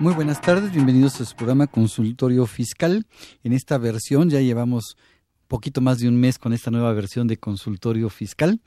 Muy 0.00 0.14
buenas 0.14 0.40
tardes, 0.40 0.72
bienvenidos 0.72 1.20
a 1.20 1.26
su 1.26 1.36
programa 1.36 1.66
Consultorio 1.66 2.46
Fiscal. 2.46 3.04
En 3.44 3.52
esta 3.52 3.76
versión 3.76 4.30
ya 4.30 4.40
llevamos 4.40 4.96
poquito 5.46 5.82
más 5.82 5.98
de 5.98 6.08
un 6.08 6.18
mes 6.18 6.38
con 6.38 6.54
esta 6.54 6.70
nueva 6.70 6.94
versión 6.94 7.26
de 7.26 7.36
Consultorio 7.36 8.08
Fiscal. 8.08 8.62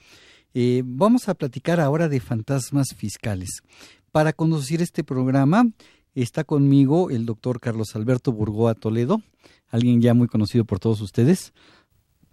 Eh, 0.54 0.84
vamos 0.86 1.30
a 1.30 1.34
platicar 1.34 1.80
ahora 1.80 2.08
de 2.08 2.20
fantasmas 2.20 2.90
fiscales. 2.96 3.64
Para 4.12 4.32
conducir 4.32 4.84
este 4.84 5.04
programa 5.04 5.66
está 6.14 6.44
conmigo 6.44 7.10
el 7.10 7.26
doctor 7.26 7.60
Carlos 7.60 7.96
Alberto 7.96 8.32
Burgoa 8.32 8.76
Toledo, 8.76 9.24
alguien 9.70 10.02
ya 10.02 10.14
muy 10.14 10.28
conocido 10.28 10.66
por 10.66 10.78
todos 10.78 11.02
ustedes. 11.02 11.52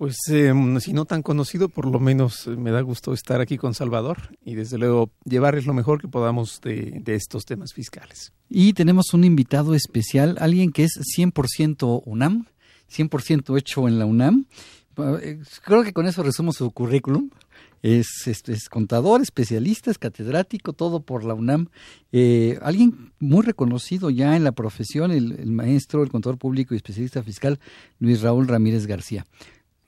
Pues 0.01 0.17
eh, 0.31 0.51
si 0.81 0.95
no 0.95 1.05
tan 1.05 1.21
conocido, 1.21 1.69
por 1.69 1.85
lo 1.85 2.01
menos 2.01 2.47
eh, 2.47 2.57
me 2.57 2.71
da 2.71 2.81
gusto 2.81 3.13
estar 3.13 3.43
aquí 3.43 3.59
con 3.59 3.75
Salvador 3.75 4.17
y 4.43 4.55
desde 4.55 4.79
luego 4.79 5.11
llevarles 5.27 5.67
lo 5.67 5.75
mejor 5.75 6.01
que 6.01 6.09
podamos 6.09 6.63
de, 6.63 7.03
de 7.05 7.15
estos 7.17 7.45
temas 7.45 7.75
fiscales. 7.75 8.33
Y 8.49 8.73
tenemos 8.73 9.13
un 9.13 9.25
invitado 9.25 9.75
especial, 9.75 10.39
alguien 10.41 10.73
que 10.73 10.85
es 10.85 10.93
100% 11.19 12.01
UNAM, 12.07 12.47
100% 12.91 13.59
hecho 13.59 13.89
en 13.89 13.99
la 13.99 14.07
UNAM. 14.07 14.47
Eh, 15.21 15.39
Creo 15.67 15.83
que 15.83 15.93
con 15.93 16.07
eso 16.07 16.23
resumo 16.23 16.55
su 16.55 16.71
currículum. 16.71 17.29
Es, 17.83 18.27
es- 18.27 18.49
es 18.49 18.71
contador, 18.71 19.21
especialista, 19.21 19.91
es 19.91 19.99
catedrático, 19.99 20.73
todo 20.73 21.01
por 21.01 21.25
la 21.25 21.35
UNAM. 21.35 21.69
Eh, 22.11 22.59
alguien 22.63 23.13
muy 23.19 23.43
reconocido 23.45 24.09
ya 24.09 24.35
en 24.35 24.45
la 24.45 24.53
profesión, 24.53 25.11
el, 25.11 25.33
el 25.33 25.51
maestro, 25.53 26.03
el 26.03 26.09
contador 26.11 26.39
público 26.39 26.73
y 26.73 26.79
especialista 26.79 27.23
fiscal, 27.23 27.61
Luis 27.99 28.23
Raúl 28.23 28.49
Ramírez 28.49 28.87
García. 28.87 29.27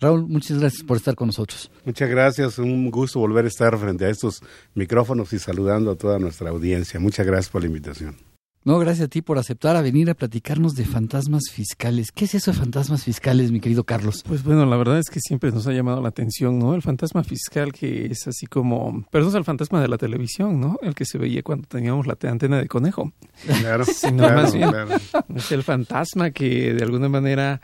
Raúl, 0.02 0.26
muchas 0.28 0.58
gracias 0.58 0.82
por 0.82 0.96
estar 0.98 1.14
con 1.14 1.28
nosotros. 1.28 1.70
Muchas 1.84 2.10
gracias, 2.10 2.58
un 2.58 2.90
gusto 2.90 3.20
volver 3.20 3.44
a 3.46 3.48
estar 3.48 3.78
frente 3.78 4.04
a 4.04 4.10
estos 4.10 4.42
micrófonos 4.74 5.32
y 5.32 5.38
saludando 5.38 5.90
a 5.92 5.96
toda 5.96 6.18
nuestra 6.18 6.50
audiencia. 6.50 7.00
Muchas 7.00 7.24
gracias 7.26 7.48
por 7.50 7.62
la 7.62 7.68
invitación. 7.68 8.16
No, 8.64 8.78
gracias 8.78 9.06
a 9.06 9.08
ti 9.08 9.22
por 9.22 9.38
aceptar 9.38 9.74
a 9.74 9.82
venir 9.82 10.08
a 10.08 10.14
platicarnos 10.14 10.74
de 10.74 10.84
fantasmas 10.84 11.50
fiscales. 11.50 12.12
¿Qué 12.12 12.26
es 12.26 12.34
eso 12.36 12.52
de 12.52 12.58
fantasmas 12.58 13.02
fiscales, 13.02 13.50
mi 13.50 13.58
querido 13.58 13.82
Carlos? 13.82 14.22
Pues 14.24 14.44
bueno, 14.44 14.64
la 14.66 14.76
verdad 14.76 15.00
es 15.00 15.10
que 15.10 15.18
siempre 15.18 15.50
nos 15.50 15.66
ha 15.66 15.72
llamado 15.72 16.00
la 16.00 16.10
atención, 16.10 16.60
¿no? 16.60 16.72
El 16.76 16.80
fantasma 16.82 17.24
fiscal 17.24 17.72
que 17.72 18.06
es 18.06 18.28
así 18.28 18.46
como, 18.46 19.04
perdón, 19.10 19.30
es 19.30 19.34
el 19.34 19.44
fantasma 19.44 19.82
de 19.82 19.88
la 19.88 19.98
televisión, 19.98 20.60
¿no? 20.60 20.78
El 20.80 20.94
que 20.94 21.04
se 21.04 21.18
veía 21.18 21.42
cuando 21.42 21.66
teníamos 21.66 22.06
la 22.06 22.14
te- 22.14 22.28
antena 22.28 22.58
de 22.60 22.68
conejo. 22.68 23.12
Claro, 23.60 23.84
Sí, 23.92 24.12
no, 24.12 24.18
claro, 24.18 24.42
más 24.42 24.54
bien. 24.54 24.70
claro. 24.70 24.90
Es 25.34 25.50
el 25.50 25.64
fantasma 25.64 26.30
que 26.30 26.72
de 26.72 26.84
alguna 26.84 27.08
manera, 27.08 27.60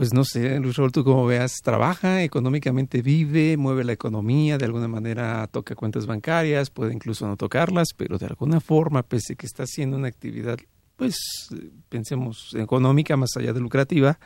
pues 0.00 0.14
no 0.14 0.24
sé, 0.24 0.58
Luis 0.60 0.78
Raúl, 0.78 0.92
tú 0.92 1.04
como 1.04 1.26
veas, 1.26 1.60
trabaja, 1.62 2.22
económicamente 2.22 3.02
vive, 3.02 3.58
mueve 3.58 3.84
la 3.84 3.92
economía, 3.92 4.56
de 4.56 4.64
alguna 4.64 4.88
manera 4.88 5.46
toca 5.48 5.74
cuentas 5.74 6.06
bancarias, 6.06 6.70
puede 6.70 6.94
incluso 6.94 7.26
no 7.26 7.36
tocarlas, 7.36 7.88
pero 7.94 8.16
de 8.16 8.24
alguna 8.24 8.60
forma, 8.62 9.02
pese 9.02 9.36
que 9.36 9.44
está 9.44 9.64
haciendo 9.64 9.98
una 9.98 10.08
actividad, 10.08 10.56
pues 10.96 11.18
pensemos, 11.90 12.54
económica 12.54 13.18
más 13.18 13.36
allá 13.36 13.52
de 13.52 13.60
lucrativa, 13.60 14.18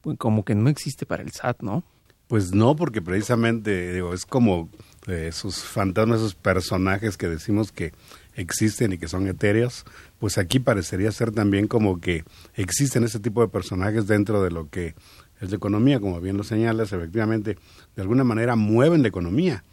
pues 0.00 0.16
como 0.16 0.42
que 0.42 0.54
no 0.54 0.70
existe 0.70 1.04
para 1.04 1.22
el 1.22 1.32
SAT, 1.32 1.60
¿no? 1.60 1.84
Pues 2.26 2.54
no, 2.54 2.74
porque 2.74 3.02
precisamente 3.02 3.92
digo, 3.92 4.14
es 4.14 4.24
como 4.24 4.70
eh, 5.06 5.26
esos 5.28 5.62
fantasmas, 5.64 6.20
esos 6.20 6.34
personajes 6.34 7.18
que 7.18 7.28
decimos 7.28 7.72
que 7.72 7.92
existen 8.40 8.92
y 8.92 8.98
que 8.98 9.08
son 9.08 9.26
etéreos, 9.28 9.84
pues 10.18 10.38
aquí 10.38 10.58
parecería 10.58 11.12
ser 11.12 11.30
también 11.32 11.68
como 11.68 12.00
que 12.00 12.24
existen 12.54 13.04
ese 13.04 13.20
tipo 13.20 13.40
de 13.42 13.48
personajes 13.48 14.06
dentro 14.06 14.42
de 14.42 14.50
lo 14.50 14.68
que 14.68 14.94
es 15.40 15.50
la 15.50 15.56
economía, 15.56 16.00
como 16.00 16.20
bien 16.20 16.36
lo 16.36 16.44
señalas, 16.44 16.92
efectivamente, 16.92 17.56
de 17.96 18.02
alguna 18.02 18.24
manera 18.24 18.56
mueven 18.56 19.02
la 19.02 19.08
economía, 19.08 19.64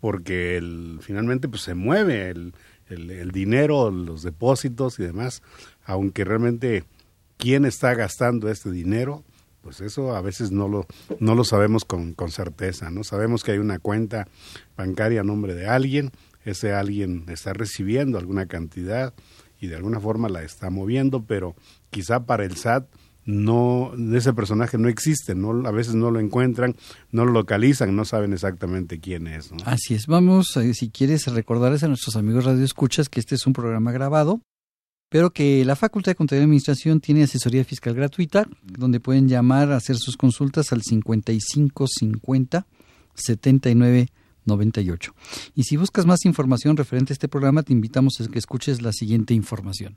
porque 0.00 0.56
el, 0.56 0.98
finalmente 1.02 1.48
pues 1.48 1.62
se 1.62 1.74
mueve 1.74 2.30
el, 2.30 2.54
el, 2.88 3.10
el 3.10 3.30
dinero, 3.30 3.90
los 3.90 4.22
depósitos 4.22 4.98
y 4.98 5.02
demás, 5.02 5.42
aunque 5.84 6.24
realmente 6.24 6.84
quién 7.36 7.64
está 7.64 7.94
gastando 7.94 8.50
este 8.50 8.70
dinero, 8.70 9.24
pues 9.62 9.80
eso 9.80 10.16
a 10.16 10.20
veces 10.22 10.50
no 10.50 10.68
lo, 10.68 10.86
no 11.18 11.34
lo 11.34 11.44
sabemos 11.44 11.84
con, 11.84 12.14
con 12.14 12.30
certeza, 12.30 12.90
¿no? 12.90 13.04
Sabemos 13.04 13.44
que 13.44 13.52
hay 13.52 13.58
una 13.58 13.78
cuenta 13.78 14.26
bancaria 14.76 15.20
a 15.20 15.24
nombre 15.24 15.54
de 15.54 15.66
alguien, 15.66 16.12
ese 16.44 16.72
alguien 16.72 17.24
está 17.28 17.52
recibiendo 17.52 18.18
alguna 18.18 18.46
cantidad 18.46 19.14
y 19.60 19.66
de 19.66 19.76
alguna 19.76 20.00
forma 20.00 20.28
la 20.28 20.42
está 20.42 20.70
moviendo, 20.70 21.24
pero 21.24 21.54
quizá 21.90 22.24
para 22.24 22.44
el 22.44 22.56
SAT 22.56 22.86
no 23.26 23.92
ese 24.14 24.32
personaje 24.32 24.78
no 24.78 24.88
existe, 24.88 25.34
no 25.34 25.66
a 25.66 25.70
veces 25.70 25.94
no 25.94 26.10
lo 26.10 26.20
encuentran, 26.20 26.74
no 27.12 27.24
lo 27.24 27.32
localizan, 27.32 27.94
no 27.94 28.04
saben 28.04 28.32
exactamente 28.32 28.98
quién 28.98 29.26
es, 29.26 29.52
¿no? 29.52 29.58
Así 29.66 29.94
es, 29.94 30.06
vamos, 30.06 30.56
eh, 30.56 30.74
si 30.74 30.90
quieres 30.90 31.26
recordarles 31.26 31.82
a 31.82 31.88
nuestros 31.88 32.16
amigos 32.16 32.44
Radio 32.44 32.64
Escuchas 32.64 33.08
que 33.08 33.20
este 33.20 33.34
es 33.34 33.46
un 33.46 33.52
programa 33.52 33.92
grabado, 33.92 34.40
pero 35.10 35.30
que 35.30 35.64
la 35.64 35.76
Facultad 35.76 36.12
de 36.12 36.16
Contaduría 36.16 36.42
y 36.42 36.46
Administración 36.46 37.00
tiene 37.00 37.24
asesoría 37.24 37.64
fiscal 37.64 37.94
gratuita, 37.94 38.48
donde 38.62 39.00
pueden 39.00 39.28
llamar 39.28 39.70
a 39.72 39.76
hacer 39.76 39.96
sus 39.96 40.16
consultas 40.16 40.72
al 40.72 40.82
55 40.82 41.86
50 41.86 42.66
79 43.14 44.08
98. 44.46 45.14
Y 45.54 45.64
si 45.64 45.76
buscas 45.76 46.06
más 46.06 46.24
información 46.24 46.76
referente 46.76 47.12
a 47.12 47.14
este 47.14 47.28
programa, 47.28 47.62
te 47.62 47.72
invitamos 47.72 48.20
a 48.20 48.28
que 48.28 48.38
escuches 48.38 48.82
la 48.82 48.92
siguiente 48.92 49.34
información. 49.34 49.96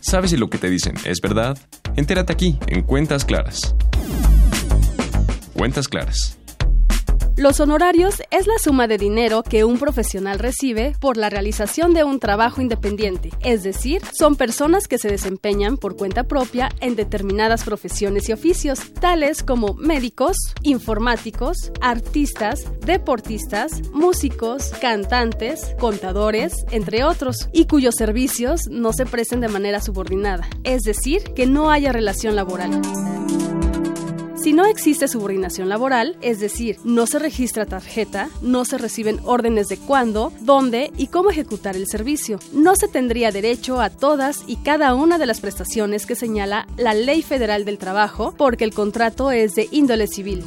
¿Sabes 0.00 0.30
si 0.30 0.36
lo 0.36 0.48
que 0.48 0.58
te 0.58 0.70
dicen 0.70 0.94
es 1.04 1.20
verdad? 1.20 1.58
Entérate 1.96 2.32
aquí, 2.32 2.58
en 2.68 2.82
Cuentas 2.82 3.24
Claras. 3.24 3.74
Cuentas 5.54 5.88
Claras. 5.88 6.38
Los 7.36 7.58
honorarios 7.58 8.22
es 8.30 8.46
la 8.46 8.58
suma 8.62 8.86
de 8.86 8.96
dinero 8.96 9.42
que 9.42 9.64
un 9.64 9.76
profesional 9.78 10.38
recibe 10.38 10.94
por 11.00 11.16
la 11.16 11.30
realización 11.30 11.92
de 11.92 12.04
un 12.04 12.20
trabajo 12.20 12.60
independiente, 12.60 13.30
es 13.40 13.64
decir, 13.64 14.02
son 14.16 14.36
personas 14.36 14.86
que 14.86 14.98
se 14.98 15.08
desempeñan 15.08 15.76
por 15.76 15.96
cuenta 15.96 16.22
propia 16.22 16.68
en 16.80 16.94
determinadas 16.94 17.64
profesiones 17.64 18.28
y 18.28 18.32
oficios, 18.32 18.92
tales 19.00 19.42
como 19.42 19.74
médicos, 19.74 20.36
informáticos, 20.62 21.72
artistas, 21.80 22.66
deportistas, 22.86 23.82
músicos, 23.92 24.70
cantantes, 24.80 25.74
contadores, 25.80 26.64
entre 26.70 27.02
otros, 27.02 27.48
y 27.52 27.66
cuyos 27.66 27.96
servicios 27.96 28.68
no 28.70 28.92
se 28.92 29.06
presten 29.06 29.40
de 29.40 29.48
manera 29.48 29.80
subordinada, 29.80 30.46
es 30.62 30.82
decir, 30.82 31.24
que 31.34 31.46
no 31.46 31.72
haya 31.72 31.90
relación 31.90 32.36
laboral. 32.36 32.80
Si 34.44 34.52
no 34.52 34.66
existe 34.66 35.08
subordinación 35.08 35.70
laboral, 35.70 36.18
es 36.20 36.38
decir, 36.38 36.76
no 36.84 37.06
se 37.06 37.18
registra 37.18 37.64
tarjeta, 37.64 38.28
no 38.42 38.66
se 38.66 38.76
reciben 38.76 39.18
órdenes 39.24 39.68
de 39.68 39.78
cuándo, 39.78 40.34
dónde 40.42 40.92
y 40.98 41.06
cómo 41.06 41.30
ejecutar 41.30 41.76
el 41.76 41.86
servicio, 41.86 42.38
no 42.52 42.76
se 42.76 42.86
tendría 42.86 43.30
derecho 43.30 43.80
a 43.80 43.88
todas 43.88 44.44
y 44.46 44.56
cada 44.56 44.92
una 44.92 45.16
de 45.16 45.24
las 45.24 45.40
prestaciones 45.40 46.04
que 46.04 46.14
señala 46.14 46.66
la 46.76 46.92
Ley 46.92 47.22
Federal 47.22 47.64
del 47.64 47.78
Trabajo, 47.78 48.34
porque 48.36 48.64
el 48.64 48.74
contrato 48.74 49.30
es 49.30 49.54
de 49.54 49.66
índole 49.70 50.08
civil. 50.08 50.44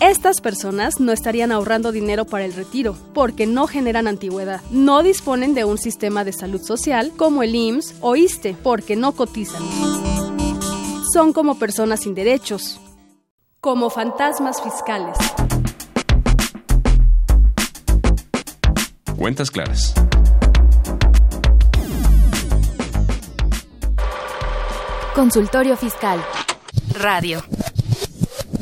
Estas 0.00 0.40
personas 0.40 0.98
no 0.98 1.12
estarían 1.12 1.52
ahorrando 1.52 1.92
dinero 1.92 2.24
para 2.24 2.46
el 2.46 2.52
retiro, 2.52 2.96
porque 3.14 3.46
no 3.46 3.68
generan 3.68 4.08
antigüedad. 4.08 4.60
No 4.72 5.04
disponen 5.04 5.54
de 5.54 5.64
un 5.64 5.78
sistema 5.78 6.24
de 6.24 6.32
salud 6.32 6.62
social 6.62 7.12
como 7.16 7.44
el 7.44 7.54
IMSS 7.54 7.94
o 8.00 8.16
ISTE, 8.16 8.56
porque 8.60 8.96
no 8.96 9.12
cotizan. 9.12 9.62
Son 11.12 11.32
como 11.32 11.58
personas 11.58 12.02
sin 12.02 12.14
derechos. 12.14 12.80
Como 13.60 13.90
fantasmas 13.90 14.62
fiscales. 14.62 15.16
Cuentas 19.16 19.50
claras. 19.50 19.92
Consultorio 25.16 25.76
Fiscal. 25.76 26.20
Radio. 26.92 27.42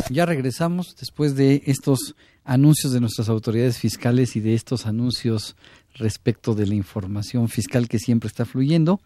Ya 0.09 0.25
regresamos 0.25 0.97
después 0.97 1.37
de 1.37 1.63
estos 1.67 2.17
anuncios 2.45 2.95
de 2.95 3.01
nuestras 3.01 3.29
autoridades 3.29 3.77
fiscales 3.77 4.37
y 4.37 4.41
de 4.41 4.55
estos 4.55 4.87
anuncios 4.87 5.55
respecto 5.97 6.55
de 6.55 6.67
la 6.67 6.75
información 6.75 7.51
fiscal 7.51 7.89
que 7.89 7.99
siempre 7.99 8.29
está 8.29 8.47
fluyendo. 8.47 9.03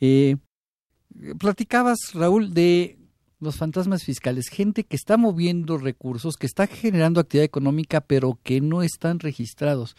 Eh, 0.00 0.38
platicabas, 1.38 1.98
Raúl, 2.14 2.54
de 2.54 2.98
los 3.38 3.56
fantasmas 3.56 4.04
fiscales, 4.04 4.48
gente 4.48 4.84
que 4.84 4.96
está 4.96 5.16
moviendo 5.16 5.78
recursos, 5.78 6.36
que 6.36 6.46
está 6.46 6.66
generando 6.66 7.20
actividad 7.20 7.44
económica, 7.44 8.00
pero 8.00 8.38
que 8.42 8.60
no 8.60 8.82
están 8.82 9.18
registrados. 9.18 9.96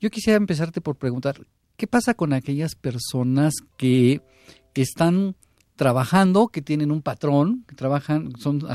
Yo 0.00 0.10
quisiera 0.10 0.36
empezarte 0.36 0.80
por 0.80 0.96
preguntar, 0.96 1.46
¿qué 1.76 1.86
pasa 1.86 2.14
con 2.14 2.32
aquellas 2.32 2.76
personas 2.76 3.54
que 3.76 4.22
están 4.74 5.34
trabajando, 5.78 6.48
que 6.48 6.60
tienen 6.60 6.90
un 6.90 7.02
patrón, 7.02 7.64
que 7.68 7.76
trabajan, 7.76 8.32
son 8.38 8.66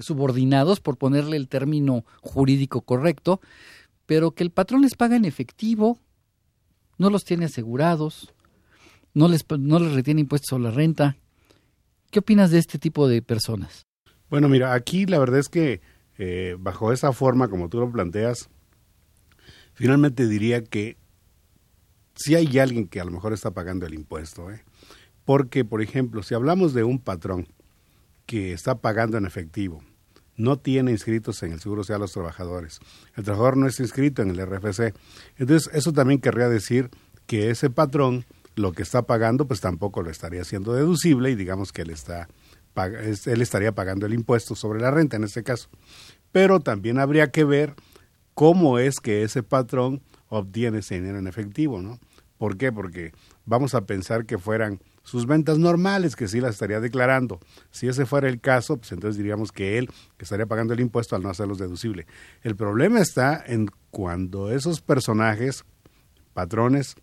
subordinados, 0.00 0.80
por 0.80 0.96
ponerle 0.96 1.36
el 1.36 1.46
término 1.46 2.04
jurídico 2.22 2.80
correcto, 2.80 3.40
pero 4.06 4.32
que 4.32 4.42
el 4.42 4.50
patrón 4.50 4.82
les 4.82 4.94
paga 4.94 5.16
en 5.16 5.26
efectivo, 5.26 5.98
no 6.96 7.10
los 7.10 7.24
tiene 7.24 7.44
asegurados, 7.44 8.32
no 9.16 9.28
les, 9.28 9.46
no 9.58 9.78
les 9.78 9.94
retiene 9.94 10.20
impuestos 10.20 10.52
a 10.52 10.58
la 10.58 10.70
renta. 10.70 11.16
¿Qué 12.10 12.18
opinas 12.18 12.50
de 12.50 12.58
este 12.58 12.78
tipo 12.78 13.08
de 13.08 13.22
personas? 13.22 13.86
Bueno, 14.28 14.46
mira, 14.50 14.74
aquí 14.74 15.06
la 15.06 15.18
verdad 15.18 15.40
es 15.40 15.48
que 15.48 15.80
eh, 16.18 16.56
bajo 16.58 16.92
esa 16.92 17.12
forma, 17.12 17.48
como 17.48 17.70
tú 17.70 17.80
lo 17.80 17.90
planteas, 17.90 18.50
finalmente 19.72 20.28
diría 20.28 20.62
que 20.62 20.98
si 22.14 22.34
hay 22.34 22.58
alguien 22.58 22.88
que 22.88 23.00
a 23.00 23.06
lo 23.06 23.10
mejor 23.10 23.32
está 23.32 23.52
pagando 23.52 23.86
el 23.86 23.94
impuesto, 23.94 24.50
¿eh? 24.50 24.62
porque, 25.24 25.64
por 25.64 25.80
ejemplo, 25.80 26.22
si 26.22 26.34
hablamos 26.34 26.74
de 26.74 26.84
un 26.84 26.98
patrón 26.98 27.48
que 28.26 28.52
está 28.52 28.82
pagando 28.82 29.16
en 29.16 29.24
efectivo, 29.24 29.82
no 30.36 30.58
tiene 30.58 30.90
inscritos 30.90 31.42
en 31.42 31.52
el 31.52 31.60
Seguro 31.60 31.84
Social 31.84 32.00
los 32.00 32.12
trabajadores, 32.12 32.80
el 33.14 33.24
trabajador 33.24 33.56
no 33.56 33.66
está 33.66 33.82
inscrito 33.82 34.20
en 34.20 34.28
el 34.28 34.46
RFC, 34.46 34.94
entonces 35.38 35.70
eso 35.72 35.94
también 35.94 36.20
querría 36.20 36.50
decir 36.50 36.90
que 37.26 37.48
ese 37.48 37.70
patrón 37.70 38.26
lo 38.56 38.72
que 38.72 38.82
está 38.82 39.02
pagando 39.02 39.46
pues 39.46 39.60
tampoco 39.60 40.02
lo 40.02 40.10
estaría 40.10 40.42
haciendo 40.42 40.72
deducible 40.72 41.30
y 41.30 41.36
digamos 41.36 41.72
que 41.72 41.82
él 41.82 41.90
está 41.90 42.28
él 42.84 43.40
estaría 43.40 43.72
pagando 43.72 44.04
el 44.04 44.12
impuesto 44.12 44.54
sobre 44.54 44.80
la 44.80 44.90
renta 44.90 45.16
en 45.16 45.24
este 45.24 45.42
caso. 45.42 45.70
Pero 46.30 46.60
también 46.60 46.98
habría 46.98 47.30
que 47.30 47.44
ver 47.44 47.74
cómo 48.34 48.78
es 48.78 49.00
que 49.00 49.22
ese 49.22 49.42
patrón 49.42 50.02
obtiene 50.28 50.80
ese 50.80 50.96
dinero 50.96 51.18
en 51.18 51.26
efectivo, 51.26 51.80
¿no? 51.80 51.98
¿Por 52.36 52.58
qué? 52.58 52.70
Porque 52.70 53.12
vamos 53.46 53.74
a 53.74 53.86
pensar 53.86 54.26
que 54.26 54.36
fueran 54.36 54.80
sus 55.02 55.24
ventas 55.26 55.58
normales, 55.58 56.16
que 56.16 56.28
sí 56.28 56.40
las 56.40 56.54
estaría 56.54 56.80
declarando. 56.80 57.40
Si 57.70 57.88
ese 57.88 58.04
fuera 58.04 58.28
el 58.28 58.40
caso, 58.40 58.76
pues 58.76 58.92
entonces 58.92 59.16
diríamos 59.16 59.52
que 59.52 59.78
él 59.78 59.88
estaría 60.18 60.44
pagando 60.44 60.74
el 60.74 60.80
impuesto 60.80 61.16
al 61.16 61.22
no 61.22 61.30
hacerlos 61.30 61.58
deducible. 61.58 62.06
El 62.42 62.56
problema 62.56 63.00
está 63.00 63.42
en 63.46 63.70
cuando 63.90 64.50
esos 64.52 64.82
personajes, 64.82 65.64
patrones, 66.34 66.96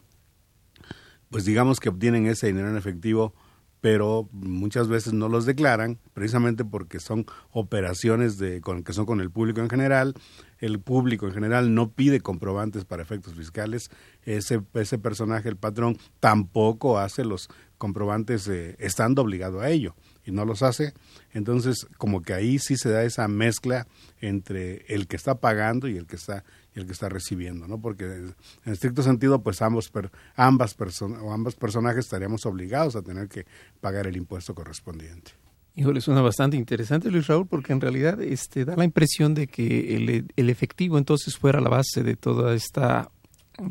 pues 1.33 1.45
digamos 1.45 1.79
que 1.79 1.89
obtienen 1.89 2.27
ese 2.27 2.45
dinero 2.45 2.69
en 2.69 2.77
efectivo, 2.77 3.33
pero 3.81 4.29
muchas 4.31 4.87
veces 4.87 5.13
no 5.13 5.29
los 5.29 5.47
declaran, 5.47 5.97
precisamente 6.13 6.63
porque 6.63 6.99
son 6.99 7.25
operaciones 7.49 8.37
de, 8.37 8.61
con, 8.61 8.83
que 8.83 8.93
son 8.93 9.07
con 9.07 9.19
el 9.19 9.31
público 9.31 9.59
en 9.59 9.67
general. 9.67 10.13
El 10.59 10.79
público 10.79 11.25
en 11.25 11.33
general 11.33 11.73
no 11.73 11.89
pide 11.89 12.21
comprobantes 12.21 12.85
para 12.85 13.01
efectos 13.01 13.33
fiscales. 13.33 13.89
Ese, 14.21 14.61
ese 14.75 14.99
personaje, 14.99 15.49
el 15.49 15.57
patrón, 15.57 15.97
tampoco 16.19 16.99
hace 16.99 17.25
los 17.25 17.49
comprobantes 17.79 18.47
eh, 18.47 18.75
estando 18.77 19.23
obligado 19.23 19.59
a 19.59 19.71
ello 19.71 19.95
y 20.23 20.31
no 20.31 20.45
los 20.45 20.61
hace. 20.61 20.93
Entonces, 21.31 21.87
como 21.97 22.21
que 22.21 22.35
ahí 22.35 22.59
sí 22.59 22.77
se 22.77 22.91
da 22.91 23.03
esa 23.03 23.27
mezcla 23.27 23.87
entre 24.21 24.85
el 24.87 25.07
que 25.07 25.15
está 25.15 25.39
pagando 25.39 25.87
y 25.87 25.97
el 25.97 26.05
que 26.05 26.15
está 26.15 26.43
y 26.75 26.79
el 26.79 26.85
que 26.85 26.93
está 26.93 27.09
recibiendo, 27.09 27.67
¿no? 27.67 27.79
Porque 27.79 28.05
en 28.05 28.35
estricto 28.65 29.03
sentido, 29.03 29.41
pues 29.41 29.61
ambos 29.61 29.91
ambas 30.35 30.73
personas 30.73 31.19
o 31.21 31.31
ambos 31.31 31.55
personajes 31.55 32.05
estaríamos 32.05 32.45
obligados 32.45 32.95
a 32.95 33.01
tener 33.01 33.27
que 33.27 33.45
pagar 33.79 34.07
el 34.07 34.17
impuesto 34.17 34.55
correspondiente. 34.55 35.31
Híjole, 35.75 36.01
suena 36.01 36.21
bastante 36.21 36.55
interesante, 36.55 37.09
Luis 37.09 37.25
Raúl, 37.25 37.47
porque 37.47 37.73
en 37.73 37.81
realidad 37.81 38.21
este, 38.21 38.63
da 38.63 38.75
la 38.75 38.83
impresión 38.85 39.33
de 39.33 39.47
que 39.47 39.95
el, 39.95 40.49
efectivo 40.49 40.99
entonces 40.99 41.35
fuera 41.35 41.59
la 41.61 41.69
base 41.69 42.03
de 42.03 42.15
toda 42.15 42.53
esta 42.53 43.09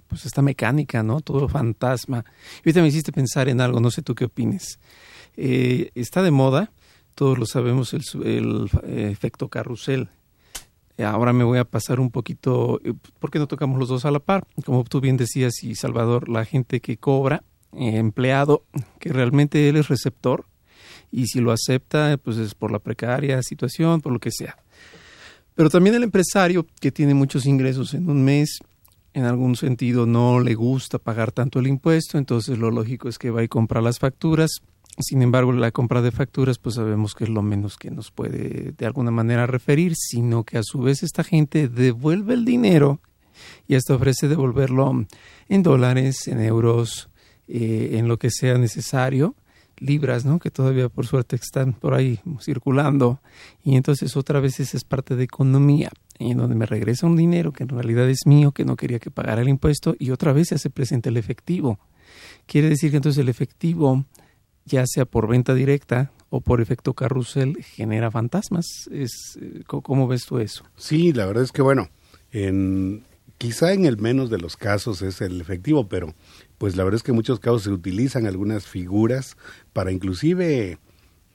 pues 0.07 0.27
esta 0.27 0.43
mecánica, 0.43 1.03
¿no? 1.03 1.21
Todo 1.21 1.49
fantasma. 1.49 2.25
Y 2.65 2.69
ahorita 2.69 2.83
me 2.83 2.89
hiciste 2.89 3.13
pensar 3.13 3.49
en 3.49 3.61
algo, 3.61 3.81
no 3.81 3.91
sé 3.91 4.03
tú 4.03 4.15
qué 4.15 4.27
opines. 4.27 4.79
Eh, 5.37 5.91
está 5.95 6.23
de 6.23 6.31
moda, 6.31 6.73
todos 7.15 7.39
lo 7.39 7.47
sabemos, 7.47 7.93
el, 7.93 8.03
el 8.25 8.71
eh, 8.85 9.09
efecto 9.11 9.49
carrusel. 9.49 10.09
Ahora 10.99 11.33
me 11.33 11.45
voy 11.45 11.59
a 11.59 11.65
pasar 11.65 12.01
un 12.01 12.11
poquito, 12.11 12.81
eh, 12.85 12.93
¿por 13.19 13.31
qué 13.31 13.39
no 13.39 13.47
tocamos 13.47 13.79
los 13.79 13.89
dos 13.89 14.05
a 14.05 14.11
la 14.11 14.21
par? 14.21 14.47
Como 14.65 14.85
tú 14.85 15.01
bien 15.01 15.17
decías, 15.17 15.63
y 15.63 15.75
Salvador, 15.75 16.29
la 16.29 16.45
gente 16.45 16.81
que 16.81 16.97
cobra, 16.97 17.43
eh, 17.73 17.97
empleado, 17.97 18.65
que 19.01 19.13
realmente 19.13 19.69
él 19.69 19.77
es 19.77 19.89
receptor, 19.89 20.47
y 21.11 21.27
si 21.27 21.41
lo 21.41 21.53
acepta, 21.53 22.17
pues 22.23 22.37
es 22.37 22.55
por 22.55 22.71
la 22.71 22.79
precaria 22.79 23.43
situación, 23.43 24.01
por 24.01 24.13
lo 24.13 24.19
que 24.19 24.31
sea. 24.31 24.57
Pero 25.55 25.71
también 25.71 25.95
el 25.95 26.03
empresario 26.03 26.67
que 26.81 26.93
tiene 26.93 27.15
muchos 27.15 27.47
ingresos 27.47 27.95
en 27.95 28.09
un 28.09 28.25
mes, 28.25 28.59
en 29.15 29.25
algún 29.25 29.57
sentido 29.57 30.07
no 30.07 30.41
le 30.41 30.55
gusta 30.55 30.99
pagar 30.99 31.33
tanto 31.33 31.59
el 31.59 31.67
impuesto, 31.67 32.17
entonces 32.17 32.59
lo 32.59 32.71
lógico 32.71 33.09
es 33.09 33.19
que 33.19 33.31
va 33.31 33.43
y 33.43 33.49
compra 33.49 33.83
las 33.83 33.99
facturas 33.99 34.63
sin 34.99 35.23
embargo, 35.23 35.53
la 35.53 35.71
compra 35.71 36.03
de 36.03 36.11
facturas, 36.11 36.59
pues 36.59 36.75
sabemos 36.75 37.15
que 37.15 37.25
es 37.25 37.31
lo 37.31 37.43
menos 37.43 37.77
que 37.77 37.91
nos 37.91 38.11
puede 38.11 38.73
de 38.73 38.87
alguna 38.87 39.11
manera 39.11 39.47
referir, 39.47 39.95
sino 39.97 40.45
que 40.45 40.59
a 40.59 40.63
su 40.63 40.81
vez 40.81 41.03
esta 41.03 41.25
gente 41.25 41.69
devuelve 41.69 42.35
el 42.35 42.45
dinero 42.45 43.01
y 43.67 43.75
hasta 43.75 43.95
ofrece 43.95 44.29
devolverlo 44.29 45.07
en 45.49 45.63
dólares, 45.63 46.29
en 46.29 46.41
euros, 46.41 47.09
eh, 47.49 47.91
en 47.95 48.07
lo 48.07 48.19
que 48.19 48.31
sea 48.31 48.59
necesario, 48.59 49.35
libras, 49.79 50.25
¿no? 50.25 50.39
Que 50.39 50.51
todavía 50.51 50.89
por 50.89 51.07
suerte 51.07 51.37
están 51.37 51.73
por 51.73 51.95
ahí 51.95 52.21
circulando. 52.41 53.21
Y 53.65 53.77
entonces 53.77 54.17
otra 54.17 54.41
vez 54.41 54.61
esa 54.61 54.77
es 54.77 54.85
parte 54.85 55.17
de 55.17 55.25
economía, 55.25 55.91
en 56.19 56.37
donde 56.37 56.55
me 56.55 56.67
regresa 56.67 57.07
un 57.07 57.17
dinero 57.17 57.53
que 57.53 57.65
en 57.65 57.71
realidad 57.71 58.09
es 58.09 58.21
mío, 58.27 58.53
que 58.53 58.65
no 58.65 58.77
quería 58.77 58.99
que 58.99 59.11
pagara 59.11 59.43
el 59.43 59.49
impuesto, 59.49 59.97
y 59.99 60.11
otra 60.11 60.33
vez 60.33 60.49
se 60.49 60.57
hace 60.57 60.71
presente 60.71 61.09
el 61.09 61.17
efectivo. 61.17 61.79
Quiere 62.47 62.69
decir 62.69 62.91
que 62.91 62.99
entonces 62.99 63.21
el 63.21 63.29
efectivo 63.29 64.05
ya 64.65 64.87
sea 64.87 65.05
por 65.05 65.29
venta 65.29 65.55
directa 65.55 66.13
o 66.31 66.41
por 66.41 66.61
efecto 66.61 66.95
carrusel, 66.95 67.63
genera 67.63 68.11
fantasmas. 68.11 68.67
Es, 68.91 69.39
eh, 69.41 69.63
¿Cómo 69.67 70.09
ves 70.09 70.25
tú 70.27 70.39
eso? 70.39 70.65
Sí, 70.77 71.13
la 71.13 71.27
verdad 71.27 71.45
es 71.45 71.53
que 71.53 71.63
bueno, 71.63 71.91
en, 72.31 73.05
quizá 73.39 73.73
en 73.73 73.85
el 73.85 73.99
menos 73.99 74.31
de 74.31 74.39
los 74.39 74.57
casos 74.57 75.03
es 75.03 75.21
el 75.21 75.41
efectivo, 75.41 75.89
pero 75.89 76.15
pues 76.59 76.77
la 76.77 76.85
verdad 76.85 76.97
es 76.97 77.03
que 77.03 77.11
en 77.11 77.17
muchos 77.17 77.41
casos 77.41 77.65
se 77.65 77.71
utilizan 77.71 78.27
algunas 78.27 78.67
figuras 78.67 79.37
para 79.73 79.93
inclusive 79.93 80.79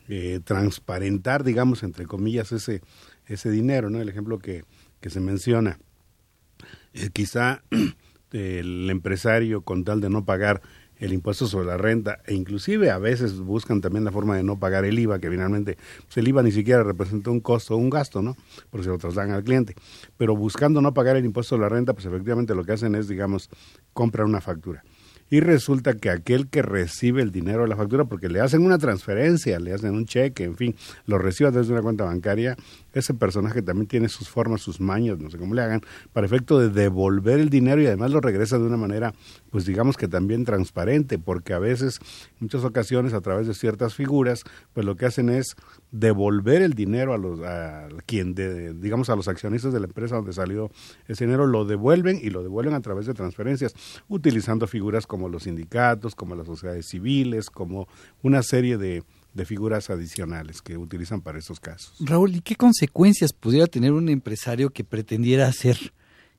eh, 0.07 0.39
transparentar, 0.43 1.43
digamos, 1.43 1.83
entre 1.83 2.05
comillas, 2.05 2.51
ese, 2.53 2.81
ese 3.25 3.51
dinero, 3.51 3.89
¿no? 3.89 3.99
El 3.99 4.07
ejemplo 4.07 4.39
que, 4.39 4.63
que 5.01 5.09
se 5.09 5.19
menciona. 5.19 5.79
Eh, 6.93 7.09
quizá 7.11 7.61
el 8.31 8.89
empresario 8.89 9.61
con 9.61 9.83
tal 9.83 10.01
de 10.01 10.09
no 10.09 10.25
pagar 10.25 10.61
el 10.99 11.13
impuesto 11.13 11.47
sobre 11.47 11.67
la 11.67 11.77
renta 11.77 12.19
e 12.25 12.33
inclusive 12.33 12.89
a 12.89 12.97
veces 12.97 13.39
buscan 13.39 13.81
también 13.81 14.03
la 14.03 14.11
forma 14.11 14.35
de 14.35 14.43
no 14.43 14.59
pagar 14.59 14.85
el 14.85 14.97
IVA, 14.97 15.19
que 15.19 15.29
finalmente 15.29 15.77
pues, 16.05 16.17
el 16.17 16.27
IVA 16.27 16.43
ni 16.43 16.51
siquiera 16.51 16.83
representa 16.83 17.29
un 17.29 17.39
costo 17.39 17.75
o 17.75 17.77
un 17.77 17.89
gasto, 17.89 18.21
¿no? 18.21 18.35
Porque 18.69 18.85
se 18.85 18.89
lo 18.89 18.97
trasladan 18.97 19.31
al 19.31 19.43
cliente. 19.43 19.75
Pero 20.17 20.35
buscando 20.35 20.81
no 20.81 20.93
pagar 20.93 21.15
el 21.15 21.25
impuesto 21.25 21.55
sobre 21.55 21.63
la 21.63 21.69
renta, 21.69 21.93
pues 21.93 22.05
efectivamente 22.05 22.55
lo 22.55 22.63
que 22.63 22.73
hacen 22.73 22.95
es, 22.95 23.07
digamos, 23.07 23.49
comprar 23.93 24.25
una 24.25 24.41
factura 24.41 24.83
y 25.29 25.39
resulta 25.39 25.95
que 25.95 26.09
aquel 26.09 26.47
que 26.47 26.61
recibe 26.61 27.21
el 27.21 27.31
dinero 27.31 27.63
de 27.63 27.67
la 27.67 27.75
factura, 27.75 28.05
porque 28.05 28.29
le 28.29 28.39
hacen 28.39 28.63
una 28.63 28.77
transferencia, 28.77 29.59
le 29.59 29.73
hacen 29.73 29.93
un 29.93 30.05
cheque, 30.05 30.45
en 30.45 30.55
fin, 30.55 30.75
lo 31.05 31.17
recibe 31.17 31.51
desde 31.51 31.73
una 31.73 31.81
cuenta 31.81 32.05
bancaria, 32.05 32.55
ese 32.97 33.13
personaje 33.13 33.61
también 33.61 33.87
tiene 33.87 34.07
sus 34.07 34.29
formas, 34.29 34.61
sus 34.61 34.79
mañas, 34.79 35.17
no 35.19 35.29
sé 35.29 35.37
cómo 35.37 35.53
le 35.53 35.61
hagan, 35.61 35.81
para 36.13 36.25
efecto 36.25 36.59
de 36.59 36.69
devolver 36.69 37.39
el 37.39 37.49
dinero 37.49 37.81
y 37.81 37.87
además 37.87 38.11
lo 38.11 38.21
regresa 38.21 38.57
de 38.57 38.65
una 38.65 38.77
manera, 38.77 39.13
pues 39.49 39.65
digamos 39.65 39.97
que 39.97 40.07
también 40.07 40.45
transparente, 40.45 41.19
porque 41.19 41.53
a 41.53 41.59
veces, 41.59 41.99
muchas 42.39 42.63
ocasiones, 42.63 43.13
a 43.13 43.21
través 43.21 43.47
de 43.47 43.53
ciertas 43.53 43.93
figuras, 43.93 44.43
pues 44.73 44.85
lo 44.85 44.95
que 44.95 45.05
hacen 45.05 45.29
es 45.29 45.55
devolver 45.91 46.61
el 46.61 46.73
dinero 46.73 47.13
a 47.13 47.17
los, 47.17 47.41
a 47.41 47.89
quien, 48.05 48.33
de, 48.33 48.73
digamos, 48.73 49.09
a 49.09 49.15
los 49.15 49.27
accionistas 49.27 49.73
de 49.73 49.79
la 49.79 49.87
empresa 49.87 50.15
donde 50.15 50.31
salió 50.31 50.71
ese 51.07 51.25
dinero, 51.25 51.47
lo 51.47 51.65
devuelven 51.65 52.19
y 52.21 52.29
lo 52.29 52.43
devuelven 52.43 52.73
a 52.73 52.81
través 52.81 53.05
de 53.07 53.13
transferencias, 53.13 53.73
utilizando 54.07 54.67
figuras 54.67 55.05
como 55.05 55.17
como 55.17 55.29
los 55.29 55.43
sindicatos, 55.43 56.13
como 56.13 56.35
las 56.35 56.45
sociedades 56.45 56.85
civiles, 56.87 57.49
como 57.49 57.87
una 58.21 58.43
serie 58.43 58.77
de, 58.77 59.03
de 59.37 59.45
figuras 59.45 59.89
adicionales 59.91 60.61
que 60.63 60.77
utilizan 60.77 61.21
para 61.21 61.37
estos 61.37 61.59
casos. 61.59 61.93
Raúl, 61.99 62.35
¿y 62.35 62.41
qué 62.41 62.55
consecuencias 62.55 63.31
pudiera 63.31 63.67
tener 63.67 63.93
un 63.93 64.09
empresario 64.09 64.71
que 64.71 64.83
pretendiera 64.83 65.47
hacer 65.47 65.93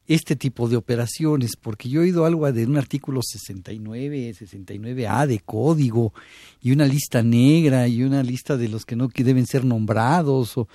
este 0.09 0.35
tipo 0.35 0.69
de 0.69 0.77
operaciones? 0.77 1.57
Porque 1.57 1.89
yo 1.89 2.01
he 2.01 2.05
oído 2.05 2.27
algo 2.27 2.51
de 2.51 2.67
un 2.67 2.77
artículo 2.77 3.21
69, 3.23 4.35
69A 4.35 5.29
de 5.29 5.39
código 5.39 6.13
y 6.61 6.73
una 6.73 6.87
lista 6.87 7.23
negra 7.23 7.87
y 7.87 8.03
una 8.03 8.25
lista 8.25 8.57
de 8.57 8.69
los 8.69 8.85
que 8.85 8.97
no 8.97 9.09
deben 9.15 9.47
ser 9.47 9.65
nombrados. 9.65 10.59
O, 10.59 10.69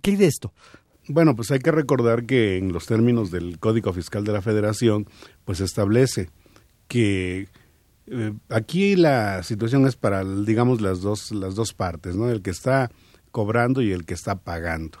¿Qué 0.00 0.12
hay 0.12 0.16
de 0.16 0.26
esto? 0.26 0.52
Bueno, 1.08 1.34
pues 1.34 1.50
hay 1.50 1.58
que 1.58 1.72
recordar 1.72 2.26
que 2.26 2.58
en 2.58 2.72
los 2.72 2.86
términos 2.86 3.32
del 3.32 3.58
Código 3.58 3.92
Fiscal 3.92 4.24
de 4.24 4.32
la 4.32 4.40
Federación, 4.40 5.06
pues 5.44 5.60
establece 5.60 6.30
que 6.86 7.48
eh, 8.06 8.32
aquí 8.48 8.96
la 8.96 9.42
situación 9.42 9.86
es 9.86 9.96
para, 9.96 10.24
digamos, 10.24 10.80
las 10.80 11.00
dos, 11.00 11.32
las 11.32 11.54
dos 11.54 11.72
partes, 11.72 12.16
¿no? 12.16 12.28
El 12.30 12.42
que 12.42 12.50
está 12.50 12.90
cobrando 13.30 13.82
y 13.82 13.90
el 13.90 14.04
que 14.04 14.14
está 14.14 14.36
pagando. 14.36 14.98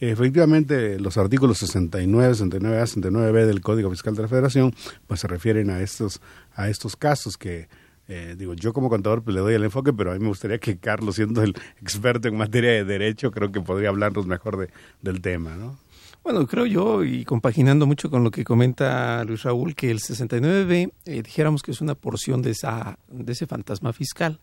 Efectivamente, 0.00 0.98
los 0.98 1.16
artículos 1.18 1.58
69, 1.58 2.34
69A, 2.34 2.82
69B 2.82 3.46
del 3.46 3.60
Código 3.60 3.90
Fiscal 3.90 4.16
de 4.16 4.22
la 4.22 4.28
Federación, 4.28 4.74
pues 5.06 5.20
se 5.20 5.28
refieren 5.28 5.70
a 5.70 5.80
estos, 5.80 6.20
a 6.54 6.68
estos 6.68 6.96
casos 6.96 7.36
que, 7.36 7.68
eh, 8.08 8.34
digo, 8.36 8.54
yo 8.54 8.72
como 8.72 8.88
contador 8.88 9.22
pues 9.22 9.36
le 9.36 9.40
doy 9.40 9.54
el 9.54 9.62
enfoque, 9.62 9.92
pero 9.92 10.10
a 10.10 10.14
mí 10.14 10.20
me 10.20 10.28
gustaría 10.28 10.58
que 10.58 10.78
Carlos, 10.78 11.14
siendo 11.14 11.42
el 11.44 11.54
experto 11.80 12.26
en 12.26 12.36
materia 12.36 12.72
de 12.72 12.84
derecho, 12.84 13.30
creo 13.30 13.52
que 13.52 13.60
podría 13.60 13.90
hablarnos 13.90 14.26
mejor 14.26 14.56
de, 14.58 14.70
del 15.02 15.20
tema, 15.20 15.54
¿no? 15.54 15.78
Bueno, 16.26 16.44
creo 16.48 16.66
yo, 16.66 17.04
y 17.04 17.24
compaginando 17.24 17.86
mucho 17.86 18.10
con 18.10 18.24
lo 18.24 18.32
que 18.32 18.42
comenta 18.42 19.22
Luis 19.22 19.44
Raúl, 19.44 19.76
que 19.76 19.92
el 19.92 20.00
69B, 20.00 20.92
eh, 21.04 21.22
dijéramos 21.22 21.62
que 21.62 21.70
es 21.70 21.80
una 21.80 21.94
porción 21.94 22.42
de, 22.42 22.50
esa, 22.50 22.98
de 23.06 23.32
ese 23.32 23.46
fantasma 23.46 23.92
fiscal 23.92 24.40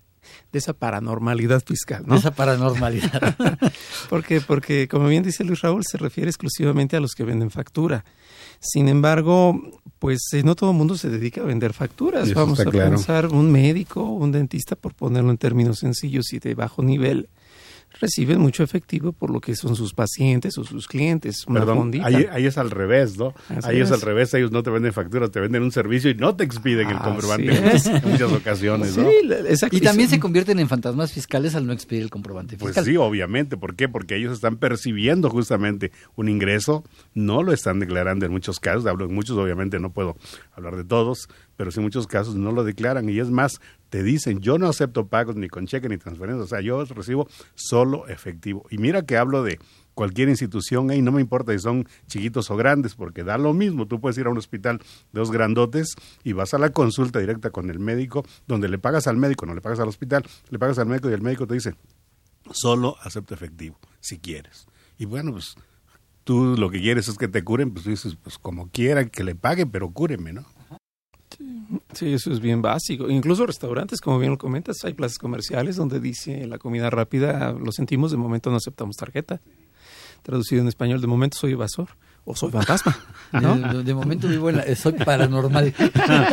de 0.53 0.59
esa 0.59 0.71
paranormalidad 0.71 1.61
fiscal, 1.65 2.03
¿no? 2.07 2.13
De 2.13 2.21
esa 2.21 2.31
paranormalidad. 2.31 3.35
porque, 4.09 4.39
porque, 4.39 4.87
como 4.87 5.09
bien 5.09 5.23
dice 5.23 5.43
Luis 5.43 5.59
Raúl, 5.59 5.83
se 5.85 5.97
refiere 5.97 6.29
exclusivamente 6.29 6.95
a 6.95 7.01
los 7.01 7.15
que 7.15 7.25
venden 7.25 7.51
factura. 7.51 8.05
Sin 8.61 8.87
embargo, 8.87 9.59
pues 9.99 10.21
eh, 10.31 10.41
no 10.41 10.55
todo 10.55 10.71
el 10.71 10.77
mundo 10.77 10.95
se 10.95 11.09
dedica 11.09 11.41
a 11.41 11.43
vender 11.43 11.73
facturas. 11.73 12.33
Vamos 12.33 12.61
a 12.61 12.71
pensar 12.71 13.27
un 13.27 13.51
médico, 13.51 14.03
un 14.03 14.31
dentista, 14.31 14.77
por 14.77 14.93
ponerlo 14.93 15.31
en 15.31 15.37
términos 15.37 15.79
sencillos 15.79 16.31
y 16.31 16.39
de 16.39 16.55
bajo 16.55 16.81
nivel 16.81 17.27
reciben 17.99 18.39
mucho 18.39 18.63
efectivo 18.63 19.11
por 19.11 19.29
lo 19.29 19.39
que 19.39 19.55
son 19.55 19.75
sus 19.75 19.93
pacientes 19.93 20.57
o 20.57 20.63
sus 20.63 20.87
clientes. 20.87 21.45
Una 21.47 21.61
Perdón, 21.61 21.91
ahí, 22.03 22.45
es 22.45 22.57
al 22.57 22.71
revés, 22.71 23.17
¿no? 23.17 23.33
ahí 23.63 23.79
es. 23.79 23.91
al 23.91 24.01
revés, 24.01 24.33
ellos 24.33 24.51
no 24.51 24.63
te 24.63 24.69
venden 24.69 24.93
facturas, 24.93 25.31
te 25.31 25.39
venden 25.39 25.63
un 25.63 25.71
servicio 25.71 26.09
y 26.09 26.15
no 26.15 26.35
te 26.35 26.43
expiden 26.43 26.89
el 26.89 26.97
comprobante 26.97 27.55
en 27.55 28.11
muchas 28.11 28.31
ocasiones, 28.31 28.97
¿no? 28.97 29.09
y 29.71 29.81
también 29.81 30.09
se 30.09 30.19
convierten 30.19 30.59
en 30.59 30.67
fantasmas 30.67 31.11
fiscales 31.11 31.55
al 31.55 31.65
no 31.65 31.73
expedir 31.73 32.03
el 32.03 32.09
comprobante 32.09 32.57
pues 32.57 32.69
fiscal. 32.69 32.83
Pues 32.83 32.93
sí, 32.93 32.97
obviamente. 32.97 33.57
¿Por 33.57 33.75
qué? 33.75 33.87
Porque 33.89 34.15
ellos 34.15 34.33
están 34.33 34.57
percibiendo 34.57 35.29
justamente 35.29 35.91
un 36.15 36.29
ingreso, 36.29 36.83
no 37.13 37.43
lo 37.43 37.53
están 37.53 37.79
declarando 37.79 38.25
en 38.25 38.31
muchos 38.31 38.59
casos, 38.59 38.85
hablo 38.85 39.05
en 39.05 39.13
muchos, 39.13 39.37
obviamente 39.37 39.79
no 39.79 39.91
puedo 39.91 40.15
hablar 40.53 40.75
de 40.75 40.83
todos, 40.83 41.29
pero 41.55 41.71
sí 41.71 41.79
en 41.79 41.83
muchos 41.83 42.07
casos 42.07 42.35
no 42.35 42.51
lo 42.51 42.63
declaran 42.63 43.09
y 43.09 43.19
es 43.19 43.29
más, 43.29 43.59
te 43.93 44.01
dicen, 44.01 44.39
yo 44.39 44.57
no 44.57 44.67
acepto 44.67 45.05
pagos 45.05 45.35
ni 45.35 45.49
con 45.49 45.67
cheque 45.67 45.87
ni 45.87 45.99
transferencia, 45.99 46.43
o 46.43 46.47
sea, 46.47 46.61
yo 46.61 46.83
recibo 46.83 47.27
solo 47.53 48.07
efectivo. 48.07 48.65
Y 48.71 48.79
mira 48.79 49.03
que 49.03 49.17
hablo 49.17 49.43
de 49.43 49.59
cualquier 49.93 50.29
institución 50.29 50.91
y 50.91 51.03
no 51.03 51.11
me 51.11 51.21
importa 51.21 51.51
si 51.51 51.59
son 51.59 51.87
chiquitos 52.07 52.49
o 52.49 52.55
grandes, 52.55 52.95
porque 52.95 53.23
da 53.23 53.37
lo 53.37 53.53
mismo, 53.53 53.87
tú 53.87 54.01
puedes 54.01 54.17
ir 54.17 54.25
a 54.25 54.31
un 54.31 54.37
hospital 54.39 54.79
de 54.79 55.19
dos 55.19 55.29
grandotes 55.29 55.93
y 56.23 56.33
vas 56.33 56.55
a 56.55 56.57
la 56.57 56.71
consulta 56.71 57.19
directa 57.19 57.51
con 57.51 57.69
el 57.69 57.77
médico, 57.77 58.25
donde 58.47 58.67
le 58.67 58.79
pagas 58.79 59.05
al 59.05 59.17
médico, 59.17 59.45
no 59.45 59.53
le 59.53 59.61
pagas 59.61 59.79
al 59.79 59.89
hospital, 59.89 60.25
le 60.49 60.57
pagas 60.57 60.79
al 60.79 60.87
médico 60.87 61.11
y 61.11 61.13
el 61.13 61.21
médico 61.21 61.45
te 61.45 61.53
dice, 61.53 61.75
solo 62.49 62.95
acepto 63.03 63.35
efectivo, 63.35 63.77
si 63.99 64.17
quieres. 64.17 64.65
Y 64.97 65.05
bueno, 65.05 65.33
pues 65.33 65.53
tú 66.23 66.55
lo 66.57 66.71
que 66.71 66.81
quieres 66.81 67.07
es 67.09 67.17
que 67.19 67.27
te 67.27 67.43
curen, 67.43 67.71
pues 67.71 67.85
dices, 67.85 68.15
pues 68.15 68.39
como 68.39 68.71
quiera 68.71 69.05
que 69.05 69.23
le 69.23 69.35
pague, 69.35 69.67
pero 69.67 69.91
cúreme, 69.91 70.33
¿no? 70.33 70.45
Sí, 71.93 72.13
eso 72.13 72.31
es 72.31 72.39
bien 72.39 72.61
básico. 72.61 73.09
Incluso 73.09 73.45
restaurantes, 73.45 74.01
como 74.01 74.19
bien 74.19 74.31
lo 74.31 74.37
comentas, 74.37 74.83
hay 74.83 74.93
plazas 74.93 75.17
comerciales 75.17 75.75
donde 75.75 75.99
dice 75.99 76.45
la 76.47 76.57
comida 76.57 76.89
rápida, 76.89 77.51
lo 77.53 77.71
sentimos, 77.71 78.11
de 78.11 78.17
momento 78.17 78.49
no 78.49 78.57
aceptamos 78.57 78.95
tarjeta. 78.95 79.41
Traducido 80.21 80.61
en 80.61 80.67
español, 80.67 81.01
de 81.01 81.07
momento 81.07 81.37
soy 81.37 81.51
evasor 81.51 81.89
o 82.25 82.35
soy 82.35 82.51
fantasma. 82.51 82.97
De, 83.83 83.93
momento 83.93 84.27
vivo 84.27 84.49
en 84.49 84.57
la, 84.57 84.75
soy 84.75 84.93
paranormal. 84.93 85.73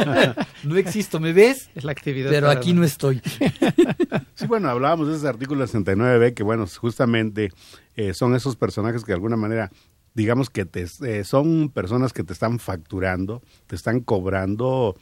no 0.65 0.77
existo, 0.77 1.19
¿me 1.19 1.33
ves? 1.33 1.71
Es 1.75 1.83
la 1.83 1.93
actividad. 1.93 2.31
Pero 2.31 2.51
aquí 2.51 2.73
no 2.73 2.85
estoy. 2.85 3.21
sí, 4.35 4.47
bueno, 4.47 4.69
hablábamos 4.69 5.09
de 5.09 5.17
ese 5.17 5.27
artículo 5.27 5.67
69b 5.67 6.35
que, 6.35 6.43
bueno, 6.43 6.67
justamente 6.67 7.51
eh, 7.97 8.15
son 8.15 8.35
esos 8.37 8.57
personajes 8.57 9.03
que 9.03 9.09
de 9.09 9.17
alguna 9.17 9.37
manera 9.37 9.71
digamos 10.15 10.51
que 10.51 10.65
te, 10.65 10.87
eh, 11.03 11.25
son 11.25 11.71
personas 11.71 12.13
que 12.13 12.25
te 12.25 12.33
están 12.33 12.59
facturando, 12.59 13.43
te 13.67 13.77
están 13.77 14.01
cobrando, 14.01 14.97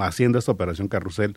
haciendo 0.00 0.38
esta 0.38 0.52
operación 0.52 0.88
carrusel. 0.88 1.36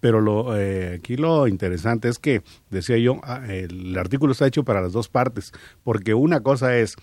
Pero 0.00 0.20
lo, 0.20 0.54
eh, 0.56 0.96
aquí 0.98 1.16
lo 1.16 1.48
interesante 1.48 2.08
es 2.08 2.18
que, 2.18 2.42
decía 2.70 2.98
yo, 2.98 3.20
ah, 3.22 3.42
el 3.48 3.96
artículo 3.96 4.32
está 4.32 4.46
hecho 4.46 4.64
para 4.64 4.82
las 4.82 4.92
dos 4.92 5.08
partes, 5.08 5.52
porque 5.82 6.12
una 6.12 6.40
cosa 6.42 6.76
es 6.76 6.96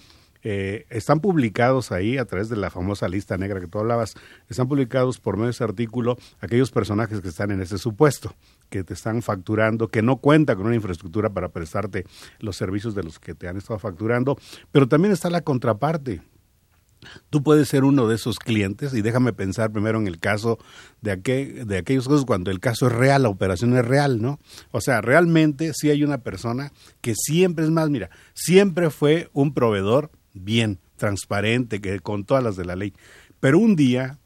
eh, 0.44 0.86
están 0.90 1.20
publicados 1.20 1.92
ahí 1.92 2.18
a 2.18 2.26
través 2.26 2.50
de 2.50 2.56
la 2.56 2.72
famosa 2.72 3.08
lista 3.08 3.38
negra 3.38 3.60
que 3.60 3.68
tú 3.68 3.80
hablabas, 3.80 4.16
están 4.50 4.68
publicados 4.68 5.20
por 5.20 5.36
medio 5.36 5.46
de 5.46 5.52
ese 5.52 5.64
artículo 5.64 6.18
aquellos 6.40 6.72
personajes 6.72 7.22
que 7.22 7.28
están 7.28 7.52
en 7.52 7.62
ese 7.62 7.78
supuesto, 7.78 8.34
que 8.70 8.84
te 8.84 8.96
están 8.96 9.22
facturando, 9.22 9.90
que 9.90 10.02
no 10.02 10.18
cuenta 10.18 10.56
con 10.56 10.66
una 10.66 10.76
infraestructura 10.76 11.30
para 11.30 11.50
prestarte 11.50 12.06
los 12.40 12.56
servicios 12.56 12.96
de 12.96 13.04
los 13.04 13.20
que 13.20 13.36
te 13.36 13.48
han 13.48 13.58
estado 13.58 13.78
facturando, 13.78 14.38
pero 14.72 14.88
también 14.88 15.14
está 15.14 15.30
la 15.30 15.42
contraparte. 15.42 16.22
Tú 17.30 17.44
puedes 17.44 17.68
ser 17.68 17.84
uno 17.84 18.08
de 18.08 18.16
esos 18.16 18.40
clientes 18.40 18.94
y 18.94 19.02
déjame 19.02 19.34
pensar 19.34 19.72
primero 19.72 20.00
en 20.00 20.08
el 20.08 20.20
caso 20.20 20.60
de, 21.02 21.12
aquel, 21.12 21.68
de 21.68 21.78
aquellos 21.78 22.08
casos 22.08 22.26
cuando 22.26 22.52
el 22.52 22.60
caso 22.60 22.88
es 22.88 22.94
real, 22.94 23.24
la 23.24 23.30
operación 23.30 23.76
es 23.76 23.86
real, 23.86 24.22
¿no? 24.22 24.40
O 24.72 24.82
sea, 24.82 25.02
realmente 25.02 25.72
sí 25.74 25.90
hay 25.90 26.04
una 26.04 26.20
persona 26.20 26.72
que 27.02 27.16
siempre, 27.16 27.66
es 27.66 27.72
más, 27.72 27.90
mira, 27.90 28.10
siempre 28.34 28.90
fue 28.90 29.30
un 29.34 29.54
proveedor 29.54 30.12
bien, 30.34 30.80
transparente, 30.98 31.82
que 31.82 32.00
con 32.00 32.24
todas 32.24 32.44
las 32.44 32.56
de 32.56 32.66
la 32.66 32.76
ley. 32.76 32.94
Pero 33.40 33.58
un 33.58 33.76
día, 33.76 34.20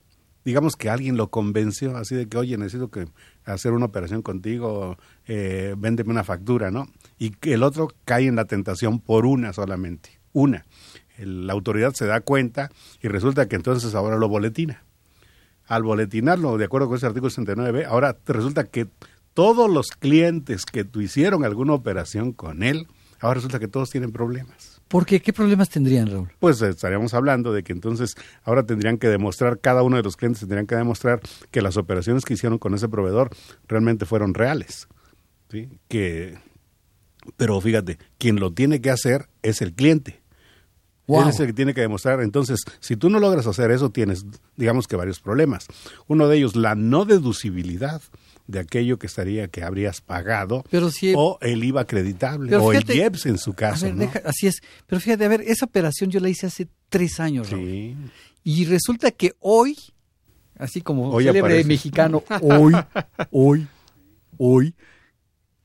digamos 0.44 0.76
que 0.76 0.90
alguien 0.90 1.18
lo 1.18 1.30
convenció 1.30 1.96
así 1.98 2.16
de 2.16 2.28
que, 2.28 2.38
oye, 2.38 2.58
necesito 2.58 2.90
que 2.90 3.06
hacer 3.46 3.72
una 3.72 3.86
operación 3.86 4.22
contigo, 4.22 4.98
eh, 5.26 5.76
véndeme 5.78 6.12
una 6.12 6.24
factura, 6.24 6.72
¿no? 6.72 6.88
Y 7.18 7.34
el 7.50 7.64
otro 7.64 7.88
cae 8.04 8.28
en 8.28 8.36
la 8.36 8.46
tentación 8.46 9.00
por 9.00 9.26
una 9.26 9.54
solamente, 9.54 10.20
una. 10.34 10.66
La 11.18 11.54
autoridad 11.54 11.94
se 11.94 12.06
da 12.06 12.22
cuenta 12.22 12.72
y 13.02 13.08
resulta 13.08 13.48
que 13.48 13.56
entonces 13.56 13.96
ahora 13.96 14.18
lo 14.18 14.28
boletina. 14.28 14.84
Al 15.68 15.84
boletinarlo, 15.84 16.58
de 16.58 16.66
acuerdo 16.66 16.88
con 16.88 16.98
ese 16.98 17.08
artículo 17.08 17.30
69, 17.30 17.86
ahora 17.86 18.18
resulta 18.28 18.66
que 18.66 18.88
todos 19.34 19.70
los 19.70 19.88
clientes 19.88 20.66
que 20.66 20.84
tu 20.84 21.02
hicieron 21.02 21.44
alguna 21.44 21.74
operación 21.74 22.32
con 22.32 22.64
él, 22.64 22.88
ahora 23.20 23.36
resulta 23.36 23.60
que 23.60 23.68
todos 23.68 23.90
tienen 23.90 24.12
problemas. 24.12 24.82
¿Por 24.88 25.06
qué? 25.06 25.22
¿Qué 25.22 25.34
problemas 25.34 25.70
tendrían, 25.70 26.10
Raúl? 26.10 26.32
Pues 26.40 26.62
eh, 26.62 26.70
estaríamos 26.70 27.14
hablando 27.14 27.52
de 27.52 27.64
que 27.64 27.74
entonces 27.74 28.16
ahora 28.44 28.64
tendrían 28.64 28.98
que 28.98 29.08
demostrar, 29.08 29.60
cada 29.60 29.82
uno 29.82 29.98
de 29.98 30.04
los 30.04 30.16
clientes 30.16 30.42
tendrían 30.42 30.68
que 30.68 30.76
demostrar 30.76 31.22
que 31.52 31.62
las 31.62 31.76
operaciones 31.76 32.24
que 32.24 32.36
hicieron 32.36 32.60
con 32.60 32.74
ese 32.76 32.88
proveedor 32.88 33.30
realmente 33.68 34.06
fueron 34.06 34.34
reales. 34.34 34.88
¿sí? 35.50 35.70
Que, 35.88 36.38
pero 37.36 37.60
fíjate, 37.60 37.98
quien 38.18 38.40
lo 38.40 38.54
tiene 38.54 38.80
que 38.80 38.92
hacer 38.92 39.28
es 39.42 39.62
el 39.62 39.74
cliente. 39.74 40.22
Él 41.08 41.30
es 41.30 41.40
el 41.40 41.48
que 41.48 41.54
tiene 41.54 41.74
que 41.74 41.82
demostrar. 41.82 42.22
Entonces, 42.22 42.64
si 42.80 42.96
tú 42.96 43.10
no 43.10 43.20
logras 43.20 43.48
hacer 43.48 43.72
eso, 43.72 43.90
tienes, 43.90 44.26
digamos 44.56 44.88
que 44.88 44.96
varios 44.96 45.20
problemas. 45.20 45.68
Uno 46.08 46.28
de 46.28 46.38
ellos, 46.38 46.56
la 46.56 46.76
no 46.76 47.06
deducibilidad 47.06 48.02
de 48.48 48.60
aquello 48.60 49.00
que 49.00 49.08
estaría 49.08 49.48
que 49.48 49.64
habrías 49.64 50.02
pagado 50.02 50.64
o 51.16 51.38
el 51.42 51.64
IVA 51.64 51.82
acreditable 51.82 52.56
o 52.56 52.72
el 52.74 52.90
IEPS 52.90 53.26
en 53.26 53.38
su 53.38 53.54
caso. 53.54 53.88
así 54.24 54.48
es. 54.48 54.62
Pero 54.86 55.02
fíjate, 55.02 55.26
a 55.26 55.28
ver, 55.28 55.42
esa 55.42 55.66
operación 55.66 56.12
yo 56.12 56.20
la 56.20 56.30
hice 56.30 56.48
hace 56.48 56.68
tres 56.90 57.20
años. 57.20 57.48
Sí. 57.48 57.96
Y 58.44 58.66
resulta 58.66 59.12
que 59.12 59.34
hoy, 59.40 59.76
así 60.58 60.82
como 60.82 61.10
hoy 61.10 61.26
célebre 61.26 61.64
mexicano, 61.64 62.24
hoy, 62.42 62.74
hoy, 63.32 63.68
hoy, 64.38 64.76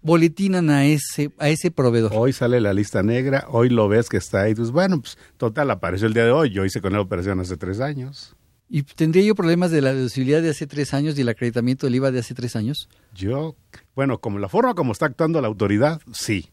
boletinan 0.02 0.70
a 0.70 0.86
ese, 0.86 1.30
a 1.38 1.48
ese 1.48 1.70
proveedor. 1.70 2.12
Hoy 2.14 2.32
sale 2.32 2.60
la 2.60 2.72
lista 2.72 3.02
negra, 3.02 3.46
hoy 3.48 3.68
lo 3.68 3.88
ves 3.88 4.08
que 4.08 4.16
está 4.16 4.42
ahí, 4.42 4.54
pues 4.54 4.70
bueno, 4.70 5.00
pues 5.00 5.18
total, 5.36 5.70
apareció 5.70 6.06
el 6.06 6.14
día 6.14 6.24
de 6.24 6.32
hoy, 6.32 6.50
yo 6.50 6.64
hice 6.64 6.80
con 6.80 6.92
la 6.92 7.00
operación 7.00 7.40
hace 7.40 7.56
tres 7.56 7.80
años. 7.80 8.34
¿Y 8.72 8.82
tendría 8.84 9.24
yo 9.24 9.34
problemas 9.34 9.72
de 9.72 9.82
la 9.82 9.92
deducibilidad 9.92 10.42
de 10.42 10.50
hace 10.50 10.66
tres 10.66 10.94
años 10.94 11.18
y 11.18 11.22
el 11.22 11.28
acreditamiento 11.28 11.86
del 11.86 11.96
IVA 11.96 12.12
de 12.12 12.20
hace 12.20 12.34
tres 12.34 12.54
años? 12.54 12.88
Yo, 13.14 13.56
bueno, 13.96 14.18
como 14.20 14.38
la 14.38 14.48
forma 14.48 14.74
como 14.74 14.92
está 14.92 15.06
actuando 15.06 15.40
la 15.40 15.48
autoridad, 15.48 16.00
sí. 16.12 16.50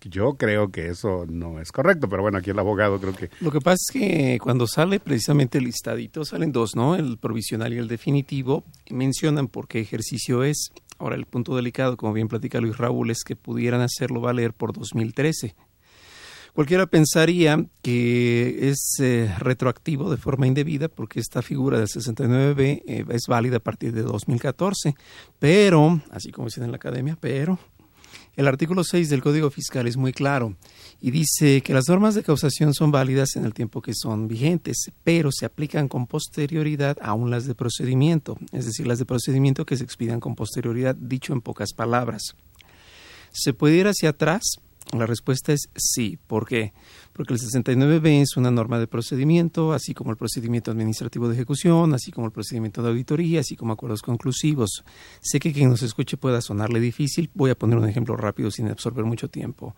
Yo 0.00 0.34
creo 0.34 0.70
que 0.70 0.88
eso 0.88 1.26
no 1.28 1.60
es 1.60 1.72
correcto, 1.72 2.08
pero 2.08 2.22
bueno, 2.22 2.38
aquí 2.38 2.50
el 2.50 2.58
abogado 2.58 3.00
creo 3.00 3.14
que... 3.14 3.30
Lo 3.40 3.50
que 3.50 3.60
pasa 3.60 3.76
es 3.76 3.92
que 3.92 4.38
cuando 4.40 4.66
sale 4.66 5.00
precisamente 5.00 5.58
el 5.58 5.64
listadito, 5.64 6.24
salen 6.24 6.52
dos, 6.52 6.76
¿no? 6.76 6.94
El 6.94 7.18
provisional 7.18 7.74
y 7.74 7.78
el 7.78 7.88
definitivo, 7.88 8.64
mencionan 8.90 9.48
por 9.48 9.66
qué 9.66 9.80
ejercicio 9.80 10.44
es. 10.44 10.70
Ahora, 10.98 11.16
el 11.16 11.26
punto 11.26 11.54
delicado, 11.54 11.96
como 11.96 12.12
bien 12.12 12.28
platica 12.28 12.60
Luis 12.60 12.76
Raúl, 12.76 13.10
es 13.10 13.22
que 13.24 13.36
pudieran 13.36 13.80
hacerlo 13.80 14.20
valer 14.20 14.52
por 14.52 14.72
2013. 14.72 15.54
Cualquiera 16.54 16.86
pensaría 16.86 17.64
que 17.82 18.68
es 18.68 18.96
eh, 19.00 19.32
retroactivo 19.38 20.10
de 20.10 20.16
forma 20.16 20.48
indebida 20.48 20.88
porque 20.88 21.20
esta 21.20 21.40
figura 21.40 21.78
del 21.78 21.86
69B 21.86 22.82
eh, 22.84 23.04
es 23.10 23.26
válida 23.28 23.58
a 23.58 23.60
partir 23.60 23.92
de 23.92 24.02
2014, 24.02 24.96
pero, 25.38 26.00
así 26.10 26.32
como 26.32 26.48
dicen 26.48 26.64
en 26.64 26.72
la 26.72 26.76
academia, 26.76 27.16
pero 27.20 27.60
el 28.38 28.46
artículo 28.46 28.84
6 28.84 29.10
del 29.10 29.20
Código 29.20 29.50
Fiscal 29.50 29.88
es 29.88 29.96
muy 29.96 30.12
claro 30.12 30.54
y 31.00 31.10
dice 31.10 31.60
que 31.60 31.74
las 31.74 31.88
normas 31.88 32.14
de 32.14 32.22
causación 32.22 32.72
son 32.72 32.92
válidas 32.92 33.34
en 33.34 33.44
el 33.44 33.52
tiempo 33.52 33.82
que 33.82 33.94
son 33.96 34.28
vigentes, 34.28 34.92
pero 35.02 35.30
se 35.32 35.44
aplican 35.44 35.88
con 35.88 36.06
posterioridad 36.06 36.96
aún 37.02 37.32
las 37.32 37.46
de 37.46 37.56
procedimiento, 37.56 38.38
es 38.52 38.64
decir, 38.64 38.86
las 38.86 39.00
de 39.00 39.06
procedimiento 39.06 39.66
que 39.66 39.76
se 39.76 39.82
expidan 39.82 40.20
con 40.20 40.36
posterioridad, 40.36 40.94
dicho 40.94 41.32
en 41.32 41.40
pocas 41.40 41.72
palabras. 41.72 42.36
¿Se 43.32 43.54
puede 43.54 43.74
ir 43.74 43.88
hacia 43.88 44.10
atrás? 44.10 44.44
La 44.96 45.04
respuesta 45.06 45.52
es 45.52 45.68
sí. 45.76 46.18
¿Por 46.26 46.46
qué? 46.46 46.72
Porque 47.12 47.34
el 47.34 47.40
69B 47.40 48.22
es 48.22 48.36
una 48.36 48.50
norma 48.50 48.78
de 48.78 48.86
procedimiento, 48.86 49.72
así 49.72 49.92
como 49.92 50.10
el 50.10 50.16
procedimiento 50.16 50.70
administrativo 50.70 51.28
de 51.28 51.34
ejecución, 51.34 51.92
así 51.92 52.10
como 52.10 52.26
el 52.26 52.32
procedimiento 52.32 52.82
de 52.82 52.88
auditoría, 52.88 53.40
así 53.40 53.54
como 53.54 53.72
acuerdos 53.72 54.02
conclusivos. 54.02 54.84
Sé 55.20 55.40
que 55.40 55.52
quien 55.52 55.68
nos 55.68 55.82
escuche 55.82 56.16
pueda 56.16 56.40
sonarle 56.40 56.80
difícil. 56.80 57.30
Voy 57.34 57.50
a 57.50 57.58
poner 57.58 57.78
un 57.78 57.88
ejemplo 57.88 58.16
rápido 58.16 58.50
sin 58.50 58.68
absorber 58.68 59.04
mucho 59.04 59.28
tiempo. 59.28 59.76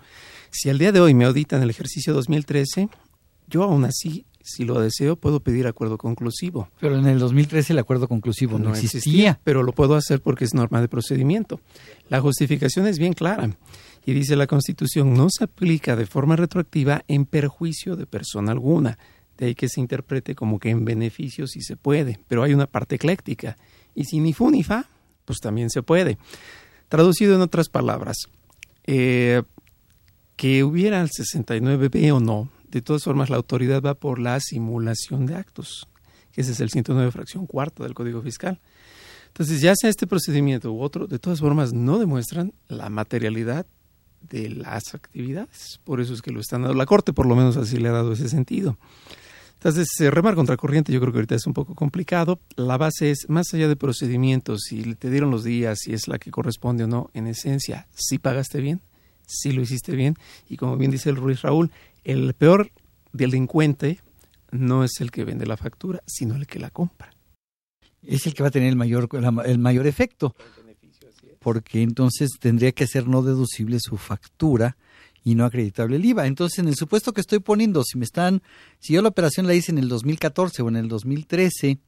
Si 0.50 0.70
al 0.70 0.78
día 0.78 0.92
de 0.92 1.00
hoy 1.00 1.14
me 1.14 1.24
auditan 1.24 1.62
el 1.62 1.70
ejercicio 1.70 2.14
2013, 2.14 2.88
yo 3.48 3.64
aún 3.64 3.84
así 3.84 4.26
si 4.42 4.64
lo 4.64 4.80
deseo, 4.80 5.16
puedo 5.16 5.40
pedir 5.40 5.66
acuerdo 5.66 5.98
conclusivo. 5.98 6.70
Pero 6.80 6.98
en 6.98 7.06
el 7.06 7.18
2013 7.18 7.74
el 7.74 7.78
acuerdo 7.78 8.08
conclusivo 8.08 8.58
no, 8.58 8.74
existía. 8.74 9.38
Pero 9.44 9.62
lo 9.62 9.72
puedo 9.72 9.94
hacer 9.94 10.20
porque 10.20 10.44
es 10.44 10.54
norma 10.54 10.80
de 10.80 10.88
procedimiento. 10.88 11.60
La 12.08 12.20
justificación 12.20 12.86
es 12.86 12.98
bien 12.98 13.12
clara. 13.12 13.50
Y 14.04 14.12
dice 14.12 14.36
la 14.36 14.46
Constitución, 14.46 15.14
no 15.14 15.28
se 15.30 15.44
aplica 15.44 15.96
de 15.96 16.06
forma 16.06 16.36
retroactiva 16.36 17.04
en 17.06 17.26
perjuicio 17.26 17.96
de 17.96 18.06
persona 18.06 18.52
alguna. 18.52 18.98
De 19.36 19.46
ahí 19.46 19.54
que 19.54 19.68
se 19.68 19.80
interprete 19.80 20.34
como 20.34 20.58
que 20.58 20.70
en 20.70 20.84
beneficio 20.84 21.46
sí 21.46 21.60
se 21.60 21.76
puede, 21.76 22.18
pero 22.28 22.42
hay 22.42 22.54
una 22.54 22.66
parte 22.66 22.96
ecléctica. 22.96 23.56
Y 23.94 24.04
si 24.04 24.20
ni 24.20 24.32
fu 24.32 24.50
ni 24.50 24.62
fa, 24.62 24.88
pues 25.24 25.38
también 25.38 25.70
se 25.70 25.82
puede. 25.82 26.18
Traducido 26.88 27.34
en 27.34 27.40
otras 27.40 27.68
palabras, 27.68 28.16
eh, 28.84 29.42
que 30.36 30.64
hubiera 30.64 31.00
el 31.00 31.10
69B 31.10 32.12
o 32.12 32.20
no, 32.20 32.50
de 32.70 32.82
todas 32.82 33.04
formas 33.04 33.30
la 33.30 33.36
autoridad 33.36 33.82
va 33.82 33.94
por 33.94 34.18
la 34.18 34.40
simulación 34.40 35.26
de 35.26 35.36
actos, 35.36 35.86
ese 36.34 36.52
es 36.52 36.60
el 36.60 36.70
109 36.70 37.10
fracción 37.10 37.46
cuarta 37.46 37.82
del 37.84 37.94
Código 37.94 38.22
Fiscal. 38.22 38.60
Entonces, 39.28 39.60
ya 39.60 39.74
sea 39.76 39.90
este 39.90 40.06
procedimiento 40.06 40.72
u 40.72 40.80
otro, 40.80 41.06
de 41.06 41.18
todas 41.18 41.40
formas 41.40 41.72
no 41.72 41.98
demuestran 41.98 42.52
la 42.68 42.88
materialidad 42.88 43.66
de 44.20 44.50
las 44.50 44.94
actividades. 44.94 45.80
Por 45.84 46.00
eso 46.00 46.14
es 46.14 46.22
que 46.22 46.30
lo 46.30 46.40
están 46.40 46.62
dando 46.62 46.76
la 46.76 46.86
Corte, 46.86 47.12
por 47.12 47.26
lo 47.26 47.36
menos 47.36 47.56
así 47.56 47.78
le 47.78 47.88
ha 47.88 47.92
dado 47.92 48.12
ese 48.12 48.28
sentido. 48.28 48.78
Entonces, 49.54 49.88
remar 50.10 50.34
contra 50.34 50.56
corriente 50.56 50.90
yo 50.90 51.00
creo 51.00 51.12
que 51.12 51.18
ahorita 51.18 51.34
es 51.34 51.46
un 51.46 51.52
poco 51.52 51.74
complicado. 51.74 52.40
La 52.56 52.78
base 52.78 53.10
es, 53.10 53.28
más 53.28 53.52
allá 53.52 53.68
de 53.68 53.76
procedimientos, 53.76 54.62
si 54.66 54.94
te 54.94 55.10
dieron 55.10 55.30
los 55.30 55.44
días, 55.44 55.80
si 55.82 55.92
es 55.92 56.08
la 56.08 56.18
que 56.18 56.30
corresponde 56.30 56.84
o 56.84 56.86
no, 56.86 57.10
en 57.12 57.26
esencia, 57.26 57.86
si 57.92 58.18
pagaste 58.18 58.62
bien, 58.62 58.80
si 59.26 59.52
lo 59.52 59.60
hiciste 59.60 59.94
bien. 59.94 60.16
Y 60.48 60.56
como 60.56 60.78
bien 60.78 60.90
dice 60.90 61.10
el 61.10 61.16
Ruiz 61.16 61.42
Raúl, 61.42 61.70
el 62.04 62.32
peor 62.32 62.70
delincuente 63.12 64.00
no 64.50 64.82
es 64.82 64.92
el 65.00 65.10
que 65.10 65.24
vende 65.24 65.44
la 65.44 65.58
factura, 65.58 66.02
sino 66.06 66.36
el 66.36 66.46
que 66.46 66.58
la 66.58 66.70
compra. 66.70 67.10
Es 68.02 68.26
el 68.26 68.32
que 68.32 68.42
va 68.42 68.48
a 68.48 68.52
tener 68.52 68.70
el 68.70 68.76
mayor, 68.76 69.10
el 69.44 69.58
mayor 69.58 69.86
efecto 69.86 70.34
porque 71.40 71.82
entonces 71.82 72.30
tendría 72.38 72.70
que 72.72 72.86
ser 72.86 73.08
no 73.08 73.22
deducible 73.22 73.78
su 73.80 73.96
factura 73.96 74.76
y 75.24 75.34
no 75.34 75.44
acreditable 75.44 75.96
el 75.96 76.04
IVA. 76.04 76.26
Entonces, 76.26 76.60
en 76.60 76.68
el 76.68 76.76
supuesto 76.76 77.12
que 77.12 77.20
estoy 77.20 77.40
poniendo, 77.40 77.82
si 77.82 77.98
me 77.98 78.04
están, 78.04 78.42
si 78.78 78.92
yo 78.92 79.02
la 79.02 79.08
operación 79.08 79.46
la 79.46 79.54
hice 79.54 79.72
en 79.72 79.78
el 79.78 79.88
2014 79.88 80.62
o 80.62 80.68
en 80.68 80.76
el 80.76 80.88
2013 80.88 81.78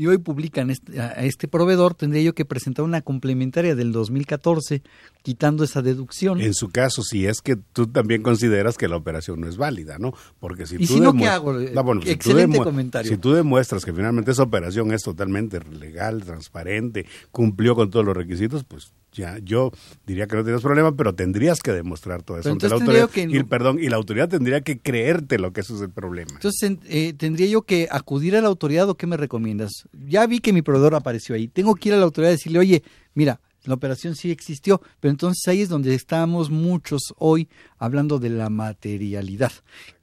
y 0.00 0.06
hoy 0.06 0.16
publican 0.16 0.70
este, 0.70 0.98
a 0.98 1.10
este 1.26 1.46
proveedor, 1.46 1.92
tendría 1.92 2.22
yo 2.22 2.34
que 2.34 2.46
presentar 2.46 2.86
una 2.86 3.02
complementaria 3.02 3.74
del 3.74 3.92
2014 3.92 4.82
quitando 5.20 5.62
esa 5.62 5.82
deducción. 5.82 6.40
En 6.40 6.54
su 6.54 6.70
caso, 6.70 7.02
si 7.02 7.26
es 7.26 7.42
que 7.42 7.56
tú 7.56 7.86
también 7.86 8.22
consideras 8.22 8.78
que 8.78 8.88
la 8.88 8.96
operación 8.96 9.42
no 9.42 9.46
es 9.46 9.58
válida, 9.58 9.98
¿no? 9.98 10.14
Porque 10.38 10.64
si 10.64 10.76
¿Y 10.76 10.86
tú 10.86 10.94
si 10.94 11.00
no, 11.00 11.12
¿qué 11.12 11.28
hago? 11.28 11.60
Excelente 11.60 12.60
comentario. 12.60 13.12
Si 13.12 13.18
tú 13.18 13.34
demuestras 13.34 13.84
que 13.84 13.92
finalmente 13.92 14.30
esa 14.30 14.44
operación 14.44 14.90
es 14.90 15.02
totalmente 15.02 15.60
legal, 15.60 16.24
transparente, 16.24 17.04
cumplió 17.30 17.74
con 17.74 17.90
todos 17.90 18.06
los 18.06 18.16
requisitos, 18.16 18.64
pues 18.64 18.94
ya 19.12 19.38
yo 19.42 19.72
diría 20.06 20.26
que 20.26 20.36
no 20.36 20.44
tienes 20.44 20.62
problema, 20.62 20.94
pero 20.96 21.14
tendrías 21.14 21.60
que 21.60 21.72
demostrar 21.72 22.22
todo 22.22 22.38
eso 22.38 22.50
ante 22.50 22.68
la 22.68 22.74
autoridad. 22.74 23.10
y, 23.14 23.42
perdón, 23.44 23.78
y 23.80 23.88
la 23.88 23.96
autoridad 23.96 24.28
tendría 24.28 24.60
que 24.60 24.78
creerte 24.78 25.38
lo 25.38 25.52
que 25.52 25.60
eso 25.60 25.74
es 25.76 25.82
el 25.82 25.90
problema. 25.90 26.32
Entonces, 26.34 26.78
eh, 26.88 27.14
¿tendría 27.16 27.46
yo 27.46 27.62
que 27.62 27.88
acudir 27.90 28.36
a 28.36 28.40
la 28.40 28.48
autoridad 28.48 28.88
o 28.88 28.94
qué 28.94 29.06
me 29.06 29.16
recomiendas? 29.16 29.70
Ya 30.06 30.26
vi 30.26 30.40
que 30.40 30.52
mi 30.52 30.62
proveedor 30.62 30.94
apareció 30.94 31.34
ahí. 31.34 31.48
Tengo 31.48 31.74
que 31.74 31.88
ir 31.88 31.94
a 31.94 31.98
la 31.98 32.04
autoridad 32.04 32.30
y 32.30 32.34
decirle, 32.34 32.58
oye, 32.58 32.82
mira, 33.14 33.40
la 33.64 33.74
operación 33.74 34.16
sí 34.16 34.30
existió, 34.30 34.80
pero 35.00 35.10
entonces 35.10 35.46
ahí 35.46 35.60
es 35.60 35.68
donde 35.68 35.94
estamos 35.94 36.50
muchos 36.50 37.12
hoy 37.18 37.48
hablando 37.78 38.18
de 38.18 38.30
la 38.30 38.48
materialidad. 38.48 39.52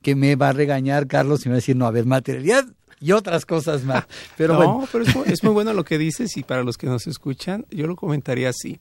Que 0.01 0.15
me 0.15 0.35
va 0.35 0.49
a 0.49 0.53
regañar 0.53 1.07
Carlos 1.07 1.45
y 1.45 1.49
me 1.49 1.53
va 1.53 1.55
a 1.55 1.61
decir, 1.61 1.75
no, 1.75 1.87
a 1.87 1.91
ver, 1.91 2.05
materialidad 2.05 2.65
y 2.99 3.11
otras 3.11 3.45
cosas 3.45 3.83
más. 3.83 4.05
Pero 4.37 4.59
no, 4.59 4.87
pero 4.91 5.03
es 5.25 5.43
muy, 5.43 5.53
bueno 5.53 5.73
lo 5.73 5.83
que 5.83 5.97
dices 5.97 6.35
y 6.37 6.43
para 6.43 6.63
los 6.63 6.77
que 6.77 6.87
nos 6.87 7.07
escuchan, 7.07 7.65
yo 7.69 7.87
lo 7.87 7.95
comentaría 7.95 8.49
así. 8.49 8.79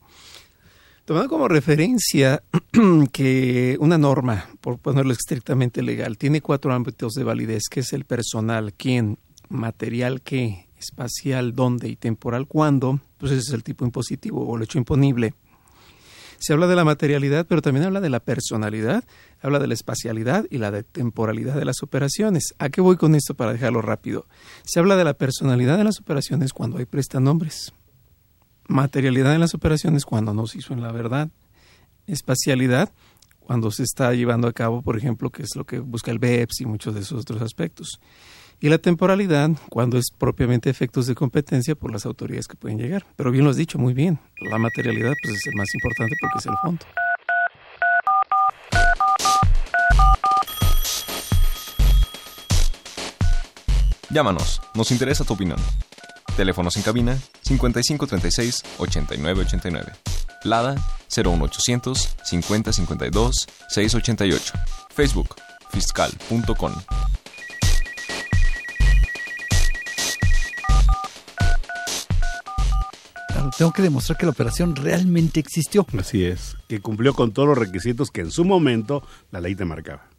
Tomando 1.05 1.29
como 1.29 1.47
referencia 1.47 2.43
que 3.11 3.77
una 3.79 3.97
norma, 3.97 4.49
por 4.59 4.77
ponerlo 4.77 5.13
estrictamente 5.13 5.81
legal, 5.81 6.17
tiene 6.17 6.41
cuatro 6.41 6.73
ámbitos 6.73 7.13
de 7.13 7.23
validez, 7.23 7.63
que 7.69 7.79
es 7.79 7.93
el 7.93 8.03
personal, 8.03 8.73
quién, 8.73 9.17
material 9.49 10.21
qué, 10.21 10.67
espacial 10.77 11.55
dónde 11.55 11.87
y 11.87 11.95
temporal 11.95 12.47
cuándo, 12.47 12.99
pues 13.17 13.31
ese 13.31 13.41
es 13.41 13.53
el 13.53 13.63
tipo 13.63 13.85
impositivo 13.85 14.45
o 14.45 14.57
el 14.57 14.63
hecho 14.63 14.77
imponible. 14.77 15.33
Se 16.39 16.53
habla 16.53 16.67
de 16.67 16.75
la 16.75 16.83
materialidad, 16.83 17.45
pero 17.47 17.61
también 17.61 17.85
habla 17.85 17.99
de 17.99 18.09
la 18.09 18.19
personalidad, 18.19 19.03
habla 19.41 19.59
de 19.59 19.67
la 19.67 19.73
espacialidad 19.73 20.45
y 20.49 20.59
la 20.59 20.71
de 20.71 20.83
temporalidad 20.83 21.55
de 21.55 21.65
las 21.65 21.81
operaciones. 21.81 22.53
¿A 22.59 22.69
qué 22.69 22.81
voy 22.81 22.95
con 22.97 23.15
esto 23.15 23.33
para 23.33 23.53
dejarlo 23.53 23.81
rápido? 23.81 24.27
Se 24.63 24.79
habla 24.79 24.95
de 24.95 25.03
la 25.03 25.15
personalidad 25.15 25.77
de 25.77 25.83
las 25.83 25.99
operaciones 25.99 26.53
cuando 26.53 26.77
hay 26.77 26.85
prestanombres. 26.85 27.73
Materialidad 28.67 29.33
en 29.33 29.39
las 29.39 29.53
operaciones 29.53 30.05
cuando 30.05 30.33
no 30.33 30.45
se 30.45 30.59
hizo 30.59 30.73
en 30.73 30.81
la 30.81 30.91
verdad. 30.91 31.29
Espacialidad 32.05 32.91
cuando 33.39 33.71
se 33.71 33.83
está 33.83 34.13
llevando 34.13 34.47
a 34.47 34.53
cabo, 34.53 34.81
por 34.81 34.97
ejemplo, 34.97 35.29
que 35.29 35.43
es 35.43 35.55
lo 35.55 35.65
que 35.65 35.79
busca 35.79 36.11
el 36.11 36.19
BEPS 36.19 36.61
y 36.61 36.65
muchos 36.65 36.93
de 36.93 37.01
esos 37.01 37.21
otros 37.21 37.41
aspectos 37.41 37.99
y 38.59 38.69
la 38.69 38.77
temporalidad 38.77 39.51
cuando 39.69 39.97
es 39.97 40.11
propiamente 40.17 40.69
efectos 40.69 41.07
de 41.07 41.15
competencia 41.15 41.75
por 41.75 41.91
las 41.91 42.05
autoridades 42.05 42.47
que 42.47 42.55
pueden 42.55 42.77
llegar. 42.77 43.05
Pero 43.15 43.31
bien 43.31 43.43
lo 43.43 43.51
has 43.51 43.57
dicho, 43.57 43.77
muy 43.77 43.93
bien. 43.93 44.19
La 44.49 44.57
materialidad 44.57 45.13
pues, 45.21 45.35
es 45.35 45.47
el 45.47 45.55
más 45.55 45.67
importante 45.73 46.15
porque 46.19 46.39
es 46.39 46.45
el 46.45 46.57
fondo. 46.61 46.85
Llámanos, 54.09 54.61
nos 54.73 54.91
interesa 54.91 55.23
tu 55.23 55.33
opinión. 55.33 55.59
Teléfonos 56.35 56.77
en 56.77 56.83
cabina 56.83 57.17
5536 57.41 58.63
8989. 58.77 59.91
Lada 60.43 60.75
01800 61.15 62.15
5052 62.23 63.47
688. 63.69 64.53
Facebook 64.89 65.35
fiscal.com. 65.71 66.71
tengo 73.57 73.71
que 73.71 73.81
demostrar 73.81 74.17
que 74.17 74.25
la 74.25 74.31
operación 74.31 74.75
realmente 74.75 75.39
existió. 75.39 75.85
Así 75.97 76.23
es, 76.23 76.55
que 76.67 76.79
cumplió 76.79 77.13
con 77.13 77.31
todos 77.31 77.47
los 77.47 77.57
requisitos 77.57 78.11
que 78.11 78.21
en 78.21 78.31
su 78.31 78.45
momento 78.45 79.03
la 79.31 79.41
ley 79.41 79.55
te 79.55 79.65
marcaba. 79.65 80.09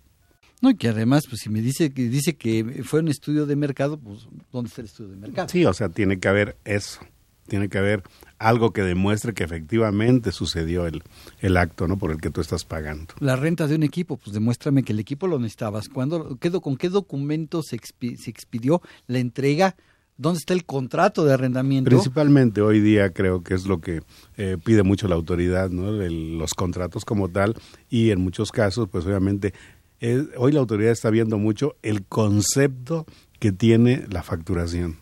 No, 0.60 0.70
y 0.70 0.76
que 0.76 0.88
además, 0.88 1.26
pues 1.28 1.42
si 1.42 1.50
me 1.50 1.60
dice 1.60 1.92
que 1.92 2.08
dice 2.08 2.36
que 2.36 2.82
fue 2.84 3.00
un 3.00 3.08
estudio 3.08 3.46
de 3.46 3.54
mercado, 3.54 3.98
pues 3.98 4.26
¿dónde 4.52 4.68
está 4.68 4.80
el 4.80 4.86
estudio 4.86 5.10
de 5.10 5.16
mercado? 5.16 5.48
Sí, 5.48 5.64
o 5.64 5.72
sea, 5.72 5.88
tiene 5.88 6.18
que 6.18 6.28
haber 6.28 6.56
eso. 6.64 7.00
Tiene 7.46 7.68
que 7.70 7.78
haber 7.78 8.02
algo 8.38 8.72
que 8.72 8.82
demuestre 8.82 9.32
que 9.32 9.42
efectivamente 9.42 10.32
sucedió 10.32 10.86
el, 10.86 11.02
el 11.40 11.56
acto, 11.56 11.88
¿no? 11.88 11.96
Por 11.96 12.10
el 12.10 12.20
que 12.20 12.30
tú 12.30 12.42
estás 12.42 12.64
pagando. 12.64 13.14
La 13.20 13.36
renta 13.36 13.66
de 13.66 13.76
un 13.76 13.84
equipo, 13.84 14.18
pues 14.18 14.34
demuéstrame 14.34 14.82
que 14.82 14.92
el 14.92 15.00
equipo 15.00 15.26
lo 15.26 15.38
necesitabas. 15.38 15.88
¿Cuándo, 15.88 16.36
qué, 16.38 16.50
¿Con 16.50 16.76
qué 16.76 16.90
documento 16.90 17.62
se, 17.62 17.78
se 18.16 18.30
expidió 18.30 18.82
la 19.06 19.18
entrega 19.18 19.76
¿Dónde 20.20 20.38
está 20.38 20.52
el 20.52 20.64
contrato 20.64 21.24
de 21.24 21.32
arrendamiento? 21.32 21.88
Principalmente 21.88 22.60
hoy 22.60 22.80
día 22.80 23.12
creo 23.12 23.44
que 23.44 23.54
es 23.54 23.66
lo 23.66 23.80
que 23.80 24.02
eh, 24.36 24.56
pide 24.64 24.82
mucho 24.82 25.06
la 25.06 25.14
autoridad, 25.14 25.70
¿no? 25.70 25.92
los 25.92 26.54
contratos 26.54 27.04
como 27.04 27.28
tal 27.28 27.54
y 27.88 28.10
en 28.10 28.20
muchos 28.20 28.50
casos, 28.50 28.88
pues 28.90 29.06
obviamente, 29.06 29.54
eh, 30.00 30.26
hoy 30.36 30.50
la 30.50 30.58
autoridad 30.58 30.90
está 30.90 31.10
viendo 31.10 31.38
mucho 31.38 31.76
el 31.82 32.04
concepto 32.04 33.06
que 33.38 33.52
tiene 33.52 34.06
la 34.10 34.24
facturación. 34.24 34.96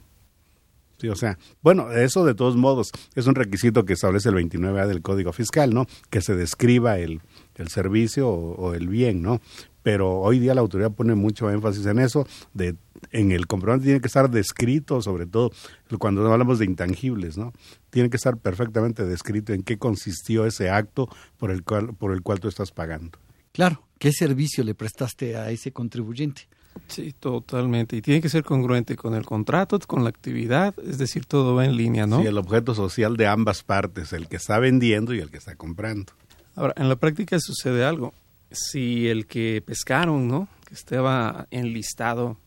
Sí, 0.99 1.09
o 1.09 1.17
sea, 1.17 1.39
bueno, 1.63 1.93
eso 1.93 2.25
de 2.27 2.35
todos 2.35 2.57
modos 2.57 2.91
es 3.15 3.27
un 3.27 3.35
requisito 3.35 3.87
que 3.87 3.95
establece 3.95 4.29
el 4.29 4.35
29A 4.35 4.87
del 4.87 5.01
Código 5.01 5.33
Fiscal, 5.33 5.73
¿no? 5.73 5.87
Que 6.11 6.21
se 6.21 6.35
describa 6.35 6.99
el, 6.99 7.23
el 7.55 7.69
servicio 7.69 8.29
o, 8.29 8.55
o, 8.55 8.75
el 8.75 8.89
bien, 8.89 9.23
¿no? 9.23 9.41
Pero 9.87 10.19
hoy 10.19 10.41
día 10.41 10.53
la 10.53 10.63
autoridad 10.63 10.91
pone 10.91 11.15
mucho 11.15 11.49
énfasis 11.49 11.87
en 11.87 12.01
eso, 12.01 12.27
de 12.55 12.75
en 13.13 13.31
el 13.31 13.47
comprobante 13.47 13.85
tiene 13.85 14.01
que 14.01 14.09
estar 14.09 14.29
descrito, 14.29 15.01
sobre 15.01 15.27
todo 15.27 15.53
cuando 16.01 16.29
hablamos 16.33 16.59
de 16.59 16.65
intangibles, 16.65 17.39
¿no? 17.39 17.53
Tiene 17.91 18.11
que 18.11 18.17
estar 18.17 18.37
perfectamente 18.37 19.05
descrito 19.05 19.53
en 19.53 19.63
qué 19.63 19.79
consistió 19.79 20.45
ese 20.45 20.71
acto 20.71 21.09
por 21.37 21.53
el 21.53 21.63
cual, 21.63 21.95
por 21.95 22.13
el 22.13 22.23
cual 22.23 22.41
tú 22.41 22.49
estás 22.49 22.73
pagando. 22.73 23.17
Claro, 23.53 23.85
¿qué 24.01 24.11
servicio 24.11 24.65
le 24.65 24.75
prestaste 24.75 25.37
a 25.37 25.51
ese 25.51 25.71
contribuyente? 25.71 26.49
Sí, 26.89 27.13
totalmente. 27.13 27.97
Y 27.97 28.03
tiene 28.03 28.21
que 28.21 28.29
ser 28.29 28.43
congruente 28.43 28.97
con 28.97 29.15
el 29.15 29.25
contrato, 29.25 29.79
con 29.87 30.03
la 30.03 30.09
actividad, 30.09 30.75
es 30.81 30.99
decir, 30.99 31.27
todo 31.27 31.55
va 31.55 31.65
en 31.65 31.77
línea, 31.77 32.09
¿no? 32.09 32.23
Sí, 32.23 32.27
el 32.27 32.39
objeto 32.39 32.75
social 32.75 33.17
de 33.17 33.29
ambas 33.29 33.63
partes, 33.63 34.13
el 34.13 34.27
que 34.27 34.35
está 34.35 34.59
vendiendo 34.59 35.15
y 35.15 35.21
el 35.21 35.31
que 35.31 35.37
está 35.37 35.55
comprando. 35.55 36.13
Ahora, 36.57 36.75
en 36.77 36.89
la 36.89 36.97
práctica 36.97 37.39
sucede 37.39 37.85
algo. 37.85 38.13
Si 38.51 39.09
el 39.09 39.27
que 39.27 39.63
pescaron, 39.65 40.29
¿no? 40.29 40.49
Que 40.67 40.75
estaba 40.75 41.47
enlistado, 41.51 42.39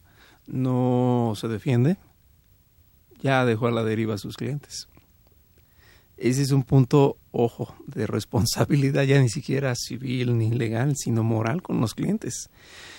no 0.48 1.34
se 1.36 1.48
defiende, 1.48 1.98
ya 3.22 3.46
dejó 3.46 3.68
a 3.68 3.72
la 3.72 3.84
deriva 3.84 4.16
a 4.16 4.18
sus 4.18 4.38
clientes. 4.38 4.88
Ese 6.18 6.42
es 6.42 6.52
un 6.52 6.64
punto, 6.64 7.18
ojo, 7.32 7.74
de 7.88 8.06
responsabilidad 8.06 9.04
ya 9.04 9.22
ni 9.22 9.30
siquiera 9.30 9.74
civil 9.76 10.38
ni 10.38 10.52
legal, 10.52 10.96
sino 10.98 11.24
moral 11.24 11.62
con 11.62 11.80
los 11.80 11.96
clientes. 11.96 12.50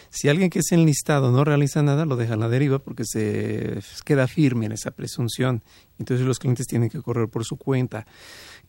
Si 0.09 0.29
alguien 0.29 0.51
que 0.51 0.61
es 0.61 0.73
enlistado 0.73 1.31
no 1.31 1.45
realiza 1.45 1.83
nada, 1.83 2.07
lo 2.07 2.17
deja 2.17 2.35
a 2.35 2.37
la 2.39 2.49
deriva 2.49 2.79
porque 2.79 3.05
se 3.05 3.81
queda 4.05 4.27
firme 4.27 4.67
en 4.67 4.73
esa 4.73 4.91
presunción. 4.91 5.63
Entonces 5.99 6.27
los 6.27 6.39
clientes 6.39 6.67
tienen 6.67 6.89
que 6.89 7.03
correr 7.03 7.29
por 7.29 7.45
su 7.45 7.57
cuenta. 7.57 8.07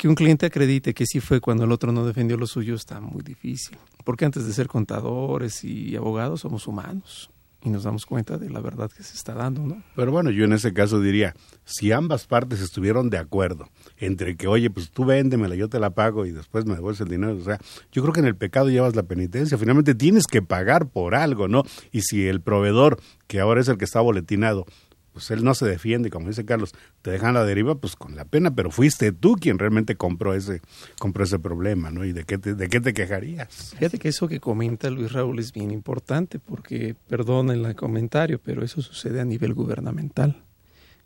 Que 0.02 0.08
un 0.08 0.16
cliente 0.16 0.48
acredite 0.48 0.96
que 0.96 1.06
sí 1.06 1.20
fue 1.20 1.40
cuando 1.40 1.66
el 1.66 1.72
otro 1.72 1.92
no 1.92 2.04
defendió 2.04 2.36
lo 2.36 2.48
suyo 2.48 2.74
está 2.74 3.00
muy 3.00 3.22
difícil. 3.22 3.78
Porque 4.04 4.26
antes 4.26 4.48
de 4.48 4.52
ser 4.52 4.66
contadores 4.66 5.64
y 5.64 5.96
abogados 5.96 6.42
somos 6.42 6.66
humanos 6.66 7.30
y 7.62 7.70
nos 7.70 7.84
damos 7.84 8.08
cuenta 8.08 8.40
de 8.40 8.50
la 8.50 8.62
verdad 8.62 8.90
que 8.90 9.04
se 9.04 9.14
está 9.16 9.36
dando, 9.36 9.62
¿no? 9.62 9.84
Pero 9.96 10.12
bueno, 10.12 10.32
yo 10.32 10.46
en 10.46 10.54
ese 10.54 10.74
caso 10.74 11.00
diría, 11.00 11.36
si 11.66 11.92
ambas 11.92 12.26
partes 12.26 12.62
estuvieron 12.62 13.12
de 13.12 13.20
acuerdo 13.20 13.70
entre 13.98 14.36
que, 14.36 14.48
oye, 14.48 14.72
pues 14.72 14.90
tú 14.90 15.06
véndemela, 15.06 15.54
yo 15.54 15.70
te 15.70 15.80
la 15.80 15.92
pago 15.92 16.26
y 16.26 16.32
después 16.32 16.66
me 16.66 16.74
devuelves 16.74 17.02
el 17.02 17.10
dinero, 17.10 17.38
o 17.38 17.44
sea, 17.44 17.60
yo 17.92 18.02
creo 18.02 18.12
que 18.12 18.22
en 18.22 18.26
el 18.26 18.36
pecado 18.36 18.72
llevas 18.72 18.96
la 18.96 19.04
penitencia, 19.04 19.56
finalmente 19.60 19.94
tienes 19.94 20.26
que 20.26 20.42
pagar 20.42 20.88
por 20.88 21.14
algo, 21.14 21.48
¿no? 21.48 21.62
Y 21.92 22.02
si 22.02 22.26
el 22.26 22.42
proveedor, 22.42 23.00
que 23.28 23.40
ahora 23.40 23.62
es 23.62 23.68
el 23.68 23.78
que 23.78 23.86
está 23.86 24.02
boletinado, 24.02 24.66
pues 25.14 25.32
él 25.32 25.44
no 25.44 25.54
se 25.54 25.66
defiende, 25.66 26.10
como 26.10 26.28
dice 26.28 26.46
Carlos, 26.46 26.74
te 27.02 27.12
dejan 27.12 27.34
la 27.34 27.44
deriva 27.44 27.76
pues 27.76 27.96
con 27.96 28.16
la 28.16 28.26
pena, 28.26 28.54
pero 28.56 28.72
fuiste 28.72 29.12
tú 29.12 29.36
quien 29.36 29.60
realmente 29.60 29.96
compró 29.96 30.34
ese 30.34 30.62
compró 31.00 31.24
ese 31.24 31.40
problema, 31.40 31.92
¿no? 31.92 32.06
¿Y 32.06 32.14
de 32.14 32.24
qué 32.24 32.38
te, 32.38 32.56
de 32.56 32.70
qué 32.70 32.80
te 32.80 32.94
quejarías? 32.94 33.74
Fíjate 33.78 34.00
que 34.00 34.10
eso 34.10 34.28
que 34.28 34.40
comenta 34.40 34.90
Luis 34.90 35.12
Raúl 35.12 35.40
es 35.40 35.52
bien 35.52 35.72
importante 35.72 36.40
porque, 36.40 36.96
perdón 37.08 37.52
el 37.52 37.76
comentario, 37.76 38.40
pero 38.44 38.64
eso 38.64 38.82
sucede 38.82 39.20
a 39.20 39.26
nivel 39.26 39.54
gubernamental. 39.54 40.44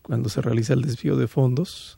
Cuando 0.02 0.30
se 0.30 0.42
realiza 0.42 0.74
el 0.74 0.84
desvío 0.84 1.16
de 1.16 1.28
fondos, 1.28 1.98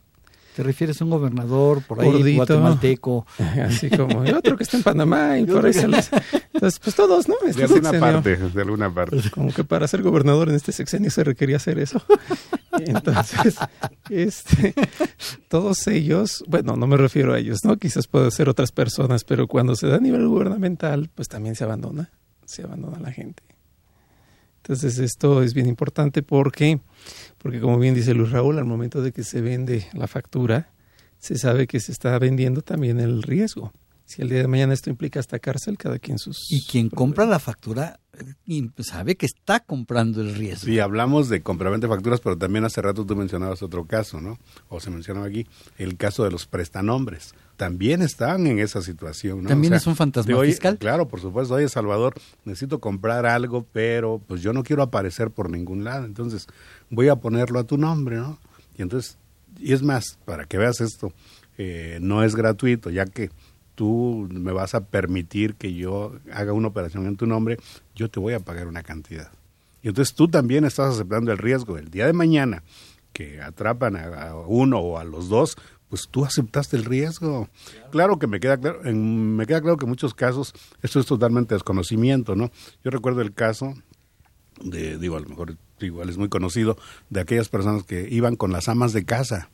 ¿Te 0.58 0.64
refieres 0.64 1.00
a 1.00 1.04
un 1.06 1.12
gobernador 1.12 1.84
por 1.84 2.02
ahí 2.02 2.12
Gordito, 2.12 2.38
guatemalteco? 2.38 3.28
Así 3.64 3.92
como 3.92 4.24
el 4.24 4.34
otro 4.34 4.58
que 4.58 4.64
está 4.64 4.78
en 4.78 4.82
Panamá 4.82 5.38
y 5.40 5.46
por 5.46 5.64
ahí 5.64 5.72
se 5.72 5.88
les... 5.88 6.10
Entonces, 6.52 6.80
pues 6.80 6.96
todos, 6.96 7.30
¿no? 7.30 7.36
Este 7.46 7.68
de 7.68 7.76
alguna 7.76 8.00
parte, 8.00 8.38
de 8.38 8.62
alguna 8.64 8.92
parte. 8.92 9.18
Como 9.32 9.54
que 9.54 9.64
para 9.64 9.88
ser 9.88 10.02
gobernador 10.02 10.50
en 10.50 10.56
este 10.56 10.72
sexenio 10.72 11.12
se 11.12 11.24
requería 11.24 11.58
hacer 11.58 11.78
eso. 11.78 12.02
Entonces, 12.80 13.56
este, 14.10 14.74
todos 15.48 15.86
ellos, 15.86 16.44
bueno, 16.48 16.76
no 16.76 16.88
me 16.88 16.98
refiero 16.98 17.36
a 17.36 17.38
ellos, 17.38 17.60
¿no? 17.64 17.78
Quizás 17.78 18.08
puede 18.08 18.32
ser 18.32 18.50
otras 18.50 18.72
personas, 18.72 19.26
pero 19.26 19.46
cuando 19.46 19.76
se 19.76 19.86
da 19.86 19.98
a 19.98 20.00
nivel 20.00 20.28
gubernamental, 20.28 21.12
pues 21.14 21.28
también 21.28 21.54
se 21.54 21.66
abandona, 21.66 22.10
se 22.46 22.64
abandona 22.64 22.98
la 23.00 23.12
gente. 23.12 23.44
Entonces, 24.68 25.00
esto 25.00 25.44
es 25.44 25.54
bien 25.54 25.68
importante 25.68 26.24
porque 26.24 26.82
porque 27.38 27.62
como 27.62 27.80
bien 27.80 27.96
dice 27.96 28.14
Luis 28.14 28.32
Raúl, 28.32 28.58
al 28.58 28.66
momento 28.66 29.02
de 29.02 29.14
que 29.14 29.24
se 29.24 29.40
vende 29.40 29.88
la 29.94 30.08
factura, 30.08 30.74
se 31.20 31.38
sabe 31.38 31.68
que 31.68 31.80
se 31.80 31.94
está 31.94 32.20
vendiendo 32.20 32.62
también 32.62 33.00
el 33.00 33.24
riesgo. 33.24 33.72
Si 34.04 34.22
el 34.22 34.28
día 34.28 34.40
de 34.40 34.48
mañana 34.50 34.74
esto 34.74 34.90
implica 34.90 35.22
hasta 35.22 35.40
cárcel, 35.40 35.78
cada 35.78 36.00
quien 36.00 36.20
sus... 36.20 36.52
Y 36.52 36.66
quien 36.66 36.90
compra 36.90 37.26
la 37.26 37.40
factura 37.40 38.02
sabe 38.80 39.16
que 39.16 39.26
está 39.26 39.62
comprando 39.62 40.20
el 40.20 40.36
riesgo. 40.36 40.66
Sí, 40.66 40.80
hablamos 40.80 41.30
de 41.30 41.42
compraventa 41.42 41.88
de 41.88 41.94
facturas, 41.94 42.20
pero 42.20 42.38
también 42.38 42.66
hace 42.66 42.82
rato 42.82 43.06
tú 43.06 43.16
mencionabas 43.16 43.64
otro 43.64 43.86
caso, 43.86 44.20
¿no? 44.20 44.38
O 44.68 44.82
se 44.82 44.90
mencionaba 44.90 45.28
aquí, 45.28 45.48
el 45.78 45.96
caso 45.96 46.26
de 46.26 46.32
los 46.32 46.46
prestanombres. 46.46 47.34
También 47.58 48.04
están 48.04 48.46
en 48.46 48.60
esa 48.60 48.82
situación, 48.82 49.44
¿no? 49.44 49.50
También 49.50 49.74
es 49.74 49.88
un 49.88 49.96
fantasma 49.96 50.42
fiscal. 50.44 50.78
Claro, 50.78 51.08
por 51.08 51.20
supuesto. 51.20 51.56
Oye, 51.56 51.68
Salvador, 51.68 52.14
necesito 52.46 52.80
comprar 52.80 53.26
algo, 53.26 53.66
pero 53.74 54.22
pues 54.26 54.42
yo 54.42 54.54
no 54.54 54.64
quiero 54.64 54.84
aparecer 54.84 55.32
por 55.32 55.50
ningún 55.50 55.84
lado. 55.84 56.06
Entonces, 56.06 56.48
voy 56.92 57.10
a 57.10 57.16
ponerlo 57.16 57.60
a 57.60 57.64
tu 57.64 57.78
nombre, 57.78 58.18
¿no? 58.18 58.40
Y 58.78 58.84
entonces, 58.84 59.18
y 59.60 59.74
es 59.74 59.82
más, 59.82 60.20
para 60.24 60.46
que 60.46 60.60
veas 60.60 60.82
esto, 60.82 61.12
eh, 61.58 61.98
no 62.00 62.24
es 62.24 62.36
gratuito, 62.36 62.92
ya 62.92 63.06
que 63.06 63.32
tú 63.74 64.28
me 64.32 64.52
vas 64.52 64.76
a 64.76 64.86
permitir 64.86 65.56
que 65.56 65.74
yo 65.74 66.14
haga 66.32 66.54
una 66.54 66.68
operación 66.68 67.08
en 67.08 67.16
tu 67.16 67.26
nombre, 67.26 67.58
yo 67.96 68.10
te 68.10 68.20
voy 68.20 68.34
a 68.34 68.40
pagar 68.40 68.68
una 68.68 68.84
cantidad. 68.84 69.32
Y 69.82 69.88
entonces 69.88 70.16
tú 70.16 70.28
también 70.28 70.66
estás 70.66 70.96
aceptando 70.96 71.32
el 71.32 71.38
riesgo. 71.38 71.78
El 71.78 71.90
día 71.90 72.06
de 72.06 72.14
mañana 72.14 72.64
que 73.14 73.42
atrapan 73.42 73.96
a, 73.96 74.36
uno 74.46 74.80
o 74.80 74.98
a 75.00 75.04
los 75.04 75.30
dos, 75.30 75.58
pues 75.90 76.08
tú 76.10 76.26
aceptaste 76.26 76.78
el 76.78 76.86
riesgo. 76.86 77.50
Claro 77.92 78.20
que 78.20 78.28
me 78.28 78.40
queda 78.40 78.58
claro, 78.58 78.86
en, 78.86 79.36
me 79.36 79.46
queda 79.46 79.62
claro 79.62 79.78
que 79.78 79.86
en 79.86 79.90
muchos 79.90 80.14
casos 80.14 80.54
esto 80.82 81.00
es 81.00 81.06
totalmente 81.06 81.56
desconocimiento, 81.56 82.36
¿no? 82.36 82.52
Yo 82.84 82.92
recuerdo 82.92 83.22
el 83.22 83.34
caso 83.34 83.74
de, 84.62 84.98
digo, 84.98 85.18
a 85.18 85.20
lo 85.20 85.30
mejor 85.30 85.58
igual 85.80 86.10
es 86.10 86.18
muy 86.18 86.30
conocido, 86.30 86.78
de 87.10 87.22
aquellas 87.22 87.50
personas 87.50 87.84
que 87.84 88.08
iban 88.10 88.36
con 88.36 88.52
las 88.52 88.68
amas 88.68 88.94
de 88.94 89.06
casa 89.06 89.50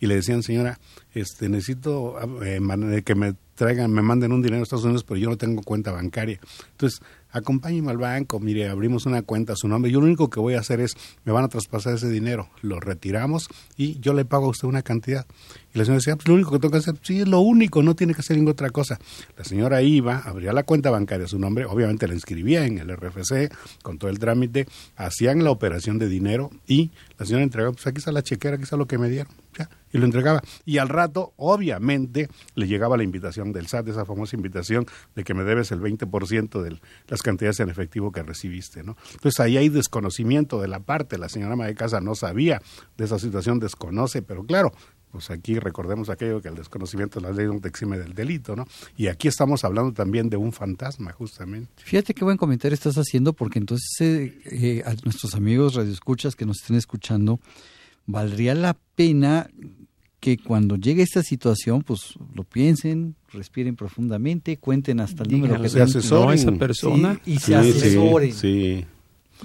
y 0.00 0.06
le 0.06 0.16
decían, 0.16 0.42
señora, 0.42 0.78
este, 1.12 1.48
necesito 1.48 2.16
eh, 2.42 3.02
que 3.04 3.14
me 3.14 3.34
traigan, 3.54 3.92
me 3.92 4.02
manden 4.02 4.32
un 4.32 4.42
dinero 4.42 4.60
a 4.60 4.62
Estados 4.62 4.84
Unidos, 4.84 5.04
pero 5.04 5.18
yo 5.18 5.28
no 5.28 5.36
tengo 5.36 5.62
cuenta 5.62 5.90
bancaria. 5.90 6.38
Entonces, 6.70 7.00
acompáñeme 7.30 7.90
al 7.90 7.98
banco, 7.98 8.38
mire, 8.38 8.68
abrimos 8.68 9.06
una 9.06 9.22
cuenta 9.22 9.54
a 9.54 9.56
su 9.56 9.66
nombre. 9.66 9.90
Yo 9.90 10.00
lo 10.00 10.06
único 10.06 10.30
que 10.30 10.38
voy 10.38 10.54
a 10.54 10.60
hacer 10.60 10.80
es, 10.80 10.94
me 11.24 11.32
van 11.32 11.44
a 11.44 11.48
traspasar 11.48 11.94
ese 11.94 12.08
dinero, 12.08 12.48
lo 12.62 12.78
retiramos 12.78 13.48
y 13.76 13.98
yo 13.98 14.14
le 14.14 14.24
pago 14.24 14.46
a 14.46 14.50
usted 14.50 14.68
una 14.68 14.82
cantidad. 14.82 15.26
Y 15.74 15.78
la 15.78 15.84
señora 15.84 15.98
decía, 15.98 16.16
pues 16.16 16.28
lo 16.28 16.34
único 16.34 16.52
que 16.52 16.58
tengo 16.58 16.72
que 16.72 16.78
hacer, 16.78 16.94
sí, 17.02 17.20
es 17.20 17.28
lo 17.28 17.40
único, 17.40 17.82
no 17.82 17.94
tiene 17.94 18.14
que 18.14 18.20
hacer 18.20 18.36
ninguna 18.36 18.52
otra 18.52 18.70
cosa. 18.70 18.98
La 19.36 19.44
señora 19.44 19.82
iba, 19.82 20.18
abría 20.18 20.52
la 20.52 20.62
cuenta 20.62 20.90
bancaria 20.90 21.26
su 21.26 21.38
nombre, 21.38 21.66
obviamente 21.66 22.08
la 22.08 22.14
inscribía 22.14 22.64
en 22.64 22.78
el 22.78 22.96
RFC 22.96 23.52
con 23.82 23.98
todo 23.98 24.10
el 24.10 24.18
trámite, 24.18 24.66
hacían 24.96 25.44
la 25.44 25.50
operación 25.50 25.98
de 25.98 26.08
dinero 26.08 26.50
y 26.66 26.90
la 27.18 27.26
señora 27.26 27.44
entregaba, 27.44 27.72
pues 27.72 27.86
aquí 27.86 27.98
está 27.98 28.12
la 28.12 28.22
chequera, 28.22 28.54
aquí 28.54 28.64
está 28.64 28.76
lo 28.76 28.86
que 28.86 28.98
me 28.98 29.08
dieron. 29.08 29.32
Ya, 29.58 29.68
y 29.92 29.98
lo 29.98 30.04
entregaba. 30.04 30.42
Y 30.64 30.78
al 30.78 30.88
rato, 30.88 31.32
obviamente, 31.36 32.28
le 32.54 32.66
llegaba 32.66 32.96
la 32.96 33.02
invitación 33.02 33.52
del 33.52 33.66
SAT, 33.66 33.88
esa 33.88 34.04
famosa 34.04 34.36
invitación 34.36 34.86
de 35.16 35.24
que 35.24 35.34
me 35.34 35.42
debes 35.42 35.72
el 35.72 35.80
20% 35.80 36.62
de 36.62 36.78
las 37.08 37.22
cantidades 37.22 37.58
en 37.60 37.70
efectivo 37.70 38.12
que 38.12 38.22
recibiste, 38.22 38.82
¿no? 38.82 38.96
Entonces 39.12 39.40
ahí 39.40 39.56
hay 39.56 39.68
desconocimiento 39.68 40.60
de 40.60 40.68
la 40.68 40.80
parte, 40.80 41.18
la 41.18 41.28
señora 41.28 41.54
ama 41.54 41.66
de 41.66 41.74
casa 41.74 42.00
no 42.00 42.14
sabía 42.14 42.60
de 42.96 43.04
esa 43.04 43.18
situación, 43.18 43.58
desconoce, 43.58 44.22
pero 44.22 44.44
claro, 44.44 44.72
pues 45.10 45.30
aquí 45.30 45.58
recordemos 45.58 46.10
aquello 46.10 46.40
que 46.42 46.48
el 46.48 46.54
desconocimiento 46.54 47.20
de 47.20 47.28
la 47.28 47.32
ley 47.32 47.46
no 47.46 47.60
te 47.60 47.68
exime 47.68 47.98
del 47.98 48.14
delito, 48.14 48.54
¿no? 48.54 48.66
Y 48.96 49.06
aquí 49.06 49.28
estamos 49.28 49.64
hablando 49.64 49.92
también 49.92 50.28
de 50.28 50.36
un 50.36 50.52
fantasma, 50.52 51.12
justamente. 51.12 51.70
Fíjate 51.76 52.14
qué 52.14 52.24
buen 52.24 52.36
comentario 52.36 52.74
estás 52.74 52.96
haciendo, 52.96 53.32
porque 53.32 53.58
entonces 53.58 54.00
eh, 54.00 54.38
eh, 54.50 54.82
a 54.84 54.94
nuestros 55.04 55.34
amigos 55.34 55.74
radioescuchas 55.74 56.36
que 56.36 56.44
nos 56.44 56.60
estén 56.60 56.76
escuchando, 56.76 57.40
valdría 58.06 58.54
la 58.54 58.76
pena 58.94 59.48
que 60.20 60.36
cuando 60.36 60.76
llegue 60.76 61.02
esta 61.02 61.22
situación, 61.22 61.82
pues 61.82 62.14
lo 62.34 62.44
piensen, 62.44 63.14
respiren 63.32 63.76
profundamente, 63.76 64.56
cuenten 64.56 65.00
hasta 65.00 65.22
el 65.22 65.30
número 65.30 65.60
que 65.62 65.68
se 65.68 65.80
asesoren 65.80 66.38
esa 66.38 66.52
persona 66.52 67.20
y 67.24 67.38
se 67.38 67.54
asesoren. 67.54 68.32
Sí, 68.32 68.84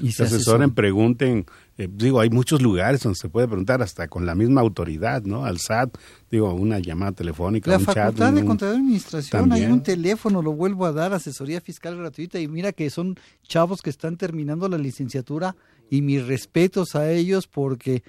Y 0.02 0.12
se, 0.12 0.24
asesoren, 0.24 0.74
pregunten. 0.74 1.46
Eh, 1.78 1.88
digo, 1.92 2.20
hay 2.20 2.30
muchos 2.30 2.62
lugares 2.62 3.02
donde 3.02 3.18
se 3.18 3.30
puede 3.30 3.48
preguntar 3.48 3.82
hasta 3.82 4.08
con 4.08 4.26
la 4.26 4.36
misma 4.36 4.62
autoridad, 4.62 5.24
¿no? 5.24 5.46
Al 5.46 5.60
SAT, 5.60 5.98
digo, 6.30 6.54
una 6.54 6.80
llamada 6.80 7.12
telefónica, 7.14 7.72
la 7.72 7.78
un 7.78 7.86
chat. 7.86 7.96
La 7.96 8.04
Facultad 8.04 8.34
de 8.34 8.46
Contaduría 8.46 8.78
y 8.78 8.82
Administración, 8.82 9.52
hay 9.52 9.66
un 9.66 9.84
teléfono, 9.84 10.42
lo 10.42 10.54
vuelvo 10.54 10.86
a 10.86 10.92
dar, 10.92 11.14
asesoría 11.14 11.62
fiscal 11.62 11.98
gratuita 11.98 12.40
y 12.40 12.48
mira 12.48 12.72
que 12.72 12.90
son 12.90 13.16
chavos 13.44 13.82
que 13.82 13.90
están 13.90 14.18
terminando 14.18 14.68
la 14.70 14.78
licenciatura 14.78 15.56
y 15.90 16.02
mis 16.02 16.26
respetos 16.26 16.96
a 16.96 17.12
ellos 17.12 17.48
porque 17.48 18.04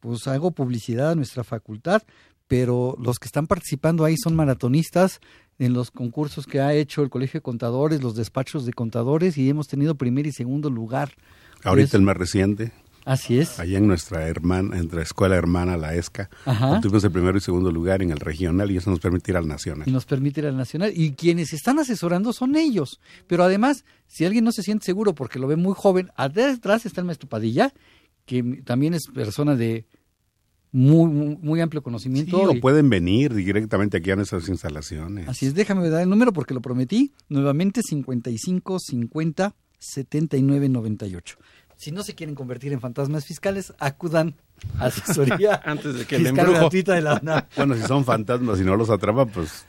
pues 0.00 0.26
hago 0.26 0.50
publicidad 0.50 1.12
a 1.12 1.14
nuestra 1.14 1.44
facultad, 1.44 2.02
pero 2.46 2.96
los 3.00 3.18
que 3.18 3.26
están 3.26 3.46
participando 3.46 4.04
ahí 4.04 4.16
son 4.22 4.36
maratonistas 4.36 5.20
en 5.58 5.72
los 5.72 5.90
concursos 5.90 6.46
que 6.46 6.60
ha 6.60 6.72
hecho 6.74 7.02
el 7.02 7.10
Colegio 7.10 7.38
de 7.38 7.42
Contadores, 7.42 8.02
los 8.02 8.14
despachos 8.16 8.66
de 8.66 8.72
contadores 8.72 9.38
y 9.38 9.48
hemos 9.48 9.68
tenido 9.68 9.94
primer 9.94 10.26
y 10.26 10.32
segundo 10.32 10.70
lugar. 10.70 11.12
Ahorita 11.62 11.96
el 11.96 12.02
más 12.02 12.16
reciente. 12.16 12.72
Así 13.04 13.38
es. 13.38 13.60
Allá 13.60 13.78
en 13.78 13.86
nuestra 13.86 14.26
hermana, 14.28 14.78
entre 14.78 15.02
escuela 15.02 15.36
hermana, 15.36 15.76
la 15.76 15.94
ESCA, 15.94 16.30
Ajá. 16.46 16.72
obtuvimos 16.72 17.04
el 17.04 17.10
primero 17.12 17.36
y 17.36 17.40
segundo 17.42 17.70
lugar 17.70 18.02
en 18.02 18.10
el 18.10 18.18
regional 18.18 18.70
y 18.70 18.78
eso 18.78 18.90
nos 18.90 19.00
permite 19.00 19.30
ir 19.30 19.36
al 19.36 19.46
nacional. 19.46 19.86
Y 19.86 19.92
nos 19.92 20.06
permite 20.06 20.40
ir 20.40 20.46
al 20.46 20.56
nacional. 20.56 20.90
Y 20.94 21.12
quienes 21.12 21.52
están 21.52 21.78
asesorando 21.78 22.32
son 22.32 22.56
ellos. 22.56 23.00
Pero 23.26 23.44
además, 23.44 23.84
si 24.06 24.24
alguien 24.24 24.44
no 24.44 24.52
se 24.52 24.62
siente 24.62 24.86
seguro 24.86 25.14
porque 25.14 25.38
lo 25.38 25.46
ve 25.46 25.56
muy 25.56 25.74
joven, 25.76 26.10
atrás 26.16 26.86
está 26.86 27.02
el 27.02 27.06
maestro 27.06 27.28
Padilla, 27.28 27.74
que 28.24 28.42
también 28.64 28.94
es 28.94 29.02
persona 29.12 29.54
de 29.54 29.84
muy, 30.76 31.06
muy, 31.08 31.36
muy 31.40 31.60
amplio 31.60 31.80
Sí, 31.80 31.84
conocimiento. 31.84 32.36
o 32.42 32.52
y- 32.54 32.60
pueden 32.60 32.90
venir 32.90 33.32
directamente 33.32 33.98
aquí 33.98 34.10
a 34.10 34.16
nuestras 34.16 34.48
instalaciones. 34.48 35.28
Así 35.28 35.46
es, 35.46 35.54
déjame 35.54 35.88
dar 35.88 36.02
el 36.02 36.10
número 36.10 36.32
porque 36.32 36.52
lo 36.52 36.60
prometí. 36.60 37.12
Nuevamente 37.28 37.80
55 37.82 38.78
50 38.80 39.54
79 39.78 40.68
98. 40.68 41.36
Si 41.76 41.92
no 41.92 42.02
se 42.02 42.14
quieren 42.14 42.34
convertir 42.34 42.72
en 42.72 42.80
fantasmas 42.80 43.24
fiscales, 43.24 43.72
acudan 43.78 44.34
a 44.78 44.86
asesoría 44.86 45.54
Antes 45.64 45.94
de 45.94 46.06
que 46.06 46.16
el 46.16 46.22
fiscal 46.22 46.38
embrujo. 46.40 46.60
gratuita 46.60 46.94
de 46.94 47.02
la 47.02 47.18
UNAM. 47.22 47.42
Bueno, 47.56 47.74
si 47.76 47.82
son 47.82 48.04
fantasmas 48.04 48.60
y 48.60 48.64
no 48.64 48.76
los 48.76 48.90
atrapa, 48.90 49.26
pues 49.26 49.66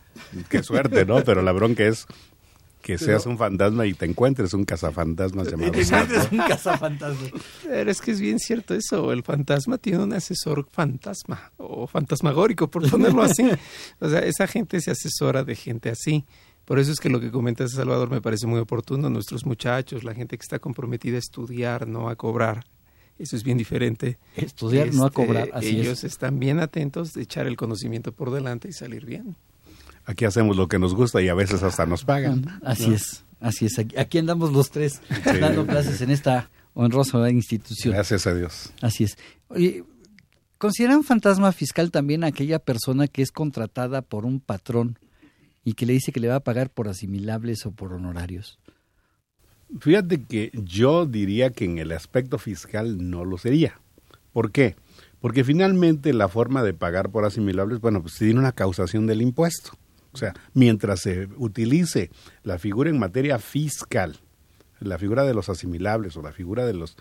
qué 0.49 0.63
suerte, 0.63 1.05
¿no? 1.05 1.23
Pero 1.23 1.41
la 1.41 1.51
bronca 1.51 1.83
es 1.83 2.05
que 2.85 2.99
seas 2.99 3.25
un 3.25 3.35
fantasma 3.35 3.87
y 3.87 3.95
te 3.95 4.05
encuentres 4.05 4.53
un 4.53 4.63
cazafantasmas 4.63 5.47
llamado 5.51 5.71
te 5.71 5.81
encuentres 5.81 6.31
un 6.31 6.37
cazafantasma. 6.37 7.29
Pero 7.63 7.89
es 7.89 7.99
que 7.99 8.11
es 8.11 8.21
bien 8.21 8.37
cierto 8.37 8.75
eso, 8.75 9.11
el 9.11 9.23
fantasma 9.23 9.79
tiene 9.79 10.03
un 10.03 10.13
asesor 10.13 10.67
fantasma 10.71 11.51
o 11.57 11.87
fantasmagórico, 11.87 12.69
por 12.69 12.87
ponerlo 12.87 13.23
así. 13.23 13.49
O 13.99 14.09
sea, 14.09 14.19
esa 14.19 14.45
gente 14.45 14.79
se 14.81 14.91
asesora 14.91 15.43
de 15.43 15.55
gente 15.55 15.89
así. 15.89 16.25
Por 16.65 16.77
eso 16.77 16.91
es 16.91 16.99
que 16.99 17.09
lo 17.09 17.19
que 17.19 17.31
comentas, 17.31 17.71
Salvador, 17.71 18.11
me 18.11 18.21
parece 18.21 18.45
muy 18.45 18.59
oportuno. 18.59 19.09
Nuestros 19.09 19.45
muchachos, 19.45 20.03
la 20.03 20.13
gente 20.13 20.37
que 20.37 20.43
está 20.43 20.59
comprometida 20.59 21.15
a 21.15 21.19
estudiar, 21.19 21.87
no 21.87 22.09
a 22.09 22.15
cobrar. 22.15 22.65
Eso 23.17 23.35
es 23.35 23.43
bien 23.43 23.57
diferente. 23.57 24.19
Estudiar, 24.35 24.93
no 24.93 25.05
a 25.05 25.11
cobrar, 25.11 25.49
así 25.53 25.79
ellos 25.79 25.99
es. 25.99 26.11
están 26.11 26.37
bien 26.37 26.59
atentos 26.59 27.13
de 27.13 27.23
echar 27.23 27.47
el 27.47 27.55
conocimiento 27.55 28.11
por 28.11 28.31
delante 28.31 28.67
y 28.67 28.73
salir 28.73 29.05
bien. 29.05 29.37
Aquí 30.05 30.25
hacemos 30.25 30.55
lo 30.57 30.67
que 30.67 30.79
nos 30.79 30.93
gusta 30.93 31.21
y 31.21 31.29
a 31.29 31.33
veces 31.33 31.63
hasta 31.63 31.85
nos 31.85 32.03
pagan. 32.05 32.59
Así 32.63 32.89
¿no? 32.89 32.95
es, 32.95 33.23
así 33.39 33.65
es. 33.65 33.79
Aquí, 33.97 34.17
andamos 34.17 34.51
los 34.53 34.69
tres 34.71 35.01
Sí. 35.09 35.39
dando 35.39 35.65
clases 35.65 36.01
en 36.01 36.11
esta 36.11 36.49
honrosa 36.73 37.29
institución. 37.29 37.93
Gracias 37.93 38.27
a 38.27 38.33
Dios. 38.35 38.71
Así 38.81 39.03
es. 39.05 39.17
Oye, 39.47 39.83
¿consideran 40.57 41.03
fantasma 41.03 41.51
fiscal 41.51 41.89
también 41.91 42.23
a 42.23 42.27
aquella 42.27 42.59
persona 42.59 43.07
que 43.07 43.21
es 43.21 43.31
contratada 43.31 44.01
por 44.01 44.25
un 44.25 44.39
patrón 44.39 44.99
y 45.63 45.73
que 45.73 45.85
le 45.87 45.93
dice 45.93 46.11
que 46.11 46.19
le 46.19 46.27
va 46.27 46.35
a 46.35 46.39
pagar 46.43 46.69
por 46.69 46.87
asimilables 46.87 47.65
o 47.65 47.71
por 47.71 47.93
honorarios? 47.93 48.59
Fíjate 49.79 50.23
que 50.23 50.51
yo 50.53 51.05
diría 51.07 51.49
que 51.49 51.65
en 51.65 51.79
el 51.79 51.91
aspecto 51.91 52.37
fiscal 52.37 53.09
no 53.09 53.25
lo 53.25 53.37
sería. 53.39 53.79
¿Por 54.31 54.51
qué? 54.51 54.75
Porque 55.19 55.43
finalmente 55.43 56.13
la 56.13 56.27
forma 56.27 56.61
de 56.61 56.73
pagar 56.75 57.09
por 57.09 57.25
asimilables, 57.25 57.79
bueno, 57.81 58.01
pues 58.03 58.15
tiene 58.15 58.39
una 58.39 58.51
causación 58.51 59.07
del 59.07 59.23
impuesto. 59.23 59.71
O 60.15 60.17
sea, 60.17 60.33
mientras 60.53 61.01
se 61.01 61.27
utilice 61.35 62.09
la 62.43 62.57
figura 62.57 62.89
en 62.89 62.97
materia 62.97 63.37
fiscal, 63.37 64.17
la 64.79 64.97
figura 64.97 65.23
de 65.23 65.33
los 65.33 65.49
asimilables 65.49 66.15
o 66.15 66.21
la 66.21 66.31
figura 66.31 66.65
de 66.65 66.73
los 66.73 66.95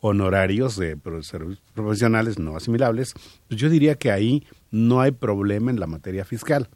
honorarios 0.00 0.76
de 0.76 0.96
profesionales 0.96 2.38
no 2.38 2.56
asimilables, 2.56 3.14
pues 3.48 3.60
yo 3.60 3.68
diría 3.68 3.96
que 3.96 4.10
ahí 4.10 4.46
no 4.70 5.02
hay 5.02 5.12
problema 5.12 5.70
en 5.70 5.78
la 5.78 5.86
materia 5.86 6.24
fiscal. 6.24 6.68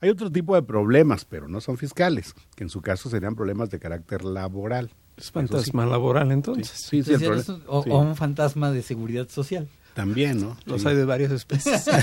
Hay 0.00 0.10
otro 0.10 0.30
tipo 0.30 0.56
de 0.56 0.62
problemas, 0.62 1.24
pero 1.24 1.48
no 1.48 1.60
son 1.60 1.78
fiscales, 1.78 2.34
que 2.56 2.64
en 2.64 2.70
su 2.70 2.82
caso 2.82 3.08
serían 3.08 3.36
problemas 3.36 3.70
de 3.70 3.78
carácter 3.78 4.24
laboral. 4.24 4.90
Es 5.16 5.30
fantasma 5.30 5.86
laboral 5.86 6.32
entonces. 6.32 6.68
Sí, 6.68 7.02
sí, 7.02 7.14
Entonces, 7.14 7.56
o, 7.66 7.82
sí. 7.84 7.90
o 7.90 7.98
un 7.98 8.16
fantasma 8.16 8.72
de 8.72 8.82
seguridad 8.82 9.28
social. 9.28 9.68
También, 9.96 10.40
¿no? 10.42 10.56
Los 10.66 10.82
Sí. 10.82 10.88
hay 10.88 10.94
de 10.96 11.04
varias 11.06 11.32
especies. 11.32 11.86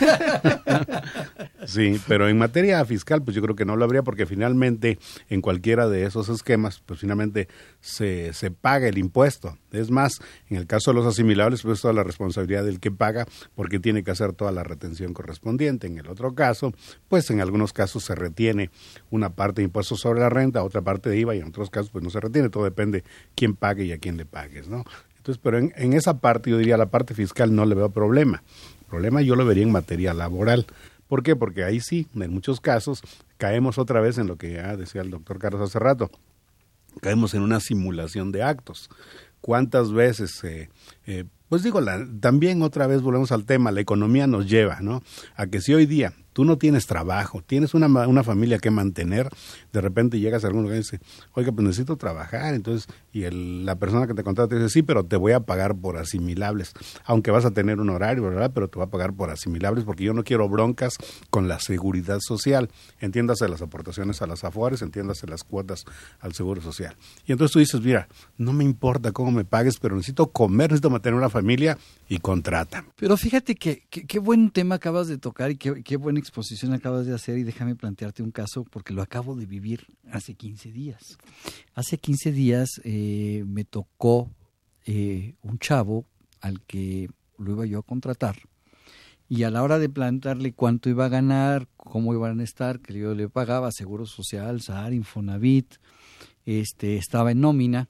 Sí, 1.66 1.98
pero 2.10 2.28
en 2.28 2.38
materia 2.38 2.84
fiscal, 2.84 3.22
pues 3.24 3.36
yo 3.36 3.42
creo 3.42 3.56
que 3.56 3.64
no 3.64 3.78
lo 3.78 3.86
habría 3.86 4.04
porque 4.04 4.26
finalmente 4.26 5.00
en 5.30 5.40
cualquiera 5.42 5.88
de 5.88 6.04
esos 6.04 6.28
esquemas, 6.28 6.82
pues 6.86 7.00
finalmente 7.00 7.48
se, 7.80 8.34
se 8.34 8.52
paga 8.52 8.90
el 8.90 8.98
impuesto. 8.98 9.58
Es 9.72 9.90
más, 9.90 10.20
en 10.50 10.58
el 10.58 10.68
caso 10.68 10.92
de 10.92 10.96
los 10.96 11.06
asimilables, 11.06 11.62
pues 11.62 11.80
toda 11.80 11.94
la 11.94 12.04
responsabilidad 12.04 12.66
del 12.66 12.82
que 12.82 12.92
paga 12.92 13.26
porque 13.56 13.80
tiene 13.80 14.04
que 14.04 14.12
hacer 14.12 14.34
toda 14.34 14.52
la 14.52 14.64
retención 14.64 15.14
correspondiente. 15.14 15.88
En 15.88 15.98
el 15.98 16.10
otro 16.10 16.36
caso, 16.36 16.74
pues 17.08 17.30
en 17.30 17.40
algunos 17.40 17.72
casos 17.72 18.04
se 18.04 18.14
retiene 18.16 18.70
una 19.10 19.30
parte 19.30 19.62
de 19.62 19.66
impuestos 19.66 20.02
sobre 20.02 20.20
la 20.20 20.30
renta, 20.30 20.64
otra 20.64 20.82
parte 20.82 21.10
de 21.10 21.18
IVA 21.20 21.36
y 21.36 21.40
en 21.40 21.48
otros 21.48 21.70
casos 21.70 21.92
pues 21.92 22.04
no 22.04 22.10
se 22.10 22.20
retiene. 22.20 22.50
Todo 22.50 22.66
depende 22.66 23.06
quién 23.36 23.56
pague 23.56 23.86
y 23.86 23.94
a 23.94 24.00
quién 24.00 24.18
le 24.18 24.26
pagues, 24.26 24.68
¿no? 24.68 24.84
Entonces, 25.24 25.40
pero 25.42 25.58
en, 25.58 25.72
en 25.78 25.94
esa 25.94 26.20
parte, 26.20 26.50
yo 26.50 26.58
diría, 26.58 26.76
la 26.76 26.88
parte 26.88 27.14
fiscal 27.14 27.56
no 27.56 27.66
le 27.66 27.76
veo 27.76 27.90
problema. 27.90 28.44
Problema 28.90 29.22
yo 29.22 29.38
lo 29.38 29.46
vería 29.46 29.64
en 29.64 29.72
materia 29.72 30.14
laboral. 30.14 30.66
¿Por 31.08 31.24
qué? 31.24 31.38
Porque 31.38 31.64
ahí 31.64 31.80
sí, 31.80 32.08
en 32.14 32.32
muchos 32.34 32.60
casos, 32.60 33.02
caemos 33.38 33.78
otra 33.78 34.02
vez 34.02 34.18
en 34.18 34.28
lo 34.28 34.36
que 34.36 34.52
ya 34.52 34.76
decía 34.76 35.00
el 35.02 35.12
doctor 35.12 35.40
Carlos 35.40 35.62
hace 35.62 35.80
rato. 35.80 36.12
Caemos 37.02 37.34
en 37.36 37.42
una 37.42 37.62
simulación 37.62 38.34
de 38.34 38.44
actos. 38.44 38.90
¿Cuántas 39.40 39.94
veces, 39.94 40.44
eh, 40.44 40.70
eh, 41.08 41.24
pues 41.48 41.64
digo, 41.64 41.80
la- 41.80 42.06
también 42.20 42.62
otra 42.62 42.86
vez 42.88 43.02
volvemos 43.02 43.32
al 43.32 43.46
tema, 43.46 43.72
la 43.72 43.80
economía 43.80 44.28
nos 44.28 44.50
lleva, 44.50 44.82
¿no? 44.82 45.04
A 45.38 45.48
que 45.48 45.62
si 45.62 45.74
hoy 45.74 45.86
día 45.86 46.12
tú 46.34 46.44
no 46.46 46.58
tienes 46.58 46.86
trabajo, 46.88 47.42
tienes 47.46 47.74
una, 47.74 47.88
una 48.08 48.24
familia 48.24 48.58
que 48.60 48.72
mantener, 48.72 49.30
de 49.72 49.82
repente 49.82 50.20
llegas 50.20 50.44
a 50.44 50.48
algún 50.48 50.64
lugar 50.64 50.78
y 50.78 50.80
dices, 50.82 51.00
oiga, 51.34 51.52
pues 51.52 51.66
necesito 51.66 51.96
trabajar, 51.96 52.54
entonces, 52.54 52.88
y 53.12 53.24
el- 53.24 53.66
la 53.66 53.76
persona 53.76 54.08
que 54.08 54.14
te 54.14 54.24
contrata 54.24 54.56
dice, 54.56 54.70
sí, 54.70 54.84
pero 54.84 55.06
te 55.06 55.16
voy 55.16 55.32
a 55.34 55.40
pagar 55.42 55.76
por 55.76 55.98
asimilables, 55.98 56.74
aunque 57.06 57.32
vas 57.32 57.46
a 57.46 57.52
tener 57.52 57.80
un 57.80 57.90
horario, 57.90 58.24
¿verdad? 58.24 58.52
Pero 58.54 58.68
te 58.68 58.78
voy 58.80 58.88
a 58.88 58.90
pagar 58.92 59.14
por 59.14 59.30
asimilables 59.30 59.86
porque 59.86 60.04
yo 60.04 60.14
no 60.14 60.24
quiero 60.24 60.50
broncas 60.50 60.96
con 61.30 61.48
la 61.48 61.60
seguridad 61.60 62.20
social, 62.20 62.70
entiéndase 63.00 63.48
las 63.48 63.62
aportaciones 63.62 64.22
a 64.22 64.28
las 64.28 64.44
afores, 64.44 64.82
entiéndase 64.82 65.28
las 65.28 65.44
cuotas 65.44 65.86
al 66.20 66.34
seguro 66.34 66.62
social. 66.62 66.96
Y 67.26 67.32
entonces 67.32 67.54
tú 67.54 67.60
dices, 67.60 67.82
mira, 67.82 68.08
no 68.38 68.54
me 68.54 68.64
importa 68.64 69.12
cómo 69.12 69.32
me 69.32 69.46
pagues, 69.46 69.78
pero 69.80 69.96
necesito 69.96 70.28
comer, 70.32 70.72
necesito 70.72 70.90
mantener 70.90 71.18
una 71.18 71.30
familia 71.30 71.78
y 72.10 72.18
contrata. 72.18 72.86
Pero 72.96 73.18
fíjate 73.18 73.56
que 73.56 73.84
qué 73.90 74.20
buen 74.20 74.50
tema 74.52 74.76
acabas 74.76 75.08
de 75.08 75.18
tocar 75.18 75.52
y 75.52 75.58
qué, 75.58 75.84
qué 75.84 75.98
buena 75.98 76.20
exposición 76.24 76.74
acabas 76.74 77.06
de 77.06 77.14
hacer 77.14 77.38
y 77.38 77.44
déjame 77.44 77.76
plantearte 77.76 78.24
un 78.24 78.32
caso 78.32 78.64
porque 78.64 78.94
lo 78.94 79.02
acabo 79.02 79.36
de 79.36 79.46
vivir 79.46 79.86
hace 80.12 80.34
15 80.34 80.72
días. 80.72 81.18
Hace 81.76 81.98
15 81.98 82.32
días 82.32 82.82
eh, 82.84 83.44
me 83.46 83.64
tocó 83.64 84.32
eh, 84.86 85.36
un 85.42 85.60
chavo 85.60 86.06
al 86.42 86.62
que 86.62 87.10
lo 87.38 87.52
iba 87.52 87.66
yo 87.66 87.80
a 87.80 87.84
contratar 87.84 88.38
y 89.30 89.44
a 89.44 89.52
la 89.52 89.64
hora 89.64 89.80
de 89.80 89.90
plantearle 89.90 90.54
cuánto 90.54 90.90
iba 90.90 91.06
a 91.06 91.10
ganar, 91.10 91.68
cómo 91.78 92.14
iban 92.14 92.40
a 92.40 92.44
estar, 92.44 92.80
que 92.80 92.94
yo 92.94 93.16
le 93.16 93.30
pagaba 93.30 93.72
Seguro 93.72 94.06
Social, 94.06 94.62
SAR, 94.62 94.94
Infonavit, 94.94 95.76
este, 96.46 96.98
estaba 96.98 97.32
en 97.32 97.42
nómina, 97.42 97.90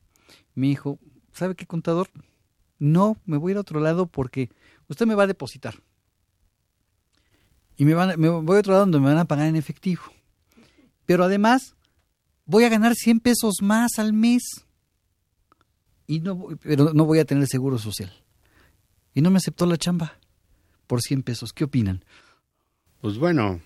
me 0.56 0.68
dijo, 0.68 1.00
¿sabe 1.34 1.56
qué 1.56 1.66
contador? 1.66 2.10
No, 2.80 3.18
me 3.26 3.38
voy 3.38 3.52
a 3.52 3.54
ir 3.54 3.58
a 3.58 3.62
otro 3.62 3.80
lado 3.80 4.08
porque 4.08 4.50
usted 4.88 5.06
me 5.06 5.16
va 5.16 5.24
a 5.24 5.28
depositar. 5.28 5.76
Y 7.78 7.86
me, 7.86 7.94
van, 7.94 8.20
me 8.20 8.30
voy 8.30 8.58
a 8.58 8.60
otro 8.60 8.74
lado 8.74 8.86
donde 8.86 9.00
me 9.00 9.08
van 9.08 9.18
a 9.18 9.26
pagar 9.26 9.48
en 9.48 9.56
efectivo. 9.56 10.04
Pero 11.06 11.24
además, 11.24 11.76
voy 12.46 12.64
a 12.64 12.70
ganar 12.70 12.96
100 12.96 13.20
pesos 13.20 13.56
más 13.62 13.98
al 13.98 14.14
mes. 14.14 14.44
Y 16.08 16.20
no, 16.20 16.48
pero 16.62 16.94
no 16.94 17.06
voy 17.06 17.20
a 17.20 17.26
tener 17.26 17.48
seguro 17.48 17.78
social. 17.78 18.12
Y 19.14 19.22
no 19.22 19.32
me 19.32 19.38
aceptó 19.38 19.66
la 19.66 19.78
chamba 19.78 20.18
por 20.88 21.02
100 21.02 21.24
pesos. 21.24 21.54
¿Qué 21.54 21.64
opinan? 21.64 22.04
Pues 23.02 23.18
bueno, 23.18 23.60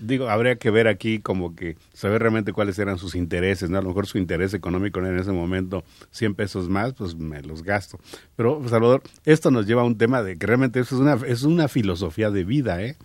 digo, 0.00 0.28
habría 0.28 0.56
que 0.56 0.70
ver 0.70 0.88
aquí 0.88 1.20
como 1.20 1.54
que 1.54 1.76
saber 1.92 2.22
realmente 2.22 2.52
cuáles 2.52 2.78
eran 2.78 2.98
sus 2.98 3.14
intereses, 3.14 3.70
¿no? 3.70 3.78
A 3.78 3.82
lo 3.82 3.88
mejor 3.88 4.06
su 4.06 4.18
interés 4.18 4.54
económico 4.54 5.00
en 5.00 5.18
ese 5.18 5.32
momento 5.32 5.84
100 6.10 6.34
pesos 6.34 6.68
más, 6.68 6.94
pues 6.94 7.14
me 7.14 7.42
los 7.42 7.62
gasto. 7.62 7.98
Pero, 8.36 8.66
Salvador, 8.68 9.02
esto 9.24 9.50
nos 9.50 9.66
lleva 9.66 9.82
a 9.82 9.86
un 9.86 9.98
tema 9.98 10.22
de 10.22 10.38
que 10.38 10.46
realmente 10.46 10.80
eso 10.80 10.94
es 10.96 11.00
una, 11.00 11.14
es 11.26 11.42
una 11.42 11.68
filosofía 11.68 12.30
de 12.30 12.44
vida, 12.44 12.82
¿eh? 12.82 12.96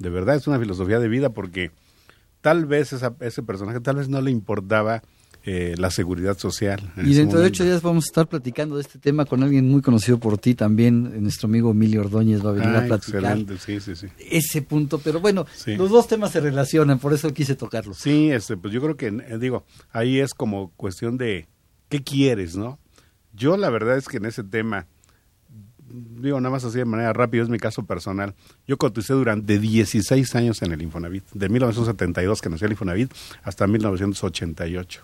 De 0.00 0.10
verdad 0.10 0.34
es 0.34 0.48
una 0.48 0.58
filosofía 0.58 0.98
de 0.98 1.06
vida 1.08 1.30
porque 1.30 1.70
tal 2.40 2.66
vez 2.66 2.92
esa, 2.92 3.14
ese 3.20 3.42
personaje 3.44 3.78
tal 3.80 3.96
vez 3.96 4.08
no 4.08 4.20
le 4.20 4.30
importaba 4.32 5.02
eh, 5.44 5.74
la 5.78 5.90
seguridad 5.90 6.36
social. 6.38 6.92
Y 6.98 7.14
dentro 7.14 7.38
de 7.40 7.46
ocho 7.46 7.64
días 7.64 7.80
vamos 7.82 8.04
a 8.04 8.08
estar 8.08 8.26
platicando 8.28 8.76
de 8.76 8.82
este 8.82 8.98
tema 8.98 9.24
con 9.24 9.42
alguien 9.42 9.68
muy 9.70 9.80
conocido 9.80 10.18
por 10.18 10.36
ti 10.38 10.54
también. 10.54 11.22
Nuestro 11.22 11.46
amigo 11.48 11.70
Emilio 11.70 12.00
Ordóñez 12.00 12.44
va 12.44 12.50
a 12.50 12.52
venir 12.52 12.68
a 12.68 12.80
Ah, 12.80 12.86
platicar 12.86 13.22
excelente, 13.24 13.56
sí, 13.58 13.80
sí, 13.80 13.94
sí. 13.94 14.06
ese 14.30 14.60
punto. 14.62 14.98
Pero 14.98 15.20
bueno, 15.20 15.46
Sí. 15.54 15.76
los 15.76 15.90
dos 15.90 16.08
temas 16.08 16.30
se 16.32 16.40
relacionan, 16.40 16.98
por 16.98 17.12
eso 17.14 17.32
quise 17.32 17.54
tocarlos. 17.54 17.96
Sí, 17.98 18.30
este, 18.30 18.56
pues 18.56 18.72
yo 18.74 18.80
creo 18.82 18.96
que, 18.96 19.06
eh, 19.06 19.38
digo, 19.38 19.64
ahí 19.92 20.18
es 20.20 20.34
como 20.34 20.72
cuestión 20.76 21.16
de 21.18 21.46
qué 21.88 22.02
quieres, 22.02 22.56
¿no? 22.56 22.78
Yo 23.32 23.56
la 23.56 23.70
verdad 23.70 23.96
es 23.96 24.08
que 24.08 24.16
en 24.18 24.26
ese 24.26 24.44
tema, 24.44 24.86
digo, 25.90 26.40
nada 26.40 26.52
más 26.52 26.64
así 26.64 26.78
de 26.78 26.84
manera 26.84 27.12
rápida, 27.12 27.42
es 27.42 27.48
mi 27.48 27.58
caso 27.58 27.84
personal. 27.84 28.34
Yo 28.66 28.78
coticé 28.78 29.12
durante 29.14 29.58
16 29.58 30.34
años 30.36 30.62
en 30.62 30.72
el 30.72 30.82
Infonavit, 30.82 31.24
de 31.32 31.48
1972 31.48 32.40
que 32.40 32.48
nació 32.48 32.66
el 32.66 32.72
Infonavit 32.72 33.12
hasta 33.42 33.66
1988. 33.66 35.02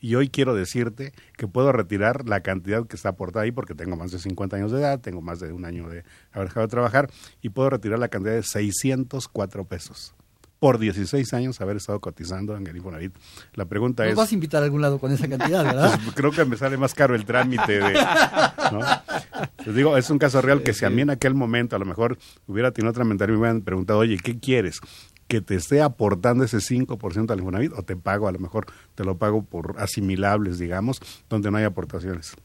Y 0.00 0.14
hoy 0.14 0.28
quiero 0.28 0.54
decirte 0.54 1.12
que 1.36 1.48
puedo 1.48 1.72
retirar 1.72 2.28
la 2.28 2.40
cantidad 2.40 2.86
que 2.86 2.96
está 2.96 3.10
aportada 3.10 3.44
ahí 3.44 3.52
porque 3.52 3.74
tengo 3.74 3.96
más 3.96 4.12
de 4.12 4.18
50 4.18 4.56
años 4.56 4.72
de 4.72 4.80
edad, 4.80 5.00
tengo 5.00 5.22
más 5.22 5.40
de 5.40 5.52
un 5.52 5.64
año 5.64 5.88
de 5.88 6.04
haber 6.32 6.48
dejado 6.48 6.66
de 6.66 6.70
trabajar 6.70 7.10
y 7.40 7.48
puedo 7.48 7.70
retirar 7.70 7.98
la 7.98 8.08
cantidad 8.08 8.34
de 8.34 8.42
604 8.42 9.64
pesos 9.64 10.15
por 10.58 10.78
16 10.78 11.32
años 11.34 11.60
haber 11.60 11.76
estado 11.76 12.00
cotizando 12.00 12.56
en 12.56 12.66
el 12.66 12.76
Infonavit. 12.76 13.14
La 13.54 13.66
pregunta 13.66 14.04
¿Nos 14.04 14.12
es... 14.12 14.16
vas 14.16 14.30
a 14.30 14.34
invitar 14.34 14.62
a 14.62 14.64
algún 14.66 14.80
lado 14.80 14.98
con 14.98 15.12
esa 15.12 15.28
cantidad, 15.28 15.64
verdad? 15.64 15.98
Pues, 16.02 16.14
creo 16.16 16.30
que 16.30 16.44
me 16.44 16.56
sale 16.56 16.76
más 16.76 16.94
caro 16.94 17.14
el 17.14 17.24
trámite 17.24 17.80
de... 17.80 17.94
¿no? 18.72 18.80
Les 19.64 19.74
digo, 19.74 19.96
es 19.96 20.08
un 20.10 20.18
caso 20.18 20.40
real 20.40 20.62
que 20.62 20.72
si 20.72 20.84
a 20.84 20.90
mí 20.90 21.02
en 21.02 21.10
aquel 21.10 21.34
momento 21.34 21.76
a 21.76 21.78
lo 21.78 21.84
mejor 21.84 22.18
hubiera 22.46 22.70
tenido 22.70 22.90
otra 22.90 23.04
mentalidad 23.04 23.36
me 23.36 23.40
hubieran 23.40 23.62
preguntado, 23.62 24.00
oye, 24.00 24.18
¿qué 24.18 24.38
quieres? 24.38 24.80
que 25.28 25.40
te 25.40 25.56
esté 25.56 25.82
aportando 25.82 26.44
ese 26.44 26.58
5% 26.58 27.30
al 27.30 27.38
Infonavit 27.38 27.72
o 27.72 27.82
te 27.82 27.96
pago, 27.96 28.28
a 28.28 28.32
lo 28.32 28.38
mejor 28.38 28.66
te 28.94 29.04
lo 29.04 29.18
pago 29.18 29.42
por 29.42 29.74
asimilables, 29.78 30.58
digamos, 30.58 31.00
donde 31.28 31.50
no 31.50 31.58
hay 31.58 31.64
aportaciones. 31.64 32.36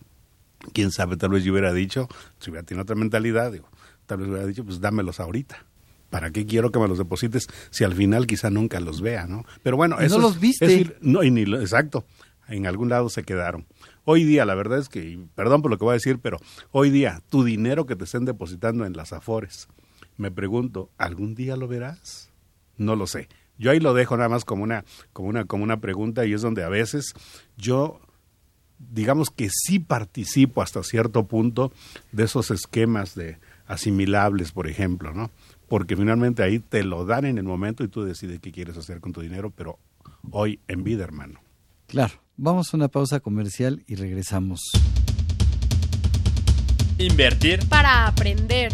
Quién 0.74 0.92
sabe, 0.92 1.18
tal 1.18 1.30
vez 1.30 1.44
yo 1.44 1.54
hubiera 1.54 1.74
dicho, 1.74 2.08
si 2.40 2.50
hubiera 2.50 2.66
tenido 2.66 2.84
otra 2.84 2.96
mentalidad, 2.96 3.52
digo, 3.52 3.70
tal 4.06 4.20
vez 4.20 4.30
hubiera 4.30 4.48
dicho, 4.48 4.66
pues 4.66 4.80
dámelos 4.80 5.20
ahorita. 5.20 5.64
¿Para 6.12 6.30
qué 6.30 6.46
quiero 6.46 6.72
que 6.72 6.78
me 6.78 6.88
los 6.88 7.00
deposites 7.00 7.48
si 7.72 7.84
al 7.84 7.96
final 7.96 8.28
quizá 8.28 8.52
nunca 8.52 8.80
los 8.80 9.02
vea, 9.02 9.26
no? 9.26 9.44
Pero 9.64 9.78
bueno, 9.78 9.96
¿Y 10.00 10.06
eso 10.06 10.20
no 10.20 10.28
es- 10.28 10.34
los 10.34 10.40
viste? 10.42 10.82
es- 10.82 10.92
no, 11.02 11.24
y 11.24 11.32
ni 11.32 11.46
lo- 11.46 11.60
exacto. 11.60 12.06
En 12.48 12.68
algún 12.68 12.90
lado 12.90 13.10
se 13.10 13.24
quedaron. 13.24 13.66
Hoy 14.04 14.24
día, 14.26 14.46
la 14.46 14.54
verdad 14.56 14.78
es 14.78 14.90
que, 14.90 15.18
perdón 15.36 15.62
por 15.64 15.72
lo 15.72 15.78
que 15.78 15.86
voy 15.86 15.92
a 15.92 15.94
decir, 15.94 16.20
pero 16.20 16.38
hoy 16.72 16.90
día, 16.92 17.22
tu 17.30 17.44
dinero 17.44 17.86
que 17.88 17.96
te 17.96 18.04
estén 18.04 18.26
depositando 18.26 18.86
en 18.86 18.94
las 18.94 19.14
Afores, 19.14 19.68
me 20.18 20.30
pregunto, 20.32 20.90
¿algún 20.98 21.34
día 21.34 21.56
lo 21.56 21.68
verás? 21.68 22.30
No 22.78 22.96
lo 22.96 23.08
sé. 23.08 23.30
Yo 23.58 23.72
ahí 23.72 23.80
lo 23.80 23.94
dejo 23.94 24.18
nada 24.18 24.28
más 24.28 24.44
como 24.44 24.64
una, 24.64 24.84
como 25.14 25.30
una, 25.30 25.46
como 25.46 25.64
una 25.64 25.80
pregunta 25.80 26.26
y 26.26 26.34
es 26.34 26.42
donde 26.42 26.64
a 26.64 26.70
veces 26.70 27.14
yo 27.58 28.02
digamos 28.80 29.30
que 29.30 29.48
sí 29.52 29.78
participo 29.80 30.62
hasta 30.64 30.82
cierto 30.84 31.28
punto 31.28 31.72
de 32.12 32.24
esos 32.24 32.50
esquemas 32.52 33.14
de 33.16 33.38
asimilables, 33.68 34.52
por 34.52 34.68
ejemplo, 34.68 35.14
¿no? 35.14 35.30
Porque 35.72 35.96
finalmente 35.96 36.44
ahí 36.44 36.60
te 36.60 36.84
lo 36.84 37.06
dan 37.06 37.24
en 37.24 37.38
el 37.38 37.46
momento 37.46 37.86
y 37.86 37.88
tú 37.88 38.04
decides 38.04 38.42
qué 38.42 38.52
quieres 38.52 38.76
hacer 38.76 39.00
con 39.00 39.14
tu 39.14 39.22
dinero, 39.22 39.52
pero 39.52 39.80
hoy 40.30 40.60
en 40.68 40.84
vida, 40.84 41.06
hermano. 41.06 41.40
Claro. 41.88 42.16
Vamos 42.36 42.74
a 42.74 42.76
una 42.76 42.90
pausa 42.90 43.22
comercial 43.22 43.82
y 43.88 43.96
regresamos. 43.96 44.74
Invertir 46.98 47.66
Para 47.70 48.06
aprender. 48.06 48.74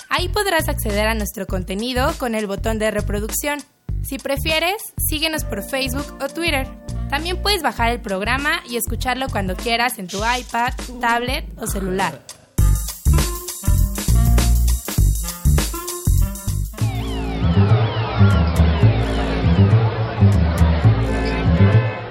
Ahí 0.13 0.27
podrás 0.27 0.67
acceder 0.67 1.07
a 1.07 1.15
nuestro 1.15 1.47
contenido 1.47 2.11
con 2.19 2.35
el 2.35 2.45
botón 2.45 2.77
de 2.79 2.91
reproducción. 2.91 3.59
Si 4.03 4.17
prefieres, 4.17 4.75
síguenos 4.97 5.45
por 5.45 5.63
Facebook 5.63 6.17
o 6.21 6.27
Twitter. 6.27 6.67
También 7.09 7.41
puedes 7.41 7.61
bajar 7.61 7.91
el 7.91 8.01
programa 8.01 8.61
y 8.69 8.75
escucharlo 8.75 9.27
cuando 9.29 9.55
quieras 9.55 9.99
en 9.99 10.07
tu 10.07 10.17
iPad, 10.17 10.73
tablet 10.99 11.45
o 11.57 11.65
celular. 11.65 12.19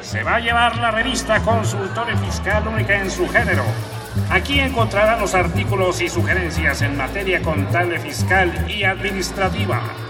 Se 0.00 0.22
va 0.22 0.36
a 0.36 0.40
llevar 0.40 0.78
la 0.78 0.90
revista 0.90 1.38
Consultorio 1.42 2.16
Fiscal 2.16 2.66
única 2.66 2.98
en 2.98 3.10
su 3.10 3.28
género. 3.28 3.64
Aquí 4.28 4.60
encontrará 4.60 5.18
los 5.18 5.34
artículos 5.34 6.00
y 6.00 6.08
sugerencias 6.08 6.82
en 6.82 6.96
materia 6.96 7.40
contable, 7.40 7.98
fiscal 7.98 8.70
y 8.70 8.84
administrativa. 8.84 10.09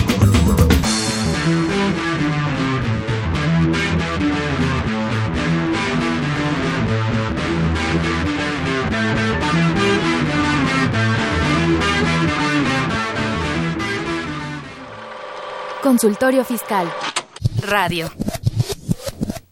Consultorio 15.81 16.43
Fiscal. 16.45 16.87
Radio. 17.67 18.09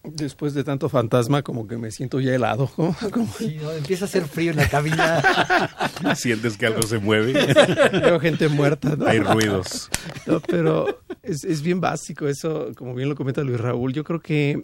Después 0.04 0.54
de 0.54 0.64
tanto 0.64 0.88
fantasma, 0.88 1.42
como 1.42 1.66
que 1.66 1.76
me 1.76 1.90
siento 1.90 2.20
ya 2.20 2.34
helado. 2.34 2.70
¿no? 2.76 2.94
Como- 3.10 3.32
Sí, 3.38 3.56
no, 3.60 3.70
empieza 3.72 4.04
a 4.04 4.08
hacer 4.08 4.26
frío 4.26 4.50
en 4.50 4.58
la 4.58 4.68
cabina. 4.68 5.22
Sientes 6.14 6.56
que 6.56 6.66
algo 6.66 6.82
se 6.82 6.98
mueve. 6.98 7.32
Veo 7.92 8.20
gente 8.20 8.48
muerta. 8.48 8.96
¿no? 8.96 9.06
Hay 9.06 9.20
ruidos. 9.20 9.90
No, 10.26 10.40
pero 10.40 11.00
es, 11.22 11.44
es 11.44 11.62
bien 11.62 11.80
básico 11.80 12.26
eso, 12.28 12.68
como 12.76 12.94
bien 12.94 13.08
lo 13.08 13.16
comenta 13.16 13.42
Luis 13.42 13.60
Raúl. 13.60 13.92
Yo 13.92 14.04
creo 14.04 14.20
que 14.20 14.62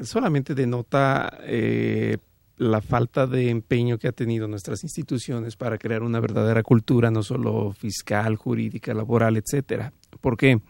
solamente 0.00 0.54
denota 0.54 1.38
eh, 1.42 2.18
la 2.58 2.80
falta 2.82 3.26
de 3.26 3.48
empeño 3.50 3.98
que 3.98 4.08
ha 4.08 4.12
tenido 4.12 4.46
nuestras 4.46 4.82
instituciones 4.84 5.56
para 5.56 5.78
crear 5.78 6.02
una 6.02 6.20
verdadera 6.20 6.62
cultura, 6.62 7.10
no 7.10 7.22
solo 7.22 7.72
fiscal, 7.72 8.36
jurídica, 8.36 8.92
laboral, 8.94 9.36
etcétera. 9.36 9.92
¿Por 10.20 10.36
qué? 10.36 10.56
Porque 10.56 10.62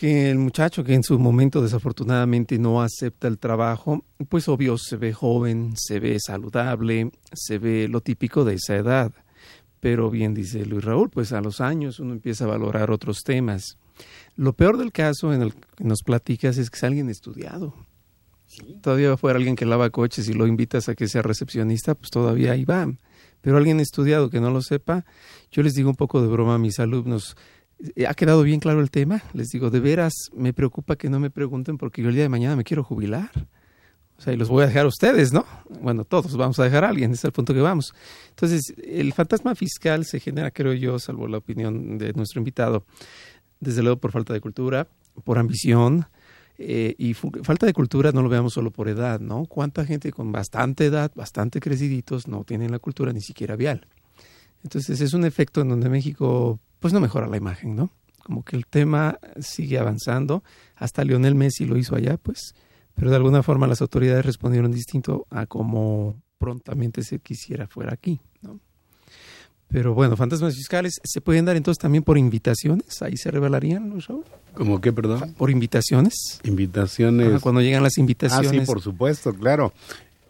el 0.00 0.38
muchacho 0.38 0.84
que 0.84 0.94
en 0.94 1.02
su 1.02 1.18
momento 1.18 1.60
desafortunadamente 1.60 2.58
no 2.58 2.82
acepta 2.82 3.28
el 3.28 3.38
trabajo, 3.38 4.04
pues 4.28 4.48
obvio 4.48 4.78
se 4.78 4.96
ve 4.96 5.12
joven, 5.12 5.74
se 5.76 6.00
ve 6.00 6.18
saludable, 6.20 7.10
se 7.32 7.58
ve 7.58 7.88
lo 7.88 8.00
típico 8.00 8.44
de 8.44 8.54
esa 8.54 8.76
edad. 8.76 9.12
Pero 9.80 10.10
bien 10.10 10.32
dice 10.32 10.64
Luis 10.64 10.84
Raúl, 10.84 11.10
pues 11.10 11.32
a 11.32 11.40
los 11.40 11.60
años 11.60 12.00
uno 12.00 12.12
empieza 12.12 12.44
a 12.44 12.48
valorar 12.48 12.90
otros 12.90 13.22
temas. 13.22 13.76
Lo 14.36 14.54
peor 14.54 14.78
del 14.78 14.92
caso 14.92 15.32
en 15.34 15.42
el 15.42 15.54
que 15.54 15.84
nos 15.84 16.02
platicas 16.02 16.56
es 16.56 16.70
que 16.70 16.76
es 16.76 16.84
alguien 16.84 17.10
estudiado. 17.10 17.74
Todavía 18.82 19.16
fuera 19.16 19.38
alguien 19.38 19.56
que 19.56 19.66
lava 19.66 19.90
coches 19.90 20.28
y 20.28 20.32
lo 20.32 20.46
invitas 20.46 20.88
a 20.88 20.94
que 20.94 21.08
sea 21.08 21.22
recepcionista, 21.22 21.94
pues 21.94 22.10
todavía 22.10 22.52
ahí 22.52 22.64
va. 22.64 22.88
Pero 23.40 23.56
alguien 23.56 23.80
estudiado 23.80 24.30
que 24.30 24.40
no 24.40 24.50
lo 24.50 24.62
sepa, 24.62 25.04
yo 25.50 25.62
les 25.62 25.74
digo 25.74 25.90
un 25.90 25.96
poco 25.96 26.22
de 26.22 26.28
broma 26.28 26.54
a 26.54 26.58
mis 26.58 26.78
alumnos, 26.78 27.36
¿ha 28.06 28.14
quedado 28.14 28.42
bien 28.42 28.60
claro 28.60 28.80
el 28.80 28.90
tema? 28.90 29.22
Les 29.32 29.50
digo, 29.50 29.70
de 29.70 29.80
veras, 29.80 30.12
me 30.34 30.52
preocupa 30.52 30.96
que 30.96 31.08
no 31.08 31.20
me 31.20 31.30
pregunten 31.30 31.78
porque 31.78 32.02
yo 32.02 32.08
el 32.08 32.14
día 32.14 32.24
de 32.24 32.28
mañana 32.28 32.56
me 32.56 32.64
quiero 32.64 32.84
jubilar. 32.84 33.30
O 34.16 34.22
sea, 34.22 34.32
y 34.32 34.36
los 34.36 34.48
voy 34.48 34.62
a 34.62 34.66
dejar 34.68 34.84
a 34.84 34.88
ustedes, 34.88 35.32
¿no? 35.32 35.44
Bueno, 35.80 36.04
todos 36.04 36.36
vamos 36.36 36.58
a 36.60 36.64
dejar 36.64 36.84
a 36.84 36.88
alguien, 36.88 37.12
es 37.12 37.24
el 37.24 37.32
punto 37.32 37.52
que 37.52 37.60
vamos. 37.60 37.92
Entonces, 38.30 38.72
el 38.82 39.12
fantasma 39.12 39.54
fiscal 39.56 40.04
se 40.04 40.20
genera, 40.20 40.52
creo 40.52 40.72
yo, 40.72 40.98
salvo 41.00 41.26
la 41.26 41.38
opinión 41.38 41.98
de 41.98 42.12
nuestro 42.12 42.40
invitado, 42.40 42.84
desde 43.58 43.82
luego 43.82 43.98
por 43.98 44.12
falta 44.12 44.32
de 44.32 44.40
cultura, 44.40 44.86
por 45.24 45.38
ambición, 45.38 46.06
eh, 46.56 46.94
y 46.98 47.14
falta 47.14 47.66
de 47.66 47.72
cultura 47.72 48.12
no 48.12 48.22
lo 48.22 48.28
veamos 48.28 48.52
solo 48.52 48.70
por 48.70 48.88
edad, 48.88 49.18
¿no? 49.18 49.46
¿Cuánta 49.46 49.84
gente 49.84 50.12
con 50.12 50.30
bastante 50.30 50.86
edad, 50.86 51.10
bastante 51.16 51.58
creciditos, 51.58 52.28
no 52.28 52.44
tienen 52.44 52.70
la 52.70 52.78
cultura 52.78 53.12
ni 53.12 53.20
siquiera 53.20 53.56
vial? 53.56 53.88
Entonces 54.62 55.00
es 55.00 55.12
un 55.14 55.24
efecto 55.24 55.62
en 55.62 55.68
donde 55.68 55.88
México 55.88 56.60
pues 56.84 56.92
no 56.92 57.00
mejora 57.00 57.26
la 57.26 57.38
imagen, 57.38 57.74
¿no? 57.74 57.88
Como 58.22 58.44
que 58.44 58.56
el 58.56 58.66
tema 58.66 59.18
sigue 59.40 59.78
avanzando, 59.78 60.44
hasta 60.76 61.02
Lionel 61.02 61.34
Messi 61.34 61.64
lo 61.64 61.78
hizo 61.78 61.96
allá, 61.96 62.18
pues, 62.18 62.54
pero 62.94 63.08
de 63.08 63.16
alguna 63.16 63.42
forma 63.42 63.66
las 63.66 63.80
autoridades 63.80 64.26
respondieron 64.26 64.70
distinto 64.70 65.26
a 65.30 65.46
como 65.46 66.22
prontamente 66.36 67.02
se 67.02 67.20
quisiera 67.20 67.66
fuera 67.68 67.94
aquí, 67.94 68.20
¿no? 68.42 68.60
Pero 69.66 69.94
bueno, 69.94 70.14
fantasmas 70.14 70.56
fiscales 70.56 71.00
se 71.02 71.22
pueden 71.22 71.46
dar 71.46 71.56
entonces 71.56 71.80
también 71.80 72.04
por 72.04 72.18
invitaciones, 72.18 73.00
ahí 73.00 73.16
se 73.16 73.30
revelarían, 73.30 73.88
¿no, 73.88 73.98
Raúl? 74.06 74.24
¿Cómo 74.52 74.82
qué, 74.82 74.92
perdón? 74.92 75.34
Por 75.38 75.48
invitaciones. 75.48 76.38
Invitaciones. 76.44 77.40
cuando 77.40 77.62
llegan 77.62 77.82
las 77.82 77.96
invitaciones. 77.96 78.50
Ah, 78.52 78.60
sí, 78.60 78.66
por 78.66 78.82
supuesto, 78.82 79.32
claro. 79.32 79.72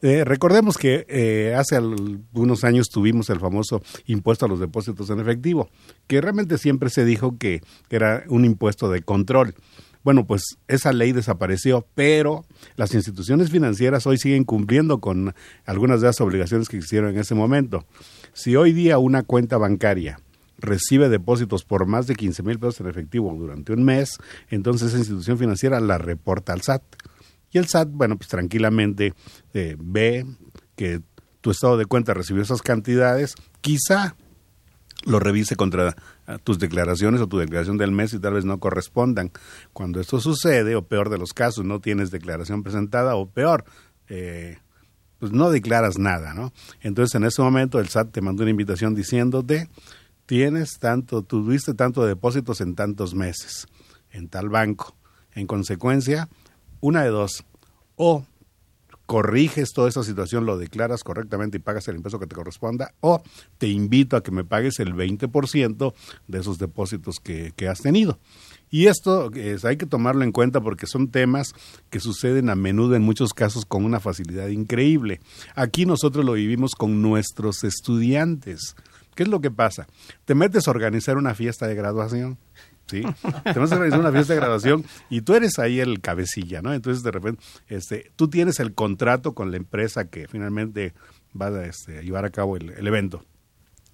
Eh, 0.05 0.23
recordemos 0.23 0.77
que 0.77 1.07
eh, 1.09 1.55
hace 1.57 1.77
algunos 1.77 2.63
años 2.63 2.91
tuvimos 2.91 3.31
el 3.31 3.41
famoso 3.41 3.81
impuesto 4.05 4.45
a 4.45 4.49
los 4.51 4.61
depósitos 4.61 5.09
en 5.09 5.19
efectivo, 5.19 5.71
que 6.07 6.21
realmente 6.21 6.59
siempre 6.59 6.91
se 6.91 7.07
dijo 7.07 7.39
que 7.39 7.63
era 7.89 8.23
un 8.29 8.45
impuesto 8.45 8.91
de 8.91 9.01
control. 9.01 9.55
Bueno, 10.03 10.27
pues 10.27 10.59
esa 10.69 10.93
ley 10.93 11.13
desapareció, 11.13 11.87
pero 11.95 12.45
las 12.77 12.93
instituciones 12.93 13.51
financieras 13.51 14.07
hoy 14.07 14.19
siguen 14.19 14.45
cumpliendo 14.45 15.01
con 15.01 15.35
algunas 15.65 16.03
de 16.03 16.09
las 16.09 16.21
obligaciones 16.21 16.69
que 16.69 16.77
hicieron 16.77 17.15
en 17.15 17.21
ese 17.21 17.35
momento. 17.35 17.87
Si 18.35 18.57
hoy 18.57 18.75
día 18.75 18.99
una 18.99 19.23
cuenta 19.23 19.57
bancaria 19.57 20.21
recibe 20.59 21.09
depósitos 21.09 21.65
por 21.65 21.87
más 21.87 22.07
de 22.07 22.15
15 22.15 22.43
mil 22.43 22.59
pesos 22.59 22.83
en 22.83 22.89
efectivo 22.89 23.35
durante 23.35 23.73
un 23.73 23.83
mes, 23.85 24.19
entonces 24.51 24.89
esa 24.89 24.99
institución 24.99 25.39
financiera 25.39 25.81
la 25.81 25.97
reporta 25.97 26.53
al 26.53 26.61
SAT. 26.61 26.83
Y 27.55 27.59
el 27.59 27.69
SAT, 27.69 27.89
bueno, 27.93 28.17
pues 28.19 28.29
tranquilamente 28.29 29.15
eh, 29.55 29.77
ve 29.79 30.27
que 30.75 31.01
tu 31.41 31.53
estado 31.53 31.77
de 31.77 31.87
cuenta 31.87 32.13
recibió 32.13 32.43
esas 32.43 32.63
cantidades, 32.63 33.37
quizá 33.61 34.17
lo 35.05 35.21
revise 35.21 35.55
contra 35.55 35.95
ah, 36.27 36.39
tus 36.43 36.59
declaraciones 36.59 37.21
o 37.21 37.29
tu 37.29 37.39
declaración 37.39 37.79
del 37.79 37.93
mes 37.93 38.13
y 38.13 38.19
tal 38.19 38.35
vez 38.35 38.45
no 38.45 38.59
correspondan. 38.59 39.31
Cuando 39.73 40.01
esto 40.01 40.21
sucede, 40.21 40.75
o 40.75 40.83
peor 40.83 41.11
de 41.11 41.19
los 41.19 41.33
casos, 41.33 41.65
no 41.65 41.81
tienes 41.81 42.11
declaración 42.11 42.65
presentada, 42.65 43.15
o 43.15 43.31
peor, 43.31 43.65
eh, 44.09 44.59
pues 45.21 45.31
no 45.31 45.51
declaras 45.51 45.97
nada, 45.97 46.35
¿no? 46.35 46.53
Entonces 46.81 47.15
en 47.15 47.23
ese 47.23 47.41
momento 47.41 47.79
el 47.79 47.89
SAT 47.89 48.11
te 48.11 48.21
mandó 48.21 48.43
una 48.43 48.51
invitación 48.51 48.97
diciéndote, 48.97 49.69
tienes 50.27 50.81
tanto, 50.81 51.23
tuviste 51.23 51.73
tanto 51.75 52.05
depósitos 52.05 52.61
en 52.61 52.75
tantos 52.75 53.15
meses, 53.15 53.69
en 54.11 54.29
tal 54.29 54.49
banco. 54.49 54.97
En 55.37 55.47
consecuencia, 55.47 56.29
una 56.85 57.03
de 57.03 57.09
dos, 57.09 57.47
o 57.97 58.27
corriges 59.07 59.73
toda 59.73 59.89
esa 59.89 60.03
situación, 60.03 60.45
lo 60.45 60.59
declaras 60.59 61.03
correctamente 61.03 61.57
y 61.57 61.61
pagas 61.61 61.89
el 61.89 61.97
impuesto 61.97 62.19
que 62.19 62.27
te 62.27 62.35
corresponda, 62.35 62.93
o 63.01 63.23
te 63.57 63.69
invito 63.69 64.19
a 64.19 64.23
que 64.23 64.31
me 64.31 64.45
pagues 64.45 64.79
el 64.81 64.93
20% 64.95 65.95
de 66.29 66.39
esos 66.39 66.59
depósitos 66.59 67.21
que, 67.21 67.55
que 67.57 67.69
has 67.69 67.81
tenido. 67.81 68.19
Y 68.71 68.89
esto 68.89 69.31
hay 69.63 69.77
que 69.79 69.87
tomarlo 69.87 70.25
en 70.25 70.33
cuenta 70.33 70.61
porque 70.61 70.87
son 70.87 71.09
temas 71.09 71.55
que 71.89 72.01
suceden 72.01 72.51
a 72.51 72.55
menudo 72.55 72.97
en 72.97 73.03
muchos 73.03 73.33
casos 73.33 73.65
con 73.65 73.87
una 73.87 73.99
facilidad 73.99 74.49
increíble. 74.49 75.21
Aquí 75.55 75.87
nosotros 75.87 76.23
lo 76.23 76.35
vivimos 76.35 76.75
con 76.75 77.01
nuestros 77.01 77.65
estudiantes. 77.65 78.77
¿Qué 79.15 79.23
es 79.23 79.29
lo 79.29 79.41
que 79.41 79.51
pasa? 79.51 79.87
Te 80.27 80.35
metes 80.35 80.69
a 80.69 80.73
organizar 80.73 81.17
una 81.17 81.35
fiesta 81.35 81.67
de 81.67 81.77
graduación. 81.77 82.37
¿Sí? 82.87 83.03
Te 83.03 83.55
metes 83.55 83.73
a 83.73 83.77
organizar 83.77 84.01
una 84.01 84.13
fiesta 84.13 84.35
de 84.35 84.41
graduación 84.41 84.85
y 85.11 85.23
tú 85.23 85.35
eres 85.35 85.59
ahí 85.59 85.81
el 85.81 86.01
cabecilla, 86.01 86.63
¿no? 86.63 86.73
Entonces, 86.73 87.03
de 87.03 87.11
repente, 87.11 87.43
este, 87.69 88.11
tú 88.17 88.29
tienes 88.29 88.61
el 88.61 88.75
contrato 88.75 89.35
con 89.35 89.51
la 89.51 89.57
empresa 89.57 90.09
que 90.09 90.29
finalmente 90.29 90.95
va 91.41 91.49
a 91.49 91.67
este, 91.67 92.03
llevar 92.03 92.25
a 92.25 92.31
cabo 92.31 92.57
el 92.57 92.87
evento. 92.87 93.25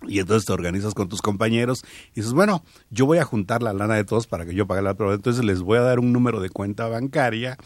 Y 0.06 0.18
entonces 0.18 0.46
te 0.46 0.52
organizas 0.52 0.94
con 0.94 1.08
tus 1.08 1.20
compañeros 1.20 1.84
y 2.12 2.20
dices, 2.20 2.32
bueno, 2.32 2.64
yo 2.88 3.04
voy 3.04 3.18
a 3.18 3.24
juntar 3.24 3.62
la 3.62 3.72
lana 3.72 3.96
de 3.96 4.04
todos 4.04 4.26
para 4.26 4.46
que 4.46 4.54
yo 4.54 4.66
pague 4.66 4.82
la 4.82 4.94
prueba. 4.94 5.14
Entonces 5.14 5.44
les 5.44 5.60
voy 5.60 5.78
a 5.78 5.82
dar 5.82 5.98
un 5.98 6.12
número 6.12 6.40
de 6.40 6.48
cuenta 6.48 6.88
bancaria, 6.88 7.58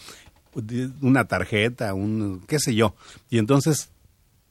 una 1.00 1.26
tarjeta, 1.26 1.94
un 1.94 2.42
qué 2.48 2.58
sé 2.58 2.74
yo. 2.74 2.94
Y 3.30 3.38
entonces 3.38 3.90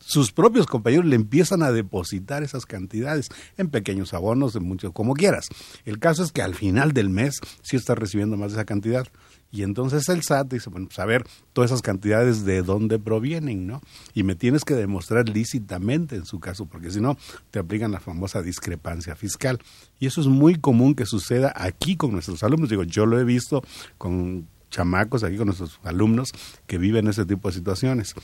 sus 0.05 0.31
propios 0.31 0.67
compañeros 0.67 1.05
le 1.05 1.15
empiezan 1.15 1.63
a 1.63 1.71
depositar 1.71 2.43
esas 2.43 2.65
cantidades 2.65 3.29
en 3.57 3.69
pequeños 3.69 4.13
abonos, 4.13 4.53
de 4.53 4.59
mucho, 4.59 4.91
como 4.91 5.13
quieras. 5.13 5.47
El 5.85 5.99
caso 5.99 6.23
es 6.23 6.31
que 6.31 6.41
al 6.41 6.55
final 6.55 6.91
del 6.91 7.09
mes 7.09 7.39
sí 7.61 7.77
estás 7.77 7.97
recibiendo 7.97 8.35
más 8.35 8.51
de 8.51 8.57
esa 8.57 8.65
cantidad. 8.65 9.07
Y 9.51 9.61
entonces 9.61 10.09
el 10.09 10.23
SAT 10.23 10.51
dice, 10.51 10.69
bueno, 10.71 10.87
pues 10.87 10.99
a 10.99 11.05
ver 11.05 11.25
todas 11.53 11.71
esas 11.71 11.83
cantidades 11.83 12.43
de 12.43 12.63
dónde 12.63 12.97
provienen, 12.99 13.67
¿no? 13.67 13.81
Y 14.13 14.23
me 14.23 14.35
tienes 14.35 14.65
que 14.65 14.73
demostrar 14.73 15.29
lícitamente 15.29 16.15
en 16.15 16.25
su 16.25 16.39
caso, 16.39 16.65
porque 16.65 16.89
si 16.89 16.99
no, 16.99 17.17
te 17.51 17.59
aplican 17.59 17.91
la 17.91 17.99
famosa 17.99 18.41
discrepancia 18.41 19.15
fiscal. 19.15 19.59
Y 19.99 20.07
eso 20.07 20.21
es 20.21 20.27
muy 20.27 20.55
común 20.55 20.95
que 20.95 21.05
suceda 21.05 21.53
aquí 21.55 21.95
con 21.95 22.11
nuestros 22.11 22.43
alumnos. 22.43 22.69
Digo, 22.69 22.83
yo 22.83 23.05
lo 23.05 23.19
he 23.19 23.23
visto 23.23 23.63
con 23.97 24.47
chamacos 24.71 25.23
aquí 25.23 25.37
con 25.37 25.45
nuestros 25.45 25.79
alumnos 25.83 26.31
que 26.65 26.79
viven 26.79 27.07
ese 27.07 27.25
tipo 27.25 27.47
de 27.47 27.53
situaciones. 27.53 28.15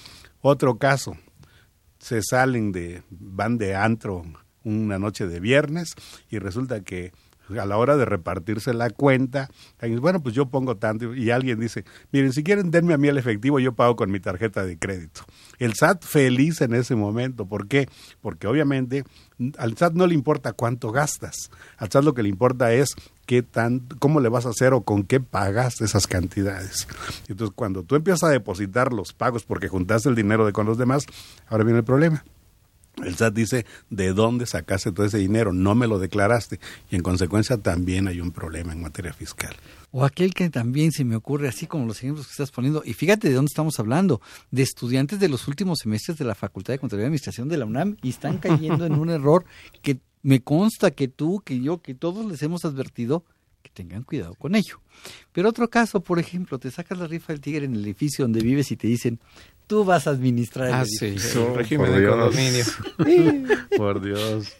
Otro 0.41 0.77
caso, 0.77 1.15
se 1.99 2.21
salen 2.23 2.71
de, 2.71 3.03
van 3.09 3.57
de 3.57 3.75
antro 3.75 4.23
una 4.63 4.99
noche 4.99 5.27
de 5.27 5.39
viernes 5.39 5.93
y 6.29 6.39
resulta 6.39 6.81
que 6.81 7.11
a 7.57 7.65
la 7.65 7.77
hora 7.77 7.97
de 7.97 8.05
repartirse 8.05 8.73
la 8.73 8.89
cuenta, 8.89 9.49
bueno, 9.99 10.21
pues 10.21 10.35
yo 10.35 10.47
pongo 10.47 10.77
tanto 10.77 11.15
y 11.15 11.31
alguien 11.31 11.59
dice, 11.59 11.85
miren, 12.11 12.33
si 12.33 12.43
quieren 12.43 12.71
denme 12.71 12.93
a 12.93 12.97
mí 12.97 13.07
el 13.07 13.17
efectivo, 13.17 13.59
yo 13.59 13.73
pago 13.73 13.95
con 13.95 14.11
mi 14.11 14.19
tarjeta 14.19 14.65
de 14.65 14.77
crédito. 14.77 15.21
El 15.57 15.73
SAT 15.73 16.03
feliz 16.03 16.61
en 16.61 16.73
ese 16.73 16.95
momento, 16.95 17.45
¿por 17.45 17.67
qué? 17.67 17.89
Porque 18.21 18.47
obviamente 18.47 19.03
al 19.57 19.77
SAT 19.77 19.93
no 19.93 20.05
le 20.05 20.13
importa 20.13 20.53
cuánto 20.53 20.91
gastas, 20.91 21.49
al 21.77 21.91
SAT 21.91 22.03
lo 22.03 22.13
que 22.13 22.23
le 22.23 22.29
importa 22.29 22.73
es 22.73 22.95
qué 23.25 23.43
tan, 23.43 23.79
cómo 23.99 24.19
le 24.19 24.29
vas 24.29 24.45
a 24.45 24.49
hacer 24.49 24.73
o 24.73 24.81
con 24.81 25.03
qué 25.03 25.19
pagas 25.19 25.81
esas 25.81 26.07
cantidades. 26.07 26.87
Entonces, 27.27 27.53
cuando 27.55 27.83
tú 27.83 27.95
empiezas 27.95 28.23
a 28.23 28.29
depositar 28.29 28.91
los 28.91 29.13
pagos 29.13 29.43
porque 29.43 29.67
juntaste 29.67 30.09
el 30.09 30.15
dinero 30.15 30.45
de 30.45 30.51
con 30.51 30.65
los 30.65 30.77
demás, 30.77 31.05
ahora 31.47 31.63
viene 31.63 31.79
el 31.79 31.85
problema 31.85 32.23
el 33.03 33.15
SAT 33.15 33.33
dice, 33.33 33.65
¿de 33.89 34.13
dónde 34.13 34.45
sacaste 34.45 34.91
todo 34.91 35.05
ese 35.05 35.17
dinero? 35.17 35.53
No 35.53 35.75
me 35.75 35.87
lo 35.87 35.99
declaraste. 35.99 36.59
Y 36.89 36.95
en 36.95 37.03
consecuencia 37.03 37.57
también 37.57 38.07
hay 38.07 38.21
un 38.21 38.31
problema 38.31 38.73
en 38.73 38.81
materia 38.81 39.13
fiscal. 39.13 39.55
O 39.91 40.05
aquel 40.05 40.33
que 40.33 40.49
también 40.49 40.91
se 40.91 41.03
me 41.03 41.15
ocurre, 41.15 41.47
así 41.47 41.65
como 41.65 41.85
los 41.85 41.97
ejemplos 41.97 42.27
que 42.27 42.31
estás 42.31 42.51
poniendo, 42.51 42.83
y 42.85 42.93
fíjate 42.93 43.27
de 43.29 43.33
dónde 43.33 43.49
estamos 43.49 43.79
hablando, 43.79 44.21
de 44.51 44.61
estudiantes 44.61 45.19
de 45.19 45.29
los 45.29 45.47
últimos 45.47 45.79
semestres 45.79 46.17
de 46.17 46.25
la 46.25 46.35
Facultad 46.35 46.73
de 46.73 46.79
Contaduría 46.79 47.05
y 47.05 47.07
Administración 47.07 47.49
de 47.49 47.57
la 47.57 47.65
UNAM 47.65 47.97
y 48.03 48.09
están 48.09 48.37
cayendo 48.37 48.85
en 48.85 48.93
un 48.93 49.09
error 49.09 49.45
que 49.81 49.99
me 50.21 50.41
consta 50.41 50.91
que 50.91 51.07
tú, 51.07 51.41
que 51.43 51.59
yo, 51.59 51.81
que 51.81 51.95
todos 51.95 52.25
les 52.25 52.43
hemos 52.43 52.65
advertido 52.65 53.23
que 53.61 53.69
tengan 53.69 54.03
cuidado 54.03 54.35
con 54.35 54.55
ello. 54.55 54.79
Pero 55.31 55.49
otro 55.49 55.69
caso, 55.69 56.01
por 56.01 56.19
ejemplo, 56.19 56.59
te 56.59 56.71
sacas 56.71 56.97
la 56.97 57.07
rifa 57.07 57.33
del 57.33 57.41
tigre 57.41 57.65
en 57.65 57.75
el 57.75 57.83
edificio 57.83 58.25
donde 58.25 58.41
vives 58.41 58.71
y 58.71 58.77
te 58.77 58.87
dicen, 58.87 59.19
tú 59.67 59.85
vas 59.85 60.07
a 60.07 60.11
administrar 60.11 60.67
el 60.67 60.73
ah, 60.73 60.81
edificio. 60.81 61.47
Sí, 61.47 61.55
régimen 61.55 61.91
de 61.93 62.07
condominio. 62.07 63.57
Por 63.77 64.01
Dios. 64.01 64.53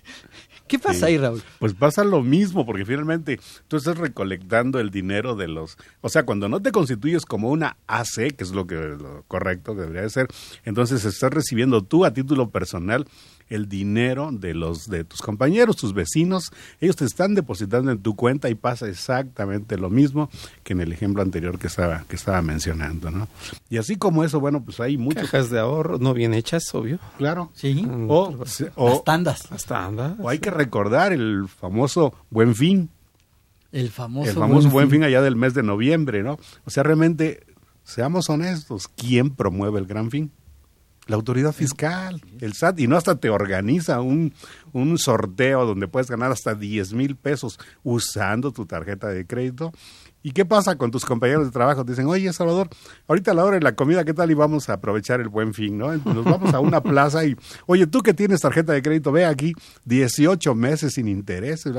¿Qué 0.69 0.77
pasa 0.77 1.07
ahí, 1.07 1.17
Raúl? 1.17 1.41
Pues 1.57 1.73
pasa 1.73 2.03
lo 2.03 2.21
mismo, 2.21 2.63
porque 2.63 2.85
finalmente 2.85 3.39
tú 3.67 3.77
estás 3.77 3.97
recolectando 3.97 4.79
el 4.79 4.91
dinero 4.91 5.35
de 5.35 5.47
los... 5.47 5.77
O 6.01 6.09
sea, 6.09 6.27
cuando 6.27 6.47
no 6.47 6.61
te 6.61 6.71
constituyes 6.71 7.25
como 7.25 7.49
una 7.49 7.77
AC, 7.87 8.35
que 8.37 8.43
es 8.43 8.51
lo, 8.51 8.67
que, 8.67 8.75
lo 8.75 9.23
correcto 9.27 9.73
que 9.73 9.81
debería 9.81 10.03
de 10.03 10.11
ser, 10.11 10.27
entonces 10.65 11.03
estás 11.05 11.33
recibiendo 11.33 11.81
tú 11.81 12.05
a 12.05 12.13
título 12.13 12.51
personal 12.51 13.07
el 13.49 13.67
dinero 13.67 14.29
de 14.31 14.53
los 14.53 14.89
de 14.89 15.03
tus 15.03 15.21
compañeros, 15.21 15.75
tus 15.75 15.93
vecinos, 15.93 16.51
ellos 16.79 16.95
te 16.95 17.05
están 17.05 17.35
depositando 17.35 17.91
en 17.91 18.01
tu 18.01 18.15
cuenta 18.15 18.49
y 18.49 18.55
pasa 18.55 18.87
exactamente 18.87 19.77
lo 19.77 19.89
mismo 19.89 20.29
que 20.63 20.73
en 20.73 20.81
el 20.81 20.91
ejemplo 20.91 21.21
anterior 21.21 21.57
que 21.59 21.67
estaba 21.67 22.05
que 22.07 22.15
estaba 22.15 22.41
mencionando, 22.41 23.11
¿no? 23.11 23.27
Y 23.69 23.77
así 23.77 23.95
como 23.95 24.23
eso, 24.23 24.39
bueno, 24.39 24.63
pues 24.63 24.79
hay 24.79 24.97
muchas 24.97 25.29
cajas 25.29 25.49
de 25.49 25.59
ahorro 25.59 25.97
no 25.97 26.13
bien 26.13 26.33
hechas, 26.33 26.63
obvio. 26.73 26.99
Claro. 27.17 27.51
Sí. 27.53 27.85
O, 28.07 28.35
o 28.75 28.89
las 28.89 29.03
tandas. 29.03 29.51
Las 29.51 29.65
tandas. 29.65 30.13
O 30.19 30.29
hay 30.29 30.39
que 30.39 30.51
recordar 30.51 31.13
el 31.13 31.47
famoso 31.47 32.13
Buen 32.29 32.55
Fin. 32.55 32.89
El 33.71 33.89
famoso 33.89 34.29
El 34.29 34.35
famoso 34.35 34.69
Buen 34.69 34.89
fin 34.89 35.03
allá 35.03 35.21
del 35.21 35.35
mes 35.35 35.53
de 35.53 35.63
noviembre, 35.63 36.23
¿no? 36.23 36.39
O 36.65 36.69
sea, 36.69 36.83
realmente 36.83 37.45
seamos 37.83 38.29
honestos, 38.29 38.87
¿quién 38.87 39.31
promueve 39.31 39.79
el 39.79 39.85
Gran 39.85 40.09
Fin? 40.09 40.31
La 41.09 41.15
autoridad 41.15 41.53
fiscal, 41.53 42.21
el 42.39 42.53
SAT, 42.53 42.81
y 42.81 42.87
no 42.87 42.95
hasta 42.95 43.19
te 43.19 43.31
organiza 43.31 43.99
un, 43.99 44.31
un 44.73 44.99
sorteo 44.99 45.65
donde 45.65 45.87
puedes 45.87 46.07
ganar 46.07 46.31
hasta 46.31 46.53
10 46.53 46.93
mil 46.93 47.15
pesos 47.15 47.59
usando 47.83 48.51
tu 48.51 48.67
tarjeta 48.67 49.07
de 49.07 49.25
crédito 49.25 49.73
¿Y 50.21 50.31
qué 50.31 50.43
pasa 50.43 50.75
con 50.77 50.91
tus 50.91 51.05
compañeros 51.05 51.45
de 51.45 51.51
trabajo? 51.51 51.85
Dicen, 51.85 52.05
oye, 52.07 52.31
Salvador, 52.33 52.67
ahorita 53.07 53.31
a 53.31 53.33
la 53.33 53.45
hora 53.45 53.55
de 53.55 53.63
la 53.63 53.75
comida, 53.75 54.03
¿qué 54.03 54.13
tal? 54.13 54.29
Y 54.29 54.33
vamos 54.33 54.67
a 54.67 54.73
aprovechar 54.73 55.21
el 55.21 55.29
buen 55.29 55.53
fin, 55.53 55.77
¿no? 55.77 55.95
Nos 55.95 56.25
vamos 56.25 56.53
a 56.53 56.59
una 56.59 56.81
plaza 56.83 57.25
y, 57.25 57.37
oye, 57.67 57.87
tú 57.87 58.01
que 58.01 58.13
tienes 58.13 58.41
tarjeta 58.41 58.73
de 58.73 58.81
crédito, 58.81 59.13
ve 59.13 59.25
aquí 59.25 59.53
18 59.85 60.55
meses 60.55 60.95
sin 60.95 61.07
intereses. 61.07 61.71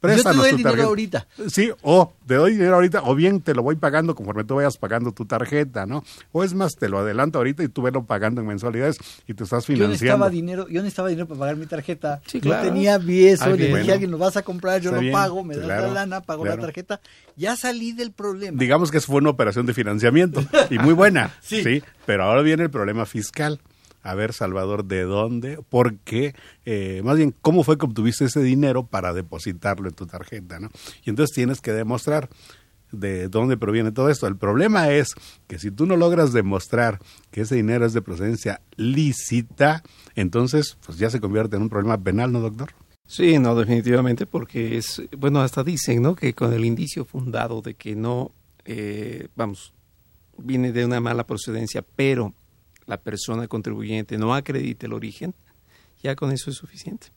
Préstanos 0.00 0.36
Yo 0.36 0.42
te 0.42 0.50
doy 0.50 0.56
dinero 0.56 0.82
ahorita. 0.88 1.28
Sí, 1.48 1.70
o 1.82 2.12
te 2.26 2.34
doy 2.34 2.52
dinero 2.54 2.74
ahorita, 2.74 3.02
o 3.04 3.14
bien 3.14 3.40
te 3.40 3.54
lo 3.54 3.62
voy 3.62 3.76
pagando 3.76 4.16
conforme 4.16 4.42
tú 4.42 4.56
vayas 4.56 4.76
pagando 4.78 5.12
tu 5.12 5.24
tarjeta, 5.24 5.86
¿no? 5.86 6.02
O 6.32 6.42
es 6.42 6.54
más, 6.54 6.74
te 6.74 6.88
lo 6.88 6.98
adelanto 6.98 7.38
ahorita 7.38 7.62
y 7.62 7.68
tú 7.68 7.82
velo 7.82 8.04
pagando 8.04 8.40
en 8.40 8.48
mensualidades 8.48 8.98
y 9.28 9.34
te 9.34 9.44
estás 9.44 9.64
financiando. 9.64 9.84
Yo 9.84 9.92
necesitaba 9.92 10.28
dinero, 10.28 10.66
yo 10.68 10.82
necesitaba 10.82 11.08
dinero 11.08 11.28
para 11.28 11.38
pagar 11.38 11.56
mi 11.56 11.66
tarjeta. 11.66 12.20
Sí, 12.26 12.40
claro. 12.40 12.64
Yo 12.64 12.68
tenía 12.70 12.96
eso, 13.32 13.50
le 13.50 13.68
dije 13.68 13.90
a 13.90 13.94
alguien, 13.94 14.10
lo 14.10 14.18
vas 14.18 14.36
a 14.36 14.42
comprar, 14.42 14.80
yo 14.80 14.90
lo 14.90 15.12
pago, 15.12 15.44
me 15.44 15.56
das 15.56 15.68
la 15.68 15.86
lana, 15.86 16.20
pago 16.20 16.44
la 16.44 16.56
tarjeta. 16.56 17.00
Ya 17.36 17.54
salí 17.54 17.75
del 17.92 18.12
problema. 18.12 18.58
Digamos 18.58 18.90
que 18.90 19.00
fue 19.00 19.16
una 19.16 19.30
operación 19.30 19.66
de 19.66 19.74
financiamiento 19.74 20.44
y 20.70 20.78
muy 20.78 20.94
buena, 20.94 21.34
sí. 21.42 21.82
Pero 22.04 22.24
ahora 22.24 22.42
viene 22.42 22.64
el 22.64 22.70
problema 22.70 23.06
fiscal. 23.06 23.60
A 24.02 24.14
ver, 24.14 24.32
Salvador, 24.32 24.84
¿de 24.84 25.02
dónde? 25.02 25.58
¿Por 25.68 25.96
qué? 25.98 26.34
Eh, 26.64 27.00
más 27.04 27.16
bien, 27.16 27.34
¿cómo 27.42 27.64
fue 27.64 27.76
que 27.76 27.86
obtuviste 27.86 28.24
ese 28.24 28.40
dinero 28.40 28.86
para 28.86 29.12
depositarlo 29.12 29.88
en 29.88 29.94
tu 29.94 30.06
tarjeta? 30.06 30.60
¿no? 30.60 30.70
Y 31.04 31.10
entonces 31.10 31.34
tienes 31.34 31.60
que 31.60 31.72
demostrar 31.72 32.28
de 32.92 33.28
dónde 33.28 33.56
proviene 33.56 33.92
todo 33.92 34.08
esto. 34.08 34.26
El 34.26 34.36
problema 34.36 34.90
es 34.90 35.14
que 35.48 35.58
si 35.58 35.70
tú 35.70 35.86
no 35.86 35.96
logras 35.96 36.32
demostrar 36.32 37.00
que 37.30 37.42
ese 37.42 37.56
dinero 37.56 37.84
es 37.84 37.92
de 37.92 38.02
procedencia 38.02 38.60
lícita, 38.76 39.82
entonces 40.14 40.78
pues 40.86 40.98
ya 40.98 41.10
se 41.10 41.20
convierte 41.20 41.56
en 41.56 41.62
un 41.62 41.68
problema 41.68 41.98
penal, 41.98 42.32
¿no, 42.32 42.40
doctor? 42.40 42.70
Sí, 43.06 43.38
no, 43.38 43.54
definitivamente, 43.54 44.26
porque 44.26 44.78
es, 44.78 45.02
bueno, 45.16 45.40
hasta 45.40 45.62
dicen, 45.62 46.02
¿no? 46.02 46.16
Que 46.16 46.34
con 46.34 46.52
el 46.52 46.64
indicio 46.64 47.04
fundado 47.04 47.62
de 47.62 47.74
que 47.74 47.94
no, 47.94 48.32
eh, 48.64 49.28
vamos, 49.36 49.72
viene 50.38 50.72
de 50.72 50.84
una 50.84 51.00
mala 51.00 51.24
procedencia, 51.24 51.82
pero 51.82 52.34
la 52.86 52.96
persona 52.98 53.46
contribuyente 53.46 54.18
no 54.18 54.34
acredite 54.34 54.86
el 54.86 54.92
origen, 54.92 55.34
ya 56.02 56.16
con 56.16 56.32
eso 56.32 56.50
es 56.50 56.56
suficiente. 56.56 57.08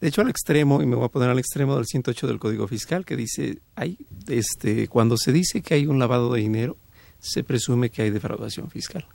De 0.00 0.08
hecho, 0.08 0.20
al 0.20 0.28
extremo, 0.28 0.82
y 0.82 0.86
me 0.86 0.96
voy 0.96 1.06
a 1.06 1.08
poner 1.08 1.30
al 1.30 1.38
extremo 1.38 1.76
del 1.76 1.86
108 1.86 2.26
del 2.26 2.38
Código 2.38 2.68
Fiscal, 2.68 3.04
que 3.04 3.16
dice, 3.16 3.60
hay, 3.76 3.96
este, 4.28 4.88
cuando 4.88 5.16
se 5.16 5.32
dice 5.32 5.62
que 5.62 5.74
hay 5.74 5.86
un 5.86 5.98
lavado 5.98 6.32
de 6.34 6.40
dinero, 6.40 6.76
se 7.18 7.44
presume 7.44 7.90
que 7.90 8.02
hay 8.02 8.10
defraudación 8.10 8.70
fiscal. 8.70 9.06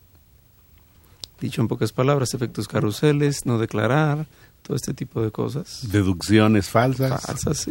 Dicho 1.40 1.62
en 1.62 1.68
pocas 1.68 1.92
palabras, 1.92 2.34
efectos 2.34 2.68
caruseles, 2.68 3.46
no 3.46 3.60
declarar, 3.60 4.26
todo 4.62 4.76
este 4.76 4.94
tipo 4.94 5.22
de 5.22 5.32
cosas. 5.32 5.88
Deducciones 5.92 6.70
falsas. 6.70 7.22
Falsas, 7.22 7.68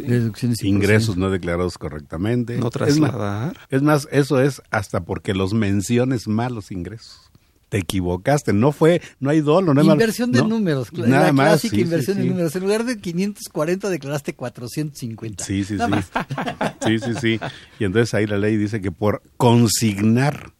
ingresos 0.61 1.17
no 1.17 1.29
declarados 1.29 1.77
correctamente. 1.77 2.57
No 2.57 2.69
trasladar. 2.69 3.57
Es 3.69 3.81
más, 3.81 4.07
eso 4.11 4.41
es 4.41 4.61
hasta 4.71 5.01
porque 5.01 5.33
los 5.33 5.53
menciones 5.53 6.27
malos 6.27 6.71
ingresos. 6.71 7.31
Te 7.69 7.77
equivocaste, 7.77 8.51
no 8.51 8.73
fue, 8.73 9.01
no 9.21 9.29
hay 9.29 9.39
dolo, 9.39 9.73
no 9.73 9.79
hay 9.79 9.87
Inversión 9.87 10.33
de 10.33 10.43
números, 10.43 10.91
nada 10.91 11.27
la 11.27 11.33
más, 11.33 11.47
clásica 11.47 11.77
inversión 11.77 12.17
de 12.17 12.25
números. 12.25 12.53
En 12.53 12.63
lugar 12.63 12.83
de 12.83 12.99
540 12.99 13.89
declaraste 13.89 14.35
450. 14.35 15.45
Sí, 15.45 15.63
sí, 15.63 15.77
sí. 15.77 15.85
sí, 16.85 16.99
sí, 16.99 17.13
sí. 17.21 17.39
Y 17.79 17.85
entonces 17.85 18.13
ahí 18.13 18.27
la 18.27 18.37
ley 18.37 18.57
dice 18.57 18.81
que 18.81 18.91
por 18.91 19.21
consignar 19.37 20.51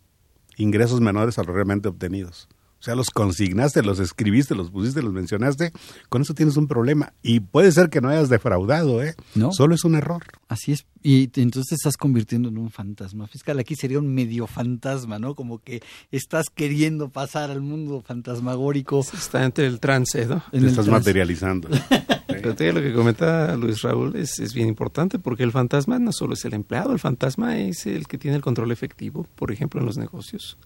ingresos 0.55 1.01
menores 1.01 1.37
a 1.37 1.43
los 1.43 1.53
realmente 1.53 1.89
obtenidos. 1.89 2.47
O 2.81 2.83
sea, 2.83 2.95
los 2.95 3.11
consignaste, 3.11 3.83
los 3.83 3.99
escribiste, 3.99 4.55
los 4.55 4.71
pusiste, 4.71 5.03
los 5.03 5.13
mencionaste. 5.13 5.71
Con 6.09 6.23
eso 6.23 6.33
tienes 6.33 6.57
un 6.57 6.67
problema. 6.67 7.13
Y 7.21 7.39
puede 7.39 7.71
ser 7.71 7.91
que 7.91 8.01
no 8.01 8.09
hayas 8.09 8.27
defraudado, 8.27 9.03
¿eh? 9.03 9.13
No. 9.35 9.53
Solo 9.53 9.75
es 9.75 9.83
un 9.83 9.93
error. 9.93 10.23
Así 10.47 10.71
es. 10.71 10.87
Y 11.03 11.29
entonces 11.39 11.67
te 11.69 11.75
estás 11.75 11.95
convirtiendo 11.95 12.49
en 12.49 12.57
un 12.57 12.71
fantasma 12.71 13.27
fiscal. 13.27 13.59
Aquí 13.59 13.75
sería 13.75 13.99
un 13.99 14.11
medio 14.11 14.47
fantasma, 14.47 15.19
¿no? 15.19 15.35
Como 15.35 15.59
que 15.59 15.83
estás 16.09 16.47
queriendo 16.49 17.09
pasar 17.09 17.51
al 17.51 17.61
mundo 17.61 18.01
fantasmagórico. 18.01 19.01
Está 19.13 19.45
entre 19.45 19.67
el 19.67 19.79
trance, 19.79 20.25
¿no? 20.25 20.43
Te 20.49 20.65
estás 20.65 20.87
materializando. 20.87 21.69
Pero 22.27 22.73
lo 22.73 22.81
que 22.81 22.93
comenta 22.93 23.55
Luis 23.57 23.83
Raúl 23.83 24.15
es, 24.15 24.39
es 24.39 24.55
bien 24.55 24.67
importante 24.67 25.19
porque 25.19 25.43
el 25.43 25.51
fantasma 25.51 25.99
no 25.99 26.11
solo 26.11 26.33
es 26.33 26.43
el 26.45 26.55
empleado, 26.55 26.93
el 26.93 26.99
fantasma 26.99 27.59
es 27.59 27.85
el 27.85 28.07
que 28.07 28.17
tiene 28.17 28.37
el 28.37 28.41
control 28.41 28.71
efectivo, 28.71 29.27
por 29.35 29.51
ejemplo, 29.51 29.79
en 29.79 29.85
los 29.85 29.97
negocios. 29.99 30.57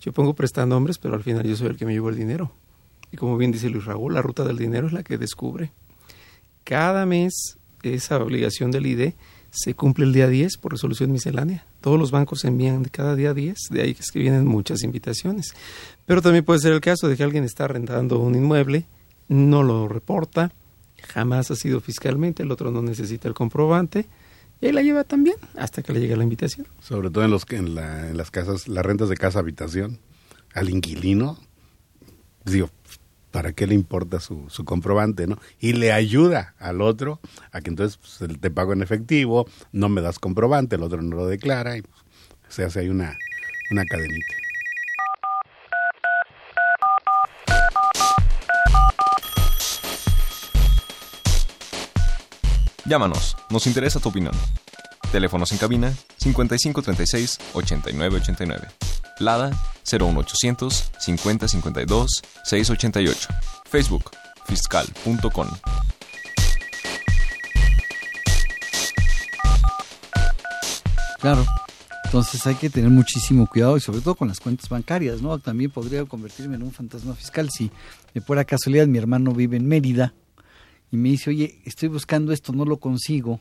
Yo 0.00 0.12
pongo 0.12 0.34
prestanombres, 0.34 0.98
pero 0.98 1.14
al 1.14 1.22
final 1.22 1.46
yo 1.46 1.56
soy 1.56 1.68
el 1.68 1.76
que 1.76 1.86
me 1.86 1.92
llevo 1.92 2.08
el 2.08 2.16
dinero. 2.16 2.52
Y 3.10 3.16
como 3.16 3.36
bien 3.36 3.52
dice 3.52 3.70
Luis 3.70 3.84
Raúl, 3.84 4.14
la 4.14 4.22
ruta 4.22 4.44
del 4.44 4.58
dinero 4.58 4.86
es 4.86 4.92
la 4.92 5.02
que 5.02 5.18
descubre. 5.18 5.72
Cada 6.64 7.06
mes 7.06 7.58
esa 7.82 8.18
obligación 8.18 8.70
del 8.70 8.86
ID 8.86 9.12
se 9.50 9.74
cumple 9.74 10.04
el 10.04 10.12
día 10.12 10.28
10 10.28 10.58
por 10.58 10.72
resolución 10.72 11.10
miscelánea. 11.10 11.64
Todos 11.80 11.98
los 11.98 12.10
bancos 12.10 12.44
envían 12.44 12.84
cada 12.84 13.14
día 13.14 13.32
10, 13.34 13.56
de 13.70 13.82
ahí 13.82 13.96
es 13.98 14.10
que 14.10 14.18
vienen 14.18 14.46
muchas 14.46 14.82
invitaciones. 14.82 15.54
Pero 16.06 16.20
también 16.20 16.44
puede 16.44 16.60
ser 16.60 16.72
el 16.72 16.80
caso 16.80 17.08
de 17.08 17.16
que 17.16 17.22
alguien 17.22 17.44
está 17.44 17.66
rentando 17.66 18.18
un 18.18 18.34
inmueble, 18.34 18.86
no 19.28 19.62
lo 19.62 19.88
reporta, 19.88 20.52
jamás 21.08 21.50
ha 21.50 21.56
sido 21.56 21.80
fiscalmente, 21.80 22.42
el 22.42 22.50
otro 22.50 22.70
no 22.70 22.82
necesita 22.82 23.28
el 23.28 23.34
comprobante, 23.34 24.06
y 24.60 24.66
ahí 24.66 24.72
la 24.72 24.82
lleva 24.82 25.04
también 25.04 25.36
hasta 25.56 25.82
que 25.82 25.92
le 25.92 26.00
llegue 26.00 26.16
la 26.16 26.24
invitación. 26.24 26.66
Sobre 26.80 27.10
todo 27.10 27.24
en, 27.24 27.30
los, 27.30 27.44
en, 27.50 27.74
la, 27.74 28.12
las 28.12 28.30
casas, 28.30 28.68
las 28.68 28.84
rentas 28.84 29.08
de 29.08 29.16
casa 29.16 29.38
habitación, 29.38 30.00
al 30.54 30.70
inquilino, 30.70 31.38
digo, 32.44 32.70
¿para 33.30 33.52
qué 33.52 33.66
le 33.66 33.74
importa 33.74 34.20
su, 34.20 34.46
su 34.48 34.64
comprobante, 34.64 35.26
no? 35.26 35.38
Y 35.60 35.74
le 35.74 35.92
ayuda 35.92 36.54
al 36.58 36.80
otro 36.80 37.20
a 37.52 37.60
que 37.60 37.70
entonces 37.70 37.98
pues, 37.98 38.40
te 38.40 38.50
pago 38.50 38.72
en 38.72 38.82
efectivo, 38.82 39.46
no 39.72 39.88
me 39.88 40.00
das 40.00 40.18
comprobante, 40.18 40.76
el 40.76 40.82
otro 40.82 41.02
no 41.02 41.16
lo 41.16 41.26
declara 41.26 41.76
y 41.76 41.82
pues, 41.82 41.94
se 42.48 42.64
hace 42.64 42.80
ahí 42.80 42.88
una, 42.88 43.16
una 43.70 43.84
cadenita. 43.84 44.34
Llámanos, 52.88 53.36
nos 53.50 53.66
interesa 53.66 54.00
tu 54.00 54.08
opinión. 54.08 54.32
Teléfonos 55.12 55.52
en 55.52 55.58
cabina 55.58 55.92
5536 56.16 57.38
8989. 57.52 58.68
Lada 59.18 59.50
01800 59.84 60.92
5052 60.98 62.22
688. 62.44 63.28
Facebook 63.66 64.10
fiscal.com. 64.46 65.48
Claro. 71.20 71.44
Entonces 72.06 72.46
hay 72.46 72.54
que 72.54 72.70
tener 72.70 72.88
muchísimo 72.88 73.46
cuidado 73.46 73.76
y 73.76 73.80
sobre 73.80 74.00
todo 74.00 74.14
con 74.14 74.28
las 74.28 74.40
cuentas 74.40 74.70
bancarias, 74.70 75.20
¿no? 75.20 75.38
También 75.38 75.70
podría 75.70 76.06
convertirme 76.06 76.56
en 76.56 76.62
un 76.62 76.72
fantasma 76.72 77.14
fiscal 77.14 77.50
si 77.50 77.70
de 78.14 78.22
pura 78.22 78.46
casualidad 78.46 78.86
mi 78.86 78.96
hermano 78.96 79.32
vive 79.32 79.58
en 79.58 79.66
Mérida 79.66 80.14
y 80.90 80.96
me 80.96 81.10
dice, 81.10 81.30
oye, 81.30 81.60
estoy 81.64 81.88
buscando 81.88 82.32
esto, 82.32 82.52
no 82.52 82.64
lo 82.64 82.78
consigo, 82.78 83.40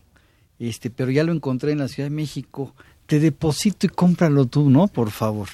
este, 0.60 0.90
pero 0.90 1.12
ya 1.12 1.24
lo 1.24 1.34
encontré 1.34 1.72
en 1.72 1.80
la 1.80 1.88
Ciudad 1.88 2.10
de 2.10 2.16
México, 2.16 2.76
te 3.06 3.20
deposito 3.20 3.86
y 3.86 3.90
cómpralo 3.90 4.46
tú, 4.46 4.70
¿no? 4.70 4.88
Por 4.88 5.12
favor. 5.12 5.48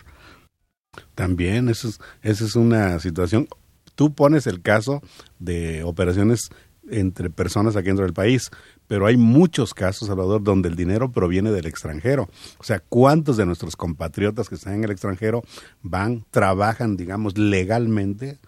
También, 1.15 1.69
eso 1.69 1.87
es, 1.87 1.99
esa 2.21 2.45
es 2.45 2.55
una 2.55 2.99
situación. 2.99 3.47
Tú 3.95 4.13
pones 4.13 4.47
el 4.47 4.61
caso 4.61 5.01
de 5.39 5.83
operaciones 5.83 6.49
entre 6.89 7.29
personas 7.29 7.75
aquí 7.75 7.87
dentro 7.87 8.05
del 8.05 8.13
país, 8.13 8.49
pero 8.87 9.05
hay 9.05 9.17
muchos 9.17 9.73
casos, 9.73 10.07
Salvador, 10.07 10.43
donde 10.43 10.69
el 10.69 10.75
dinero 10.75 11.11
proviene 11.11 11.51
del 11.51 11.65
extranjero. 11.65 12.29
O 12.57 12.63
sea, 12.63 12.79
¿cuántos 12.79 13.37
de 13.37 13.45
nuestros 13.45 13.75
compatriotas 13.75 14.49
que 14.49 14.55
están 14.55 14.75
en 14.75 14.83
el 14.83 14.91
extranjero 14.91 15.43
van, 15.81 16.25
trabajan, 16.31 16.97
digamos, 16.97 17.37
legalmente 17.37 18.39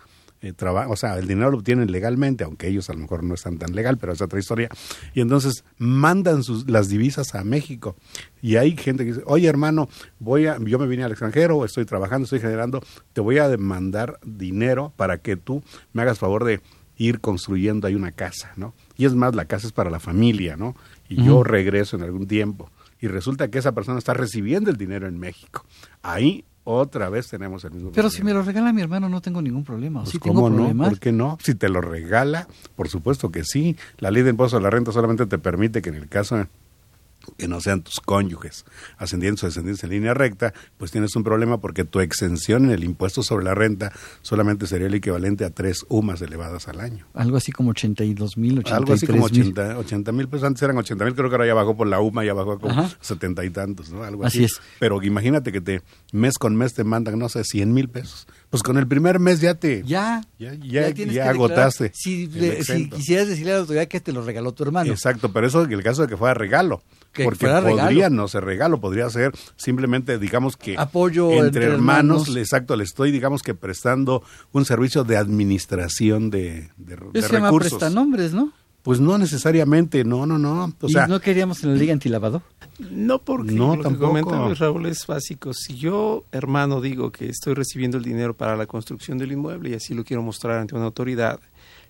eh, 0.45 0.55
o 0.87 0.95
sea, 0.95 1.17
el 1.17 1.27
dinero 1.27 1.51
lo 1.51 1.57
obtienen 1.57 1.91
legalmente, 1.91 2.43
aunque 2.43 2.67
ellos 2.67 2.89
a 2.89 2.93
lo 2.93 2.99
mejor 2.99 3.23
no 3.23 3.33
están 3.33 3.57
tan 3.57 3.75
legal, 3.75 3.97
pero 3.97 4.13
es 4.13 4.21
otra 4.21 4.39
historia. 4.39 4.69
Y 5.13 5.21
entonces 5.21 5.63
mandan 5.77 6.43
sus, 6.43 6.69
las 6.69 6.89
divisas 6.89 7.35
a 7.35 7.43
México. 7.43 7.95
Y 8.41 8.57
hay 8.57 8.75
gente 8.77 9.03
que 9.03 9.13
dice, 9.13 9.23
oye 9.25 9.47
hermano, 9.47 9.89
voy 10.19 10.47
a, 10.47 10.57
yo 10.59 10.79
me 10.79 10.87
vine 10.87 11.03
al 11.03 11.11
extranjero, 11.11 11.65
estoy 11.65 11.85
trabajando, 11.85 12.25
estoy 12.25 12.39
generando, 12.39 12.81
te 13.13 13.21
voy 13.21 13.39
a 13.39 13.49
demandar 13.49 14.19
dinero 14.23 14.93
para 14.95 15.17
que 15.17 15.35
tú 15.35 15.63
me 15.93 16.03
hagas 16.03 16.19
favor 16.19 16.43
de 16.43 16.61
ir 16.97 17.19
construyendo 17.19 17.87
ahí 17.87 17.95
una 17.95 18.11
casa, 18.11 18.53
¿no? 18.55 18.73
Y 18.97 19.05
es 19.05 19.13
más, 19.13 19.35
la 19.35 19.45
casa 19.45 19.67
es 19.67 19.73
para 19.73 19.89
la 19.89 19.99
familia, 19.99 20.55
¿no? 20.55 20.75
Y 21.09 21.23
yo 21.23 21.43
regreso 21.43 21.97
en 21.97 22.03
algún 22.03 22.27
tiempo. 22.27 22.71
Y 22.99 23.07
resulta 23.07 23.49
que 23.49 23.59
esa 23.59 23.73
persona 23.73 23.99
está 23.99 24.13
recibiendo 24.13 24.71
el 24.71 24.77
dinero 24.77 25.07
en 25.07 25.19
México. 25.19 25.65
Ahí 26.01 26.45
otra 26.65 27.09
vez 27.09 27.29
tenemos 27.29 27.63
el 27.63 27.71
mismo 27.71 27.91
Pero 27.91 28.09
problema. 28.09 28.17
si 28.17 28.23
me 28.23 28.33
lo 28.33 28.41
regala 28.41 28.73
mi 28.73 28.81
hermano 28.81 29.07
no 29.07 29.21
tengo 29.21 29.41
ningún 29.41 29.63
problema. 29.63 30.01
Pues, 30.01 30.11
sí 30.11 30.19
¿Cómo 30.19 30.33
tengo 30.41 30.49
no? 30.49 30.55
problemas. 30.57 30.89
¿Por 30.89 30.99
qué 30.99 31.11
no? 31.13 31.37
Si 31.41 31.55
te 31.55 31.69
lo 31.69 31.79
regala, 31.79 32.47
por 32.75 32.89
supuesto 32.89 33.31
que 33.31 33.43
sí. 33.43 33.77
La 33.99 34.11
ley 34.11 34.23
de 34.23 34.31
impuesto 34.31 34.57
a 34.57 34.61
la 34.61 34.69
renta 34.69 34.91
solamente 34.91 35.25
te 35.25 35.37
permite 35.37 35.81
que 35.81 35.89
en 35.89 35.95
el 35.95 36.09
caso 36.09 36.45
que 37.37 37.47
no 37.47 37.59
sean 37.61 37.81
tus 37.81 37.99
cónyuges, 37.99 38.65
ascendientes 38.97 39.43
o 39.43 39.47
descendientes 39.47 39.83
en 39.83 39.89
línea 39.91 40.13
recta, 40.13 40.53
pues 40.77 40.91
tienes 40.91 41.15
un 41.15 41.23
problema 41.23 41.59
porque 41.59 41.83
tu 41.83 41.99
exención 41.99 42.65
en 42.65 42.71
el 42.71 42.83
impuesto 42.83 43.23
sobre 43.23 43.45
la 43.45 43.53
renta 43.55 43.91
solamente 44.21 44.67
sería 44.67 44.87
el 44.87 44.93
equivalente 44.93 45.45
a 45.45 45.49
tres 45.49 45.85
UMAS 45.89 46.21
elevadas 46.21 46.67
al 46.67 46.79
año. 46.79 47.05
Algo 47.13 47.37
así 47.37 47.51
como 47.51 47.71
82 47.71 48.37
mil, 48.37 48.59
83 48.59 48.73
Algo 48.77 48.93
así 48.93 49.07
como 49.07 49.27
mil. 49.29 49.57
80 49.59 50.11
mil 50.11 50.27
pesos, 50.27 50.45
antes 50.45 50.61
eran 50.63 50.77
80 50.77 51.05
mil, 51.05 51.15
creo 51.15 51.29
que 51.29 51.35
ahora 51.35 51.47
ya 51.47 51.53
bajó 51.53 51.75
por 51.75 51.87
la 51.87 51.99
UMA, 51.99 52.23
ya 52.25 52.33
bajó 52.33 52.59
como 52.59 52.71
Ajá. 52.73 52.89
70 53.01 53.45
y 53.45 53.49
tantos, 53.49 53.91
¿no? 53.91 54.03
Algo 54.03 54.25
Así 54.25 54.43
así. 54.43 54.45
es. 54.45 54.61
Pero 54.79 55.01
imagínate 55.03 55.51
que 55.51 55.61
te 55.61 55.81
mes 56.11 56.37
con 56.37 56.55
mes 56.55 56.73
te 56.73 56.83
mandan, 56.83 57.19
no 57.19 57.29
sé, 57.29 57.43
100 57.43 57.73
mil 57.73 57.89
pesos. 57.89 58.27
Pues 58.55 58.63
con 58.63 58.77
el 58.77 58.87
primer 58.87 59.19
mes 59.19 59.41
ya 59.41 59.55
te... 59.55 59.83
Ya, 59.83 60.23
ya, 60.39 61.29
agotaste. 61.29 61.91
Si, 61.93 62.27
le- 62.27 62.63
quisieras 62.89 63.27
decirle 63.27 63.51
a 63.51 63.55
la 63.55 63.59
autoridad 63.59 63.89
que 63.89 63.99
te 63.99 64.13
lo 64.13 64.21
regaló 64.23 64.53
tu 64.53 64.63
hermano. 64.63 64.89
Exacto, 64.89 65.33
pero 65.33 65.45
eso 65.47 65.65
en 65.65 65.73
el 65.73 65.83
caso 65.83 66.03
de 66.03 66.07
que 66.07 66.15
fuera 66.15 66.33
regalo. 66.33 66.81
Que 67.11 67.25
porque 67.25 67.39
fuera 67.39 67.59
regalo. 67.59 67.81
podría 67.81 68.09
no 68.09 68.29
ser 68.29 68.45
regalo, 68.45 68.79
podría 68.79 69.09
ser 69.09 69.33
simplemente, 69.57 70.17
digamos 70.19 70.55
que 70.55 70.75
Apoyo 70.77 71.31
entre, 71.31 71.47
entre 71.47 71.65
hermanos, 71.65 72.33
exacto, 72.33 72.77
le 72.77 72.85
estoy, 72.85 73.11
digamos 73.11 73.41
que 73.41 73.55
prestando 73.55 74.23
un 74.53 74.63
servicio 74.63 75.03
de 75.03 75.17
administración 75.17 76.29
de, 76.29 76.69
de, 76.77 76.95
de 77.11 77.21
se 77.21 77.33
llama 77.33 77.47
recursos. 77.47 77.73
prestanombres, 77.73 78.31
¿no? 78.33 78.53
Pues 78.85 78.99
no 78.99 79.17
necesariamente, 79.17 80.03
no, 80.03 80.27
no, 80.27 80.37
no. 80.37 80.65
O 80.79 80.87
¿Y 80.87 80.91
sea, 80.91 81.07
no 81.07 81.19
queríamos 81.19 81.63
en 81.63 81.71
la 81.71 81.75
liga 81.75 81.91
antilavado? 81.91 82.43
No, 82.77 83.17
porque 83.19 83.51
No, 83.51 83.75
lo 83.75 83.81
tampoco. 83.81 84.13
que 84.13 84.21
comenta 84.21 84.45
Luis 84.45 84.59
Raúl 84.59 84.85
es 84.85 85.07
básico. 85.07 85.53
Si 85.55 85.75
yo, 85.75 86.23
hermano, 86.31 86.81
digo 86.81 87.11
que 87.11 87.27
estoy 87.27 87.55
recibiendo 87.55 87.97
el 87.97 88.03
dinero 88.03 88.35
para 88.37 88.55
la 88.55 88.67
construcción 88.67 89.17
del 89.17 89.31
inmueble 89.31 89.71
y 89.71 89.73
así 89.73 89.95
lo 89.95 90.03
quiero 90.03 90.21
mostrar 90.21 90.59
ante 90.59 90.75
una 90.75 90.85
autoridad, 90.85 91.39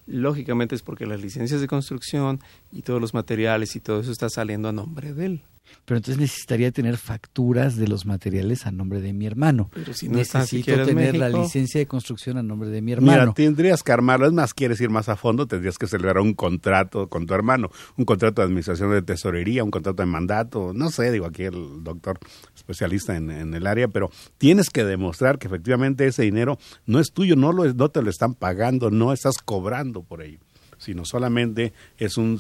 lógicamente 0.08 0.74
es 0.74 0.84
porque 0.84 1.06
las 1.06 1.20
licencias 1.22 1.60
de 1.60 1.68
construcción 1.68 2.39
y 2.72 2.82
todos 2.82 3.02
los 3.02 3.14
materiales 3.14 3.76
y 3.76 3.82
todo 3.82 4.00
eso 4.00 4.12
está 4.14 4.30
saliendo 4.30 4.70
a 4.70 4.72
nombre 4.72 5.14
de 5.14 5.26
él. 5.26 5.41
Pero 5.86 5.97
entonces 5.97 6.20
necesitaría 6.20 6.72
tener 6.72 6.97
facturas 6.97 7.76
de 7.76 7.88
los 7.88 8.05
materiales 8.05 8.66
a 8.66 8.72
nombre 8.72 9.01
de 9.01 9.13
mi 9.13 9.26
hermano. 9.26 9.70
Pero 9.74 9.93
si 9.93 10.07
no 10.07 10.18
Necesito 10.18 10.84
tener 10.86 11.16
la 11.16 11.30
licencia 11.30 11.80
de 11.80 11.86
construcción 11.86 12.38
a 12.38 12.43
nombre 12.43 12.70
de 12.70 12.82
mi 12.82 12.95
Mira, 12.95 13.13
hermano. 13.13 13.34
tendrías 13.34 13.84
que 13.84 13.91
armarlo. 13.91 14.28
Es 14.28 14.34
más, 14.34 14.53
quieres 14.53 14.80
ir 14.82 14.89
más 14.89 15.09
a 15.09 15.16
fondo, 15.16 15.47
tendrías 15.47 15.78
que 15.78 15.88
celebrar 15.88 16.20
un 16.20 16.34
contrato 16.34 17.07
con 17.07 17.26
tu 17.26 17.34
hermano, 17.34 17.70
un 17.97 18.05
contrato 18.05 18.41
de 18.41 18.47
administración 18.47 18.91
de 18.91 19.01
tesorería, 19.01 19.63
un 19.63 19.72
contrato 19.72 20.01
de 20.01 20.07
mandato, 20.07 20.72
no 20.74 20.89
sé, 20.89 21.11
digo 21.11 21.26
aquí 21.26 21.43
el 21.43 21.84
doctor 21.84 22.20
especialista 22.55 23.16
en, 23.16 23.30
en 23.32 23.53
el 23.53 23.68
área, 23.68 23.88
pero 23.88 24.09
tienes 24.38 24.70
que 24.70 24.84
demostrar 24.84 25.38
que 25.38 25.47
efectivamente 25.47 26.07
ese 26.07 26.24
dinero 26.24 26.57
no 26.86 26.99
es 26.99 27.11
tuyo, 27.11 27.36
no, 27.36 27.51
lo 27.51 27.72
no 27.74 27.89
te 27.89 28.01
lo 28.01 28.09
están 28.09 28.34
pagando, 28.34 28.91
no 28.91 29.13
estás 29.13 29.38
cobrando 29.43 30.03
por 30.03 30.22
ello, 30.22 30.39
sino 30.78 31.05
solamente 31.05 31.74
es 31.97 32.18
un, 32.18 32.39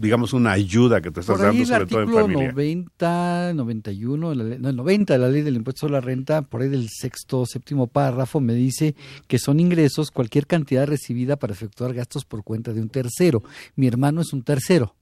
digamos, 0.00 0.32
una 0.32 0.52
ayuda 0.52 1.02
que 1.02 1.10
te 1.10 1.20
estás 1.20 1.36
Por 1.36 1.44
ahí 1.46 1.58
dando, 1.58 1.62
el 1.62 1.66
sobre 1.68 1.86
todo 1.86 1.98
en 1.98 2.08
artículo 2.08 2.24
familia. 2.24 2.52
90, 2.52 3.52
91, 3.54 4.34
la 4.34 4.44
ley- 4.44 4.58
no, 4.58 4.70
el 4.70 4.76
90 4.76 5.12
de 5.12 5.18
la 5.18 5.28
ley 5.28 5.42
del 5.42 5.56
impuesto 5.56 5.86
a 5.86 5.90
la 5.90 6.00
renta, 6.00 6.40
por 6.40 6.62
ahí 6.62 6.68
del 6.70 6.88
sexto, 6.88 7.44
séptimo 7.44 7.86
párrafo, 7.86 8.40
me 8.40 8.54
dice 8.54 8.94
que 9.28 9.38
son 9.38 9.60
ingresos 9.60 10.10
cualquier 10.10 10.46
cantidad 10.46 10.86
recibida 10.86 11.36
para 11.36 11.52
efectuar 11.52 11.92
gastos 11.92 12.24
por 12.24 12.42
cuenta 12.44 12.72
de 12.72 12.80
un 12.80 12.88
tercero. 12.88 13.42
Mi 13.76 13.86
hermano 13.88 14.22
es 14.22 14.32
un 14.32 14.42
tercero. 14.42 14.96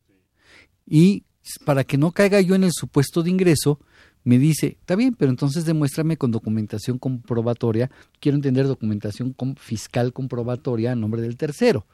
Y 0.84 1.22
para 1.64 1.84
que 1.84 1.96
no 1.96 2.10
caiga 2.10 2.40
yo 2.40 2.56
en 2.56 2.64
el 2.64 2.72
supuesto 2.72 3.22
de 3.22 3.30
ingreso, 3.30 3.78
me 4.24 4.36
dice, 4.38 4.78
está 4.80 4.96
bien, 4.96 5.14
pero 5.16 5.30
entonces 5.30 5.64
demuéstrame 5.64 6.16
con 6.16 6.32
documentación 6.32 6.98
comprobatoria, 6.98 7.88
quiero 8.18 8.34
entender 8.34 8.66
documentación 8.66 9.34
fiscal 9.58 10.12
comprobatoria 10.12 10.90
a 10.90 10.96
nombre 10.96 11.22
del 11.22 11.36
tercero. 11.36 11.86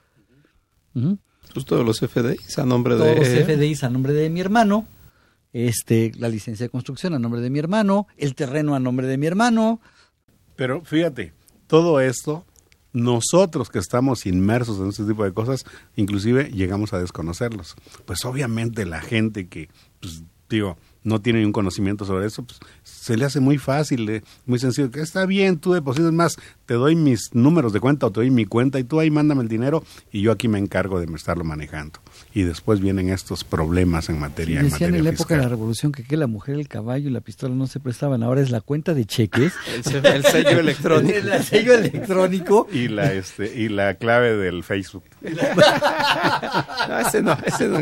Ujú 0.95 1.19
Pues 1.53 1.67
todos 1.67 1.85
los 1.85 2.01
FDIs 2.01 2.59
a 2.59 2.65
nombre 2.65 2.97
todos 2.97 3.07
de... 3.07 3.17
los 3.17 3.47
FDIs 3.47 3.85
a 3.85 3.91
nombre 3.91 4.13
de 4.13 4.31
mi 4.31 4.41
hermano, 4.41 4.87
este, 5.53 6.13
la 6.17 6.29
licencia 6.29 6.67
de 6.67 6.71
construcción 6.71 7.15
a 7.15 7.19
nombre 7.19 7.41
de 7.41 7.51
mi 7.51 7.59
hermano, 7.59 8.07
el 8.17 8.35
terreno 8.35 8.75
a 8.75 8.81
nombre 8.81 9.07
de 9.07 9.19
mi 9.19 9.27
hermano. 9.27 9.81
Pero 10.57 10.85
fíjate, 10.85 11.33
todo 11.67 12.01
esto, 12.01 12.45
nosotros 12.93 13.71
que 13.71 13.79
estamos 13.79 14.27
inmersos 14.27 14.79
en 14.81 14.89
este 14.89 15.05
tipo 15.05 15.25
de 15.25 15.33
cosas, 15.33 15.65
inclusive 15.97 16.51
llegamos 16.51 16.93
a 16.93 16.99
desconocerlos. 16.99 17.77
Pues 18.05 18.25
obviamente 18.25 18.85
la 18.85 19.01
gente 19.01 19.49
que, 19.49 19.69
pues, 20.01 20.23
digo, 20.49 20.77
no 21.05 21.21
tiene 21.21 21.39
ningún 21.39 21.53
conocimiento 21.53 22.05
sobre 22.05 22.27
eso, 22.27 22.43
pues 22.45 22.59
se 22.83 23.17
le 23.17 23.25
hace 23.25 23.39
muy 23.41 23.59
fácil, 23.59 24.09
eh, 24.09 24.23
muy 24.47 24.59
sencillo, 24.59 24.91
que 24.91 25.01
está 25.01 25.27
bien, 25.27 25.59
tú 25.59 25.73
depositas 25.73 26.13
más, 26.13 26.37
te 26.67 26.75
doy 26.75 26.97
mis 26.97 27.35
números 27.35 27.73
de 27.73 27.81
cuenta 27.81 28.07
o 28.07 28.11
te 28.11 28.21
doy 28.21 28.31
mi 28.31 28.47
cuenta 28.47 28.79
y 28.81 28.85
tú 28.85 28.99
ahí 29.01 29.11
mándame 29.11 29.43
el 29.43 29.49
dinero 29.49 29.85
y 30.11 30.23
yo 30.23 30.33
aquí 30.33 30.49
me 30.49 30.59
encargo 30.59 30.99
de 31.01 31.15
estarlo 31.15 31.45
manejando. 31.45 32.01
Y 32.33 32.43
después 32.43 32.81
vienen 32.81 33.11
estos 33.11 33.45
problemas 33.45 34.09
en 34.09 34.19
materia, 34.19 34.59
en 34.61 34.65
Decían 34.65 34.91
materia 34.91 34.99
en 34.99 35.05
la 35.05 35.11
época 35.11 35.37
de 35.37 35.43
la 35.43 35.49
revolución 35.49 35.93
que, 35.93 36.03
que 36.03 36.17
la 36.17 36.27
mujer, 36.27 36.57
el 36.57 36.67
caballo 36.69 37.09
y 37.09 37.13
la 37.13 37.21
pistola 37.21 37.55
no 37.55 37.67
se 37.67 37.79
prestaban, 37.81 38.23
ahora 38.23 38.41
es 38.41 38.51
la 38.51 38.61
cuenta 38.61 38.95
de 38.95 39.05
cheques. 39.05 39.53
El, 39.75 39.85
se- 39.85 39.99
el 39.99 40.25
sello 40.25 40.59
electrónico. 40.61 41.17
el, 41.19 41.43
sello 41.45 41.75
electrónico. 41.75 42.67
Y 42.75 42.89
la, 42.89 43.13
este, 43.13 43.61
y 43.61 43.69
la 43.69 43.95
clave 43.95 44.37
del 44.37 44.65
Facebook. 44.65 45.05
No, 46.89 46.99
ese 47.01 47.23
no, 47.23 47.37
ese 47.47 47.69
no. 47.69 47.79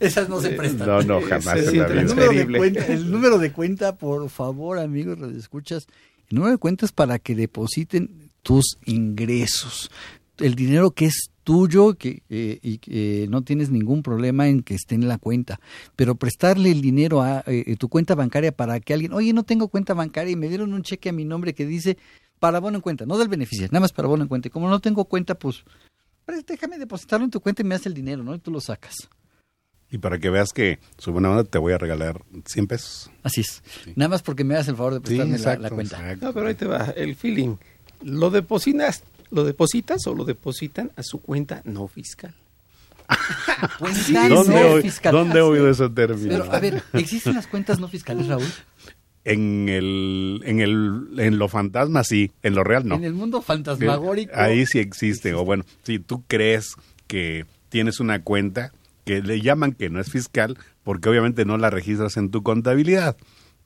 Esas 0.00 0.28
no 0.28 0.40
se 0.40 0.50
prestan. 0.50 0.86
No, 0.88 0.91
no, 1.00 1.20
jamás 1.28 1.56
Ese 1.56 1.70
en 1.70 1.78
la 1.78 1.88
vida. 1.88 2.00
El 2.00 2.06
número, 2.08 2.32
de 2.32 2.58
cuenta, 2.58 2.86
el 2.86 3.10
número 3.10 3.38
de 3.38 3.52
cuenta, 3.52 3.96
por 3.96 4.28
favor, 4.28 4.78
amigos, 4.78 5.18
escuchas. 5.36 5.86
El 6.28 6.36
número 6.36 6.52
de 6.52 6.58
cuenta 6.58 6.84
es 6.84 6.92
para 6.92 7.18
que 7.18 7.34
depositen 7.34 8.30
tus 8.42 8.76
ingresos. 8.84 9.90
El 10.38 10.54
dinero 10.54 10.90
que 10.90 11.06
es 11.06 11.30
tuyo 11.44 11.94
que, 11.94 12.22
eh, 12.28 12.58
y 12.62 12.78
que 12.78 13.24
eh, 13.24 13.28
no 13.28 13.42
tienes 13.42 13.70
ningún 13.70 14.02
problema 14.02 14.48
en 14.48 14.62
que 14.62 14.74
esté 14.74 14.94
en 14.94 15.08
la 15.08 15.18
cuenta. 15.18 15.60
Pero 15.96 16.16
prestarle 16.16 16.70
el 16.70 16.82
dinero 16.82 17.22
a 17.22 17.44
eh, 17.46 17.76
tu 17.76 17.88
cuenta 17.88 18.14
bancaria 18.14 18.52
para 18.52 18.80
que 18.80 18.92
alguien, 18.92 19.12
oye, 19.12 19.32
no 19.32 19.44
tengo 19.44 19.68
cuenta 19.68 19.94
bancaria 19.94 20.32
y 20.32 20.36
me 20.36 20.48
dieron 20.48 20.74
un 20.74 20.82
cheque 20.82 21.08
a 21.08 21.12
mi 21.12 21.24
nombre 21.24 21.54
que 21.54 21.64
dice 21.64 21.96
para 22.40 22.58
bono 22.58 22.78
en 22.78 22.82
cuenta, 22.82 23.06
no 23.06 23.18
del 23.18 23.28
beneficio, 23.28 23.66
nada 23.66 23.80
más 23.80 23.92
para 23.92 24.08
bono 24.08 24.24
en 24.24 24.28
cuenta. 24.28 24.48
Y 24.48 24.50
como 24.50 24.68
no 24.68 24.80
tengo 24.80 25.04
cuenta, 25.04 25.36
pues 25.36 25.64
pues, 26.24 26.46
déjame 26.46 26.78
depositarlo 26.78 27.24
en 27.24 27.30
tu 27.30 27.40
cuenta 27.40 27.62
y 27.62 27.64
me 27.64 27.74
das 27.74 27.86
el 27.86 27.94
dinero, 27.94 28.22
¿no? 28.22 28.34
Y 28.34 28.38
tú 28.38 28.50
lo 28.50 28.60
sacas. 28.60 29.08
Y 29.92 29.98
para 29.98 30.18
que 30.18 30.30
veas 30.30 30.48
que 30.52 30.78
su 30.98 31.12
buena 31.12 31.30
onda 31.30 31.44
te 31.44 31.58
voy 31.58 31.72
a 31.74 31.78
regalar 31.78 32.22
100 32.46 32.66
pesos. 32.66 33.10
Así 33.22 33.42
es. 33.42 33.62
Nada 33.94 34.08
más 34.08 34.22
porque 34.22 34.42
me 34.42 34.54
das 34.54 34.66
el 34.66 34.74
favor 34.76 34.94
de 34.94 35.00
prestarme 35.02 35.38
la- 35.38 35.56
la, 35.58 35.70
cuenta. 35.70 36.16
No, 36.16 36.32
pero 36.32 36.46
ahí 36.48 36.54
te 36.54 36.66
va, 36.66 36.86
el 36.96 37.14
feeling. 37.14 37.56
¿Lo 38.02 38.30
depositas, 38.30 39.04
¿Lo 39.30 39.44
depositas 39.44 40.06
o 40.06 40.14
lo 40.14 40.24
depositan 40.24 40.90
a 40.96 41.02
su 41.02 41.20
cuenta 41.20 41.62
no 41.64 41.86
fiscal? 41.88 42.34
Cuenta 43.78 44.28
¿Dónde, 44.28 44.74
no 44.76 44.80
fiscal. 44.80 45.12
¿Dónde 45.12 45.38
he 45.38 45.42
oído 45.42 45.68
ese 45.68 45.88
término? 45.90 46.28
Pero, 46.40 46.52
a 46.52 46.58
ver, 46.60 46.82
¿existen 46.94 47.34
las 47.34 47.46
cuentas 47.46 47.78
no 47.78 47.88
fiscales, 47.88 48.26
Raúl? 48.26 48.46
En 49.24 49.68
el, 49.68 50.40
en 50.44 50.60
el, 50.60 51.08
en 51.18 51.38
lo 51.38 51.48
fantasma 51.48 52.02
sí, 52.04 52.32
en 52.42 52.54
lo 52.54 52.64
real 52.64 52.86
no. 52.88 52.96
En 52.96 53.04
el 53.04 53.12
mundo 53.12 53.40
fantasmagórico. 53.42 54.32
Ahí 54.34 54.66
sí 54.66 54.78
existe, 54.78 55.34
o 55.34 55.44
bueno, 55.44 55.64
si 55.82 55.98
tú 55.98 56.24
crees 56.26 56.74
que 57.06 57.44
tienes 57.68 58.00
una 58.00 58.22
cuenta 58.22 58.72
que 59.04 59.22
le 59.22 59.40
llaman 59.40 59.72
que 59.72 59.90
no 59.90 60.00
es 60.00 60.10
fiscal, 60.10 60.58
porque 60.84 61.08
obviamente 61.08 61.44
no 61.44 61.58
la 61.58 61.70
registras 61.70 62.16
en 62.16 62.30
tu 62.30 62.42
contabilidad. 62.42 63.16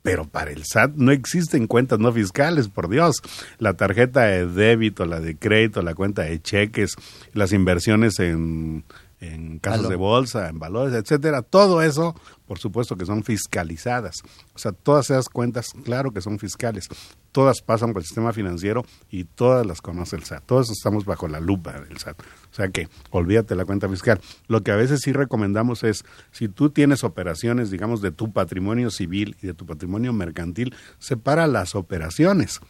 Pero 0.02 0.24
para 0.24 0.52
el 0.52 0.62
SAT 0.64 0.94
no 0.94 1.10
existen 1.10 1.66
cuentas 1.66 1.98
no 1.98 2.12
fiscales, 2.12 2.68
por 2.68 2.88
Dios. 2.88 3.16
La 3.58 3.74
tarjeta 3.74 4.22
de 4.22 4.46
débito, 4.46 5.04
la 5.04 5.18
de 5.20 5.36
crédito, 5.36 5.82
la 5.82 5.94
cuenta 5.94 6.22
de 6.22 6.40
cheques, 6.40 6.94
las 7.32 7.52
inversiones 7.52 8.20
en, 8.20 8.84
en 9.26 9.58
casas 9.58 9.80
Valor. 9.80 9.90
de 9.90 9.96
bolsa, 9.96 10.48
en 10.48 10.58
valores, 10.58 10.94
etcétera, 10.94 11.42
todo 11.42 11.82
eso, 11.82 12.14
por 12.46 12.58
supuesto 12.58 12.96
que 12.96 13.06
son 13.06 13.24
fiscalizadas. 13.24 14.16
O 14.54 14.58
sea, 14.58 14.72
todas 14.72 15.10
esas 15.10 15.28
cuentas, 15.28 15.68
claro 15.84 16.12
que 16.12 16.20
son 16.20 16.38
fiscales. 16.38 16.88
Todas 17.32 17.60
pasan 17.60 17.92
por 17.92 18.00
el 18.00 18.06
sistema 18.06 18.32
financiero 18.32 18.84
y 19.10 19.24
todas 19.24 19.66
las 19.66 19.82
conoce 19.82 20.16
el 20.16 20.24
SAT. 20.24 20.44
Todos 20.46 20.70
estamos 20.70 21.04
bajo 21.04 21.28
la 21.28 21.40
lupa 21.40 21.72
del 21.72 21.98
SAT. 21.98 22.18
O 22.20 22.54
sea 22.54 22.68
que 22.68 22.88
olvídate 23.10 23.54
la 23.54 23.66
cuenta 23.66 23.88
fiscal. 23.88 24.20
Lo 24.48 24.62
que 24.62 24.70
a 24.70 24.76
veces 24.76 25.00
sí 25.02 25.12
recomendamos 25.12 25.84
es, 25.84 26.04
si 26.30 26.48
tú 26.48 26.70
tienes 26.70 27.04
operaciones, 27.04 27.70
digamos, 27.70 28.00
de 28.00 28.10
tu 28.10 28.32
patrimonio 28.32 28.90
civil 28.90 29.36
y 29.42 29.48
de 29.48 29.54
tu 29.54 29.66
patrimonio 29.66 30.12
mercantil, 30.12 30.74
separa 30.98 31.46
las 31.46 31.74
operaciones. 31.74 32.60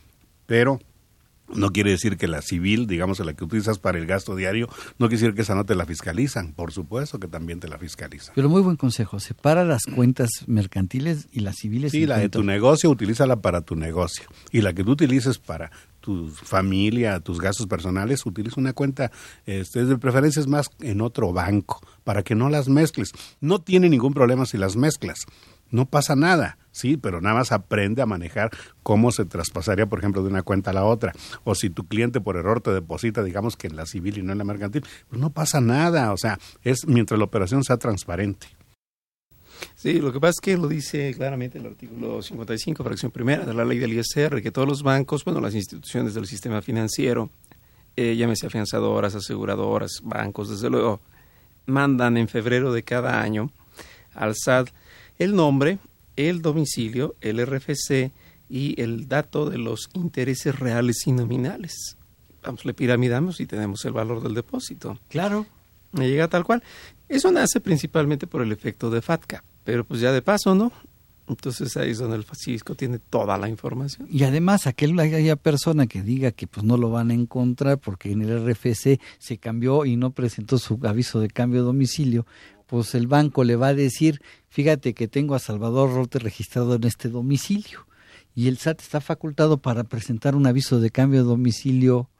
Pero 0.46 0.80
No 1.54 1.70
quiere 1.70 1.90
decir 1.90 2.16
que 2.16 2.26
la 2.26 2.42
civil, 2.42 2.86
digamos, 2.86 3.20
la 3.20 3.34
que 3.34 3.44
utilizas 3.44 3.78
para 3.78 3.98
el 3.98 4.06
gasto 4.06 4.34
diario, 4.34 4.68
no 4.98 5.08
quiere 5.08 5.20
decir 5.20 5.34
que 5.34 5.42
esa 5.42 5.54
no 5.54 5.64
te 5.64 5.74
la 5.74 5.86
fiscalizan. 5.86 6.52
Por 6.52 6.72
supuesto 6.72 7.20
que 7.20 7.28
también 7.28 7.60
te 7.60 7.68
la 7.68 7.78
fiscalizan. 7.78 8.34
Pero 8.34 8.48
muy 8.48 8.62
buen 8.62 8.76
consejo. 8.76 9.20
Separa 9.20 9.64
las 9.64 9.84
cuentas 9.84 10.30
mercantiles 10.46 11.28
y 11.32 11.40
las 11.40 11.56
civiles. 11.56 11.92
Sí, 11.92 12.06
la 12.06 12.18
de 12.18 12.28
tu 12.28 12.42
negocio, 12.42 12.90
utilízala 12.90 13.36
para 13.36 13.60
tu 13.60 13.76
negocio. 13.76 14.26
Y 14.50 14.60
la 14.60 14.72
que 14.72 14.82
tú 14.82 14.92
utilices 14.92 15.38
para 15.38 15.70
tu 16.00 16.28
familia, 16.28 17.18
tus 17.18 17.40
gastos 17.40 17.66
personales, 17.66 18.24
utiliza 18.26 18.60
una 18.60 18.72
cuenta, 18.72 19.10
este, 19.44 19.84
de 19.84 19.98
preferencia 19.98 20.40
es 20.40 20.46
más 20.46 20.70
en 20.80 21.00
otro 21.00 21.32
banco, 21.32 21.80
para 22.04 22.22
que 22.22 22.36
no 22.36 22.48
las 22.48 22.68
mezcles. 22.68 23.10
No 23.40 23.60
tiene 23.60 23.88
ningún 23.88 24.14
problema 24.14 24.46
si 24.46 24.56
las 24.56 24.76
mezclas 24.76 25.26
no 25.70 25.86
pasa 25.86 26.16
nada, 26.16 26.58
sí, 26.70 26.96
pero 26.96 27.20
nada 27.20 27.36
más 27.36 27.52
aprende 27.52 28.02
a 28.02 28.06
manejar 28.06 28.50
cómo 28.82 29.10
se 29.12 29.24
traspasaría, 29.24 29.86
por 29.86 29.98
ejemplo, 29.98 30.22
de 30.22 30.28
una 30.28 30.42
cuenta 30.42 30.70
a 30.70 30.74
la 30.74 30.84
otra. 30.84 31.12
O 31.44 31.54
si 31.54 31.70
tu 31.70 31.86
cliente 31.86 32.20
por 32.20 32.36
error 32.36 32.60
te 32.60 32.72
deposita, 32.72 33.22
digamos 33.22 33.56
que 33.56 33.66
en 33.66 33.76
la 33.76 33.86
civil 33.86 34.18
y 34.18 34.22
no 34.22 34.32
en 34.32 34.38
la 34.38 34.44
mercantil, 34.44 34.84
pues 35.08 35.20
no 35.20 35.30
pasa 35.30 35.60
nada, 35.60 36.12
o 36.12 36.16
sea, 36.16 36.38
es 36.62 36.86
mientras 36.86 37.18
la 37.18 37.24
operación 37.24 37.64
sea 37.64 37.76
transparente. 37.76 38.46
Sí, 39.74 40.00
lo 40.00 40.12
que 40.12 40.20
pasa 40.20 40.32
es 40.32 40.40
que 40.40 40.56
lo 40.56 40.68
dice 40.68 41.14
claramente 41.14 41.58
el 41.58 41.66
artículo 41.66 42.22
55, 42.22 42.84
fracción 42.84 43.10
primera 43.10 43.44
de 43.44 43.54
la 43.54 43.64
ley 43.64 43.78
del 43.78 43.92
ISR, 43.94 44.42
que 44.42 44.50
todos 44.50 44.68
los 44.68 44.82
bancos, 44.82 45.24
bueno, 45.24 45.40
las 45.40 45.54
instituciones 45.54 46.14
del 46.14 46.26
sistema 46.26 46.60
financiero, 46.60 47.30
eh, 47.96 48.16
llámese 48.16 48.46
afianzadoras, 48.46 49.14
aseguradoras, 49.14 50.00
bancos, 50.02 50.50
desde 50.50 50.68
luego, 50.68 51.00
mandan 51.64 52.16
en 52.16 52.28
febrero 52.28 52.72
de 52.72 52.82
cada 52.82 53.20
año 53.20 53.50
al 54.14 54.34
SAT 54.34 54.68
el 55.18 55.34
nombre, 55.34 55.78
el 56.16 56.42
domicilio, 56.42 57.14
el 57.20 57.44
RFC 57.44 58.12
y 58.48 58.80
el 58.80 59.08
dato 59.08 59.48
de 59.50 59.58
los 59.58 59.90
intereses 59.94 60.58
reales 60.58 61.06
y 61.06 61.12
nominales. 61.12 61.96
Vamos, 62.42 62.64
le 62.64 62.74
piramidamos 62.74 63.40
y 63.40 63.46
tenemos 63.46 63.84
el 63.84 63.92
valor 63.92 64.22
del 64.22 64.34
depósito. 64.34 64.98
Claro. 65.08 65.46
Me 65.92 66.08
llega 66.08 66.28
tal 66.28 66.44
cual. 66.44 66.62
Eso 67.08 67.30
nace 67.32 67.60
principalmente 67.60 68.26
por 68.26 68.42
el 68.42 68.52
efecto 68.52 68.90
de 68.90 69.02
FATCA, 69.02 69.42
pero 69.64 69.84
pues 69.84 70.00
ya 70.00 70.12
de 70.12 70.22
paso, 70.22 70.54
¿no? 70.54 70.72
Entonces 71.28 71.76
ahí 71.76 71.90
es 71.90 71.98
donde 71.98 72.16
el 72.16 72.24
fisco 72.24 72.74
tiene 72.76 72.98
toda 72.98 73.36
la 73.36 73.48
información. 73.48 74.06
Y 74.10 74.22
además, 74.22 74.66
aquel 74.66 74.98
haya 75.00 75.34
persona 75.34 75.86
que 75.86 76.02
diga 76.02 76.30
que 76.30 76.46
pues 76.46 76.64
no 76.64 76.76
lo 76.76 76.90
van 76.90 77.10
a 77.10 77.14
encontrar 77.14 77.78
porque 77.78 78.12
en 78.12 78.22
el 78.22 78.46
RFC 78.46 79.00
se 79.18 79.38
cambió 79.38 79.84
y 79.84 79.96
no 79.96 80.10
presentó 80.10 80.58
su 80.58 80.78
aviso 80.84 81.18
de 81.20 81.28
cambio 81.28 81.60
de 81.60 81.66
domicilio, 81.66 82.26
pues 82.66 82.94
el 82.94 83.06
banco 83.06 83.44
le 83.44 83.56
va 83.56 83.68
a 83.68 83.74
decir, 83.74 84.20
fíjate 84.48 84.94
que 84.94 85.08
tengo 85.08 85.34
a 85.34 85.38
Salvador 85.38 85.94
Rote 85.94 86.18
registrado 86.18 86.74
en 86.74 86.84
este 86.84 87.08
domicilio 87.08 87.86
y 88.34 88.48
el 88.48 88.58
SAT 88.58 88.80
está 88.80 89.00
facultado 89.00 89.58
para 89.58 89.84
presentar 89.84 90.34
un 90.34 90.46
aviso 90.46 90.80
de 90.80 90.90
cambio 90.90 91.20
de 91.22 91.28
domicilio 91.28 92.10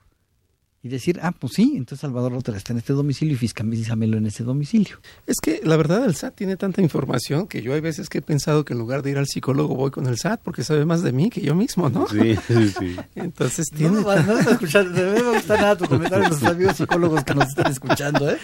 y 0.87 0.89
decir, 0.89 1.19
ah, 1.21 1.33
pues 1.33 1.55
sí, 1.55 1.73
entonces 1.75 2.01
Salvador 2.01 2.33
Rotter 2.33 2.55
está 2.55 2.73
en 2.73 2.79
este 2.79 2.93
domicilio 2.93 3.35
y 3.35 3.37
fiscalízamelo 3.37 4.19
en 4.19 4.27
ese 4.27 4.45
domicilio. 4.45 4.99
Es 5.27 5.37
que 5.43 5.61
la 5.65 5.77
verdad 5.77 6.05
el 6.05 6.15
SAT 6.15 6.37
tiene 6.37 6.57
tanta 6.57 6.81
información 6.81 7.49
que 7.49 7.61
yo 7.61 7.75
hay 7.75 7.81
veces 7.81 8.09
que 8.09 8.19
he 8.19 8.23
pensado 8.23 8.65
que 8.65 8.73
en 8.73 8.79
lugar 8.79 9.03
de 9.03 9.11
ir 9.11 9.19
al 9.19 9.27
psicólogo 9.27 9.75
voy 9.75 9.91
con 9.91 10.07
el 10.07 10.17
SAT 10.17 10.43
porque 10.45 10.63
sabe 10.63 10.85
más 10.85 11.03
de 11.03 11.11
mí 11.11 11.29
que 11.29 11.41
yo 11.41 11.57
mismo, 11.57 11.89
¿no? 11.89 12.07
Sí, 12.07 12.37
sí, 12.47 12.69
sí. 12.69 12.97
Entonces 13.17 13.67
tiene... 13.75 14.01
No, 14.01 14.17
no, 14.23 14.43
no, 14.43 14.51
escuchar, 14.51 14.87
me 14.87 15.23
gusta 15.23 15.57
nada 15.57 15.77
tu 15.77 15.87
comentario 15.87 16.29
los 16.29 16.43
amigos 16.45 16.77
psicólogos 16.77 17.25
que 17.25 17.35
nos 17.35 17.49
están 17.49 17.73
escuchando, 17.73 18.31
¿eh? 18.31 18.39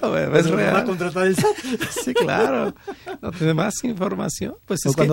No, 0.00 0.16
es 0.16 0.50
real. 0.50 0.74
va 0.74 0.78
a 0.80 0.84
contratar 0.84 1.26
el 1.26 1.36
SAT? 1.36 1.56
Sí, 2.02 2.14
claro. 2.14 2.74
No 3.20 3.30
tiene 3.32 3.52
más 3.52 3.74
información. 3.84 4.54
Pues 4.64 4.86
es 4.86 4.96
que, 4.96 5.06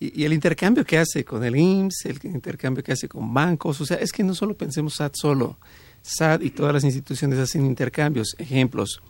y, 0.00 0.22
y, 0.22 0.24
el 0.24 0.32
intercambio 0.32 0.86
que 0.86 0.96
hace 0.96 1.22
con 1.24 1.44
el 1.44 1.54
IMSS, 1.54 2.06
el 2.06 2.18
intercambio 2.24 2.82
que 2.82 2.92
hace 2.92 3.08
con 3.08 3.32
bancos, 3.34 3.78
o 3.82 3.84
sea, 3.84 3.98
es 3.98 4.10
que 4.10 4.24
no 4.24 4.34
solo 4.34 4.56
pensemos 4.56 4.94
SAT 4.94 5.14
solo 5.14 5.58
SAT 6.02 6.42
y 6.42 6.50
todas 6.50 6.72
las 6.74 6.84
instituciones 6.84 7.38
hacen 7.38 7.66
intercambios. 7.66 8.34
Ejemplos. 8.38 9.00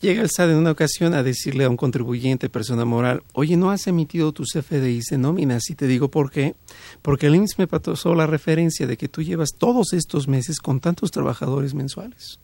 Llega 0.00 0.22
el 0.22 0.30
SAT 0.30 0.50
en 0.50 0.56
una 0.56 0.72
ocasión 0.72 1.14
a 1.14 1.22
decirle 1.22 1.64
a 1.64 1.70
un 1.70 1.76
contribuyente, 1.76 2.50
persona 2.50 2.84
moral, 2.84 3.22
oye, 3.32 3.56
no 3.56 3.70
has 3.70 3.86
emitido 3.86 4.32
tus 4.32 4.52
FDIs 4.52 5.06
de 5.10 5.18
nóminas. 5.18 5.70
Y 5.70 5.74
te 5.74 5.86
digo 5.86 6.10
por 6.10 6.30
qué. 6.30 6.56
Porque 7.00 7.28
el 7.28 7.36
IMSS 7.36 7.58
me 7.58 7.66
pasó 7.66 8.14
la 8.14 8.26
referencia 8.26 8.86
de 8.86 8.96
que 8.96 9.08
tú 9.08 9.22
llevas 9.22 9.50
todos 9.56 9.92
estos 9.92 10.28
meses 10.28 10.58
con 10.58 10.80
tantos 10.80 11.10
trabajadores 11.10 11.74
mensuales. 11.74 12.38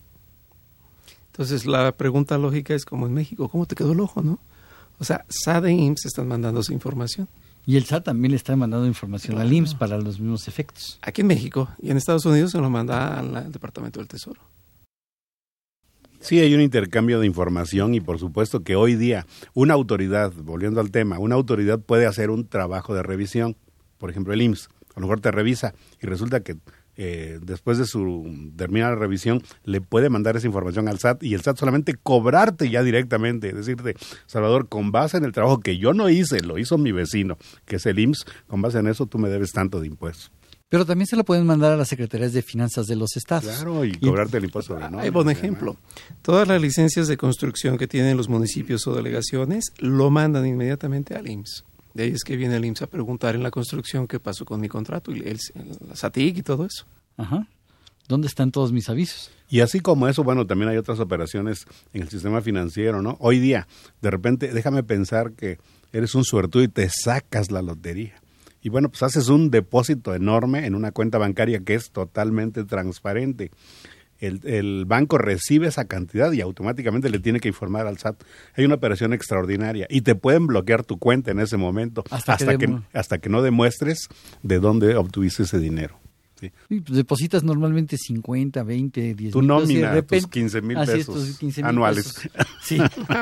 Entonces 1.32 1.66
la 1.66 1.92
pregunta 1.92 2.38
lógica 2.38 2.74
es 2.74 2.84
como 2.84 3.06
en 3.06 3.14
México, 3.14 3.48
¿cómo 3.48 3.66
te 3.66 3.74
quedó 3.74 3.92
el 3.92 4.00
ojo, 4.00 4.22
no? 4.22 4.38
O 4.98 5.04
sea, 5.04 5.24
SAT 5.28 5.66
e 5.66 5.72
IMSS 5.72 6.06
están 6.06 6.28
mandando 6.28 6.60
esa 6.60 6.72
información. 6.72 7.28
Y 7.66 7.76
el 7.76 7.84
SAT 7.84 8.04
también 8.04 8.32
le 8.32 8.36
está 8.36 8.56
mandando 8.56 8.86
información 8.86 9.38
al 9.38 9.52
IMSS 9.52 9.74
para 9.74 9.98
los 9.98 10.18
mismos 10.18 10.48
efectos. 10.48 10.98
Aquí 11.02 11.20
en 11.20 11.26
México 11.26 11.68
y 11.80 11.90
en 11.90 11.96
Estados 11.96 12.24
Unidos 12.26 12.52
se 12.52 12.58
lo 12.58 12.70
manda 12.70 13.18
al 13.18 13.52
Departamento 13.52 14.00
del 14.00 14.08
Tesoro. 14.08 14.40
Sí, 16.20 16.38
hay 16.38 16.54
un 16.54 16.60
intercambio 16.60 17.18
de 17.18 17.26
información 17.26 17.94
y 17.94 18.00
por 18.00 18.18
supuesto 18.18 18.62
que 18.62 18.76
hoy 18.76 18.94
día 18.94 19.26
una 19.54 19.72
autoridad, 19.72 20.32
volviendo 20.32 20.80
al 20.80 20.90
tema, 20.90 21.18
una 21.18 21.34
autoridad 21.34 21.80
puede 21.80 22.06
hacer 22.06 22.28
un 22.28 22.46
trabajo 22.46 22.94
de 22.94 23.02
revisión. 23.02 23.56
Por 23.96 24.10
ejemplo, 24.10 24.34
el 24.34 24.42
IMSS, 24.42 24.68
a 24.94 25.00
lo 25.00 25.06
mejor 25.06 25.20
te 25.20 25.30
revisa 25.30 25.74
y 26.00 26.06
resulta 26.06 26.40
que 26.40 26.56
eh, 26.96 27.38
después 27.42 27.78
de 27.78 27.86
su 27.86 28.52
terminar 28.56 28.90
la 28.90 28.98
revisión, 28.98 29.42
le 29.64 29.80
puede 29.80 30.10
mandar 30.10 30.36
esa 30.36 30.46
información 30.46 30.88
al 30.88 30.98
SAT 30.98 31.22
y 31.22 31.34
el 31.34 31.42
SAT 31.42 31.58
solamente 31.58 31.94
cobrarte 31.94 32.68
ya 32.68 32.82
directamente, 32.82 33.52
decirte, 33.52 33.94
Salvador, 34.26 34.68
con 34.68 34.92
base 34.92 35.16
en 35.16 35.24
el 35.24 35.32
trabajo 35.32 35.60
que 35.60 35.78
yo 35.78 35.92
no 35.92 36.08
hice, 36.08 36.40
lo 36.40 36.58
hizo 36.58 36.78
mi 36.78 36.92
vecino, 36.92 37.38
que 37.64 37.76
es 37.76 37.86
el 37.86 37.98
IMSS, 37.98 38.26
con 38.46 38.62
base 38.62 38.78
en 38.78 38.86
eso 38.86 39.06
tú 39.06 39.18
me 39.18 39.28
debes 39.28 39.52
tanto 39.52 39.80
de 39.80 39.86
impuestos. 39.86 40.30
Pero 40.70 40.86
también 40.86 41.08
se 41.08 41.16
lo 41.16 41.24
pueden 41.24 41.46
mandar 41.46 41.72
a 41.72 41.76
las 41.76 41.88
secretarías 41.88 42.32
de 42.32 42.42
finanzas 42.42 42.86
de 42.86 42.94
los 42.94 43.16
estados. 43.16 43.56
Claro, 43.56 43.84
y 43.84 43.92
cobrarte 43.94 44.36
el 44.36 44.44
impuesto 44.44 44.76
de 44.76 44.84
Hay 45.00 45.10
buen 45.10 45.28
ejemplo. 45.28 45.76
Todas 46.22 46.46
las 46.46 46.62
licencias 46.62 47.08
de 47.08 47.16
construcción 47.16 47.76
que 47.76 47.88
tienen 47.88 48.16
los 48.16 48.28
municipios 48.28 48.86
o 48.86 48.94
delegaciones 48.94 49.72
lo 49.78 50.10
mandan 50.10 50.46
inmediatamente 50.46 51.16
al 51.16 51.28
IMSS. 51.28 51.64
De 51.94 52.04
ahí 52.04 52.10
es 52.10 52.22
que 52.22 52.36
viene 52.36 52.56
el 52.56 52.64
IMSS 52.64 52.82
a 52.82 52.86
preguntar 52.86 53.34
en 53.34 53.42
la 53.42 53.50
construcción 53.50 54.06
qué 54.06 54.20
pasó 54.20 54.44
con 54.44 54.60
mi 54.60 54.68
contrato 54.68 55.12
y 55.12 55.20
el, 55.20 55.38
el 55.54 55.96
SATIC 55.96 56.38
y 56.38 56.42
todo 56.42 56.66
eso. 56.66 56.86
Ajá. 57.16 57.46
¿Dónde 58.08 58.26
están 58.26 58.50
todos 58.50 58.72
mis 58.72 58.88
avisos? 58.88 59.30
Y 59.48 59.60
así 59.60 59.78
como 59.78 60.08
eso, 60.08 60.24
bueno, 60.24 60.46
también 60.46 60.68
hay 60.68 60.76
otras 60.76 60.98
operaciones 60.98 61.64
en 61.92 62.02
el 62.02 62.08
sistema 62.08 62.40
financiero, 62.40 63.02
¿no? 63.02 63.16
Hoy 63.20 63.38
día, 63.38 63.68
de 64.00 64.10
repente, 64.10 64.52
déjame 64.52 64.82
pensar 64.82 65.32
que 65.32 65.58
eres 65.92 66.14
un 66.16 66.24
suertudo 66.24 66.64
y 66.64 66.68
te 66.68 66.88
sacas 66.88 67.52
la 67.52 67.62
lotería. 67.62 68.20
Y 68.62 68.68
bueno, 68.68 68.88
pues 68.88 69.02
haces 69.02 69.28
un 69.28 69.50
depósito 69.50 70.14
enorme 70.14 70.66
en 70.66 70.74
una 70.74 70.92
cuenta 70.92 71.18
bancaria 71.18 71.60
que 71.60 71.74
es 71.74 71.90
totalmente 71.90 72.64
transparente. 72.64 73.50
El, 74.20 74.40
el, 74.44 74.84
banco 74.84 75.18
recibe 75.18 75.68
esa 75.68 75.86
cantidad 75.86 76.30
y 76.32 76.40
automáticamente 76.40 77.10
le 77.10 77.18
tiene 77.18 77.40
que 77.40 77.48
informar 77.48 77.86
al 77.86 77.98
SAT. 77.98 78.22
Hay 78.54 78.64
una 78.64 78.74
operación 78.76 79.12
extraordinaria 79.12 79.86
y 79.88 80.02
te 80.02 80.14
pueden 80.14 80.46
bloquear 80.46 80.84
tu 80.84 80.98
cuenta 80.98 81.30
en 81.30 81.40
ese 81.40 81.56
momento 81.56 82.04
hasta, 82.10 82.34
hasta 82.34 82.58
que, 82.58 82.78
hasta 82.92 83.18
que 83.18 83.28
no 83.28 83.42
demuestres 83.42 84.08
de 84.42 84.60
dónde 84.60 84.96
obtuviste 84.96 85.44
ese 85.44 85.58
dinero. 85.58 85.98
Sí. 86.40 86.50
Pues 86.68 86.96
depositas 86.96 87.44
normalmente 87.44 87.98
50, 87.98 88.62
20, 88.62 89.14
10 89.14 89.32
Tu 89.32 89.42
nómina, 89.42 89.92
repente, 89.92 90.22
tus 90.22 90.30
15 90.30 90.62
mil 90.62 90.78
pesos 90.78 91.38
anuales. 91.62 92.14
Pesos. 92.14 92.30
Sí. 92.62 92.78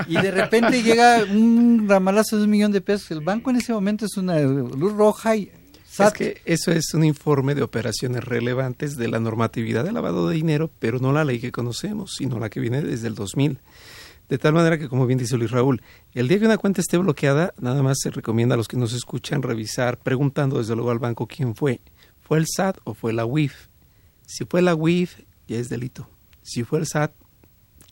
y 0.07 0.15
de 0.15 0.31
repente 0.31 0.83
llega 0.83 1.25
un 1.25 1.87
ramalazo 1.89 2.37
de 2.39 2.45
un 2.45 2.51
millón 2.51 2.71
de 2.71 2.81
pesos. 2.81 3.11
El 3.11 3.21
banco 3.21 3.51
en 3.51 3.57
ese 3.57 3.73
momento 3.73 4.05
es 4.05 4.17
una 4.17 4.41
luz 4.41 4.93
roja 4.93 5.35
y 5.35 5.51
es 5.99 6.13
que 6.13 6.41
eso 6.45 6.71
es 6.73 6.95
un 6.95 7.05
informe 7.05 7.55
de 7.55 7.63
operaciones 7.63 8.25
relevantes 8.25 8.97
de 8.97 9.09
la 9.09 9.21
normatividad 9.21 9.85
de 9.85 9.93
lavado 9.93 10.29
de 10.29 10.37
dinero, 10.37 10.71
pero 10.79 10.99
no 10.99 11.13
la 11.13 11.25
ley 11.25 11.41
que 11.41 11.53
conocemos, 11.53 12.15
sino 12.17 12.39
la 12.39 12.51
que 12.51 12.61
viene 12.61 12.83
desde 12.83 13.09
el 13.09 13.15
2000. 13.15 13.59
De 14.29 14.37
tal 14.37 14.53
manera 14.53 14.79
que, 14.79 14.89
como 14.89 15.07
bien 15.07 15.19
dice 15.19 15.39
Luis 15.39 15.51
Raúl, 15.51 15.83
el 16.13 16.29
día 16.29 16.39
que 16.39 16.45
una 16.45 16.59
cuenta 16.59 16.83
esté 16.83 16.99
bloqueada, 16.99 17.55
nada 17.59 17.83
más 17.83 17.99
se 18.01 18.11
recomienda 18.11 18.55
a 18.55 18.59
los 18.59 18.69
que 18.69 18.77
nos 18.77 18.93
escuchan 18.93 19.43
revisar, 19.43 19.99
preguntando 19.99 20.59
desde 20.59 20.75
luego 20.75 20.91
al 20.91 20.99
banco 20.99 21.27
quién 21.27 21.55
fue. 21.55 21.81
¿Fue 22.21 22.37
el 22.39 22.47
SAT 22.47 22.79
o 22.85 22.93
fue 22.93 23.15
la 23.15 23.25
UIF? 23.25 23.69
Si 24.27 24.45
fue 24.45 24.61
la 24.61 24.75
UIF, 24.75 25.21
ya 25.47 25.57
es 25.57 25.71
delito. 25.71 26.11
Si 26.43 26.63
fue 26.63 26.79
el 26.79 26.87
SAT, 26.87 27.13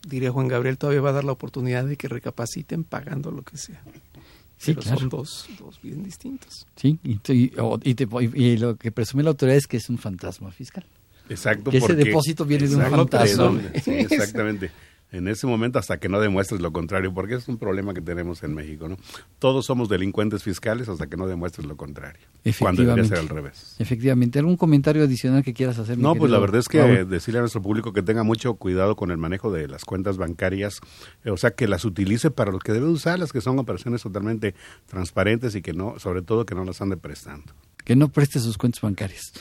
diría 0.07 0.31
Juan 0.31 0.47
Gabriel, 0.47 0.77
todavía 0.77 1.01
va 1.01 1.09
a 1.09 1.13
dar 1.13 1.23
la 1.23 1.31
oportunidad 1.31 1.85
de 1.85 1.97
que 1.97 2.07
recapaciten 2.07 2.83
pagando 2.83 3.31
lo 3.31 3.41
que 3.41 3.57
sea. 3.57 3.81
Sí, 4.57 4.73
Pero 4.73 4.81
claro. 4.81 4.99
son 4.99 5.09
dos, 5.09 5.47
dos 5.59 5.79
bien 5.81 6.03
distintos. 6.03 6.65
Sí, 6.75 6.97
y, 7.03 7.11
y, 7.11 7.51
y, 7.83 7.93
te, 7.93 8.07
y, 8.33 8.57
lo 8.57 8.75
que 8.75 8.91
presume 8.91 9.23
la 9.23 9.29
autoridad 9.29 9.57
es 9.57 9.67
que 9.67 9.77
es 9.77 9.89
un 9.89 9.97
fantasma 9.97 10.51
fiscal. 10.51 10.83
Exacto. 11.29 11.69
Que 11.69 11.77
ese 11.77 11.95
depósito 11.95 12.45
viene 12.45 12.67
de 12.67 12.75
un 12.75 12.83
fantasma. 12.83 13.61
Sí, 13.83 13.91
exactamente. 13.91 14.71
En 15.11 15.29
ese 15.29 15.47
momento 15.47 15.79
hasta 15.79 15.99
que 15.99 16.09
no 16.09 16.19
demuestres 16.19 16.59
lo 16.59 16.73
contrario, 16.73 17.13
porque 17.13 17.35
es 17.35 17.47
un 17.47 17.57
problema 17.57 17.93
que 17.93 18.01
tenemos 18.01 18.43
en 18.43 18.53
México, 18.53 18.89
¿no? 18.89 18.97
Todos 19.39 19.65
somos 19.65 19.87
delincuentes 19.87 20.43
fiscales 20.43 20.89
hasta 20.89 21.07
que 21.07 21.15
no 21.15 21.27
demuestres 21.27 21.65
lo 21.65 21.77
contrario. 21.77 22.27
Cuando 22.59 22.83
debería 22.83 23.05
ser 23.05 23.19
al 23.19 23.29
revés. 23.29 23.75
Efectivamente. 23.79 24.39
¿Algún 24.39 24.57
comentario 24.57 25.03
adicional 25.03 25.43
que 25.43 25.53
quieras 25.53 25.79
hacer? 25.79 25.97
No, 25.97 26.15
pues 26.15 26.31
la 26.31 26.39
verdad 26.39 26.59
es 26.59 26.67
que 26.67 26.81
Raúl? 26.81 27.09
decirle 27.09 27.39
a 27.39 27.41
nuestro 27.41 27.61
público 27.61 27.93
que 27.93 28.01
tenga 28.01 28.23
mucho 28.23 28.55
cuidado 28.55 28.95
con 28.95 29.11
el 29.11 29.17
manejo 29.17 29.51
de 29.51 29.67
las 29.67 29.85
cuentas 29.85 30.17
bancarias, 30.17 30.81
o 31.25 31.37
sea, 31.37 31.51
que 31.51 31.67
las 31.67 31.85
utilice 31.85 32.29
para 32.29 32.51
lo 32.51 32.59
que 32.59 32.73
debe 32.73 32.87
usarlas, 32.87 33.31
que 33.31 33.41
son 33.41 33.59
operaciones 33.59 34.01
totalmente 34.01 34.55
transparentes 34.87 35.55
y 35.55 35.61
que 35.61 35.73
no, 35.73 35.99
sobre 35.99 36.21
todo 36.21 36.45
que 36.45 36.55
no 36.55 36.65
las 36.65 36.81
ande 36.81 36.97
prestando. 36.97 37.53
Que 37.83 37.95
no 37.95 38.09
preste 38.09 38.39
sus 38.41 38.57
cuentas 38.57 38.81
bancarias. 38.81 39.31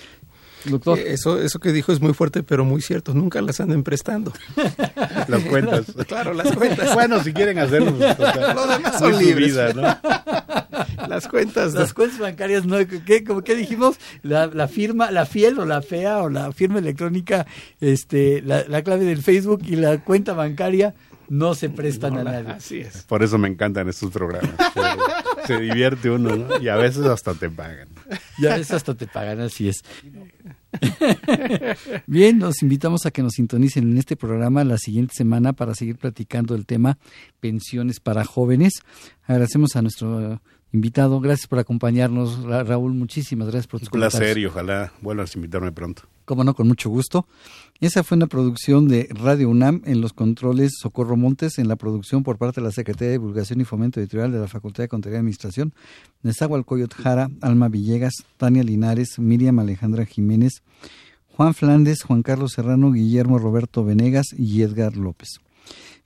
Doctor. 0.70 0.98
Eso, 0.98 1.40
eso 1.40 1.58
que 1.58 1.72
dijo 1.72 1.92
es 1.92 2.00
muy 2.00 2.14
fuerte, 2.14 2.42
pero 2.42 2.64
muy 2.64 2.80
cierto. 2.80 3.14
Nunca 3.14 3.40
las 3.40 3.60
anden 3.60 3.82
prestando. 3.82 4.32
las 5.28 5.42
cuentas. 5.48 5.86
Claro, 6.06 6.34
las 6.34 6.54
cuentas. 6.54 6.94
bueno, 6.94 7.22
si 7.22 7.32
quieren 7.32 7.58
hacerlo. 7.58 7.92
Lo 7.92 8.66
demás 8.66 8.98
son 8.98 9.18
libres. 9.18 9.52
Vida, 9.52 9.72
¿no? 9.72 9.82
las 11.08 11.28
cuentas. 11.28 11.74
Las 11.74 11.94
cuentas 11.94 12.18
bancarias, 12.18 12.64
¿no? 12.64 12.76
¿Qué, 13.04 13.24
como, 13.24 13.42
¿qué 13.42 13.54
dijimos? 13.54 13.96
La, 14.22 14.46
la, 14.46 14.68
firma, 14.68 15.10
la 15.10 15.26
fiel 15.26 15.58
o 15.58 15.64
la 15.64 15.82
fea 15.82 16.18
o 16.18 16.28
la 16.28 16.52
firma 16.52 16.78
electrónica, 16.78 17.46
este, 17.80 18.42
la, 18.42 18.64
la 18.68 18.82
clave 18.82 19.04
del 19.04 19.22
Facebook 19.22 19.62
y 19.66 19.76
la 19.76 20.02
cuenta 20.02 20.32
bancaria 20.32 20.94
no 21.28 21.54
se 21.54 21.68
prestan 21.68 22.18
a 22.18 22.24
nadie. 22.24 22.50
Así 22.50 22.80
es. 22.80 23.02
Por 23.02 23.22
eso 23.22 23.38
me 23.38 23.48
encantan 23.48 23.88
estos 23.88 24.10
programas. 24.10 24.54
se, 25.46 25.54
se, 25.54 25.60
divierte 25.60 26.10
uno, 26.10 26.36
¿no? 26.36 26.60
Y 26.60 26.68
a 26.68 26.76
veces 26.76 27.04
hasta 27.04 27.34
te 27.34 27.50
pagan. 27.50 27.88
Y 28.38 28.46
a 28.46 28.56
veces 28.56 28.72
hasta 28.72 28.94
te 28.94 29.06
pagan, 29.06 29.40
así 29.40 29.68
es. 29.68 29.82
Bien, 32.06 32.38
los 32.38 32.62
invitamos 32.62 33.06
a 33.06 33.10
que 33.10 33.22
nos 33.22 33.34
sintonicen 33.34 33.90
en 33.90 33.98
este 33.98 34.16
programa 34.16 34.64
la 34.64 34.78
siguiente 34.78 35.14
semana 35.14 35.52
para 35.52 35.74
seguir 35.74 35.96
platicando 35.96 36.54
el 36.54 36.66
tema 36.66 36.98
pensiones 37.40 38.00
para 38.00 38.24
jóvenes. 38.24 38.74
Agradecemos 39.24 39.76
a 39.76 39.82
nuestro 39.82 40.40
invitado. 40.72 41.20
Gracias 41.20 41.46
por 41.46 41.58
acompañarnos, 41.58 42.42
Raúl. 42.44 42.94
Muchísimas 42.94 43.48
gracias 43.48 43.66
por 43.66 43.80
tus 43.80 43.88
Un 43.88 43.98
placer 43.98 44.38
y 44.38 44.46
ojalá 44.46 44.92
vuelvas 45.00 45.34
a 45.34 45.38
invitarme 45.38 45.72
pronto. 45.72 46.02
Cómo 46.24 46.42
no, 46.42 46.54
con 46.54 46.66
mucho 46.66 46.90
gusto. 46.90 47.26
Esa 47.80 48.02
fue 48.02 48.16
una 48.16 48.26
producción 48.26 48.88
de 48.88 49.08
Radio 49.10 49.48
UNAM 49.48 49.82
en 49.84 50.00
los 50.00 50.12
controles 50.12 50.72
Socorro 50.80 51.16
Montes, 51.16 51.58
en 51.58 51.68
la 51.68 51.76
producción 51.76 52.24
por 52.24 52.36
parte 52.36 52.60
de 52.60 52.66
la 52.66 52.72
Secretaría 52.72 53.08
de 53.08 53.18
Divulgación 53.18 53.60
y 53.60 53.64
Fomento 53.64 54.00
Editorial 54.00 54.32
de 54.32 54.40
la 54.40 54.48
Facultad 54.48 54.82
de 54.82 54.88
Contaduría 54.88 55.18
y 55.18 55.20
Administración, 55.20 55.72
Nezahualcóyotl 56.22 57.00
Jara, 57.00 57.28
Alma 57.42 57.68
Villegas, 57.68 58.14
Tania 58.38 58.64
Linares, 58.64 59.18
Miriam 59.18 59.58
Alejandra 59.58 60.04
Jiménez, 60.04 60.62
Juan 61.28 61.54
Flandes, 61.54 62.02
Juan 62.02 62.22
Carlos 62.22 62.52
Serrano, 62.52 62.92
Guillermo 62.92 63.38
Roberto 63.38 63.84
Venegas 63.84 64.26
y 64.36 64.62
Edgar 64.62 64.96
López. 64.96 65.40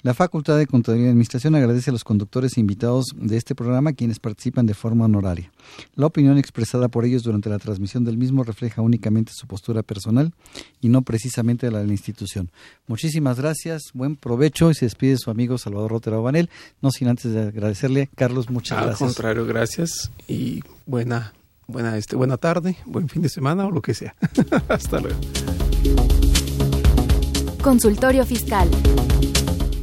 La 0.03 0.15
Facultad 0.15 0.57
de 0.57 0.67
Contaduría 0.67 1.07
y 1.07 1.09
Administración 1.11 1.55
agradece 1.55 1.91
a 1.91 1.93
los 1.93 2.05
conductores 2.05 2.57
e 2.57 2.61
invitados 2.61 3.07
de 3.15 3.37
este 3.37 3.55
programa 3.55 3.93
quienes 3.93 4.19
participan 4.19 4.65
de 4.65 4.73
forma 4.73 5.05
honoraria. 5.05 5.53
La 5.95 6.07
opinión 6.07 6.39
expresada 6.39 6.89
por 6.89 7.05
ellos 7.05 7.23
durante 7.23 7.51
la 7.51 7.59
transmisión 7.59 8.05
del 8.05 8.17
mismo 8.17 8.43
refleja 8.43 8.81
únicamente 8.81 9.33
su 9.35 9.47
postura 9.47 9.83
personal 9.83 10.33
y 10.81 10.89
no 10.89 11.03
precisamente 11.03 11.71
la 11.71 11.81
de 11.81 11.87
la 11.87 11.93
institución. 11.93 12.51
Muchísimas 12.87 13.39
gracias, 13.39 13.91
buen 13.93 14.17
provecho 14.17 14.71
y 14.71 14.75
se 14.75 14.87
despide 14.87 15.19
su 15.19 15.31
amigo 15.31 15.59
Salvador 15.59 15.91
Rotero 15.91 16.23
Banel, 16.23 16.49
no 16.81 16.91
sin 16.91 17.09
antes 17.09 17.33
de 17.33 17.49
agradecerle. 17.49 18.09
Carlos, 18.15 18.49
muchas 18.49 18.79
Al 18.79 18.87
gracias. 18.87 19.03
Al 19.03 19.15
contrario, 19.15 19.45
gracias 19.45 20.11
y 20.27 20.63
buena, 20.87 21.35
buena, 21.67 21.99
este, 21.99 22.17
buena 22.17 22.39
tarde, 22.39 22.77
buen 22.87 23.09
fin 23.11 23.21
de 23.21 23.29
semana 23.29 23.67
o 23.67 23.71
lo 23.71 23.83
que 23.83 23.93
sea. 23.93 24.15
Hasta 24.69 24.99
luego. 24.99 25.19
Consultorio 27.63 28.25
Fiscal 28.25 28.71